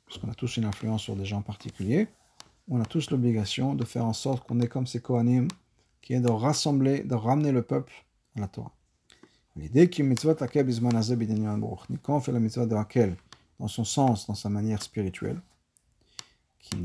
parce 0.07 0.19
qu'on 0.19 0.31
a 0.31 0.35
tous 0.35 0.57
une 0.57 0.65
influence 0.65 1.03
sur 1.03 1.17
des 1.17 1.27
gens 1.27 1.43
particuliers, 1.43 2.09
on 2.69 2.81
a 2.81 2.85
tous 2.85 3.11
l'obligation 3.11 3.75
de 3.75 3.85
faire 3.85 4.05
en 4.05 4.13
sorte 4.13 4.47
qu'on 4.47 4.61
est 4.61 4.69
comme 4.69 4.87
ces 4.87 5.01
Kohanim, 5.01 5.49
qui 6.03 6.15
est 6.15 6.21
de 6.21 6.31
rassembler, 6.31 7.03
de 7.03 7.15
ramener 7.15 7.53
le 7.53 7.63
peuple 7.63 7.93
à 8.37 8.41
la 8.41 8.49
Torah. 8.49 8.73
L'idée 9.57 9.89
que 9.89 10.03
mitzvot 10.03 10.35
quand 12.03 12.17
on 12.17 12.21
fait 12.21 12.33
la 12.33 12.41
mitzvah 12.41 12.67
de 12.67 12.75
Hakel, 12.75 13.17
dans 13.59 13.69
son 13.69 13.85
sens, 13.85 14.27
dans 14.27 14.35
sa 14.35 14.49
manière 14.51 14.83
spirituelle, 14.83 15.41
que 16.71 16.77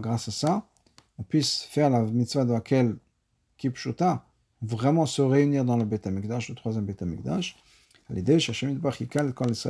grâce 0.00 0.28
à 0.28 0.32
ça, 0.32 0.66
on 1.18 1.22
puisse 1.22 1.62
faire 1.62 1.88
la 1.90 2.02
mitzvah 2.02 2.44
de 2.44 2.52
Hakel 2.52 2.96
kipshuta, 3.56 4.26
vraiment 4.60 5.06
se 5.06 5.22
réunir 5.22 5.64
dans 5.64 5.76
le 5.76 5.84
Bet 5.84 6.06
HaMikdash, 6.06 6.48
le 6.48 6.54
troisième 6.54 6.84
Bet 6.84 7.02
HaMikdash, 7.02 7.56
l'idée, 8.10 8.38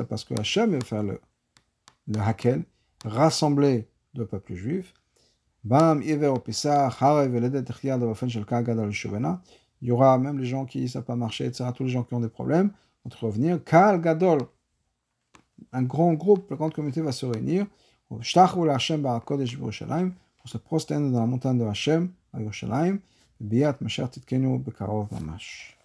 parce 0.09 0.25
que 0.25 0.35
Hachem 0.35 0.73
veut 0.73 0.81
faire 0.81 1.03
le, 1.03 1.21
le 2.09 2.21
Hakel, 2.21 2.65
rassembler 3.05 3.89
le 4.15 4.27
peuple 4.27 4.55
juif. 4.55 4.95
Il 9.83 9.83
y 9.83 9.91
aura 9.91 10.19
même 10.19 10.39
les 10.39 10.47
gens 10.47 10.65
qui 10.65 10.83
ne 10.83 10.87
savent 10.87 11.05
pas 11.05 11.17
marcher, 11.17 11.47
etc., 11.47 11.71
tous 11.75 11.85
les 11.85 11.91
gens 11.91 12.03
qui 12.03 12.15
ont 12.15 12.21
des 12.21 12.29
problèmes, 12.29 12.71
vont 13.05 13.29
revenir. 13.29 13.63
Kal 13.65 14.01
Gadol, 14.01 14.41
un 15.73 15.83
grand 15.83 16.15
groupe, 16.15 16.51
une 16.51 16.57
grande 16.57 16.75
communauté 16.75 17.01
va 17.01 17.13
se 17.13 17.27
réunir. 17.27 17.67
Pour 18.09 18.25
se 18.25 20.59
prosterner 20.59 21.11
dans 21.11 21.21
la 21.21 21.27
montagne 21.27 21.59
de 21.59 21.65
Hashem, 21.65 22.11
à 22.33 22.41
Yerushalayim. 22.41 22.99
Biat 23.41 23.79
Bekarov 23.81 25.13
Mamash. 25.13 25.77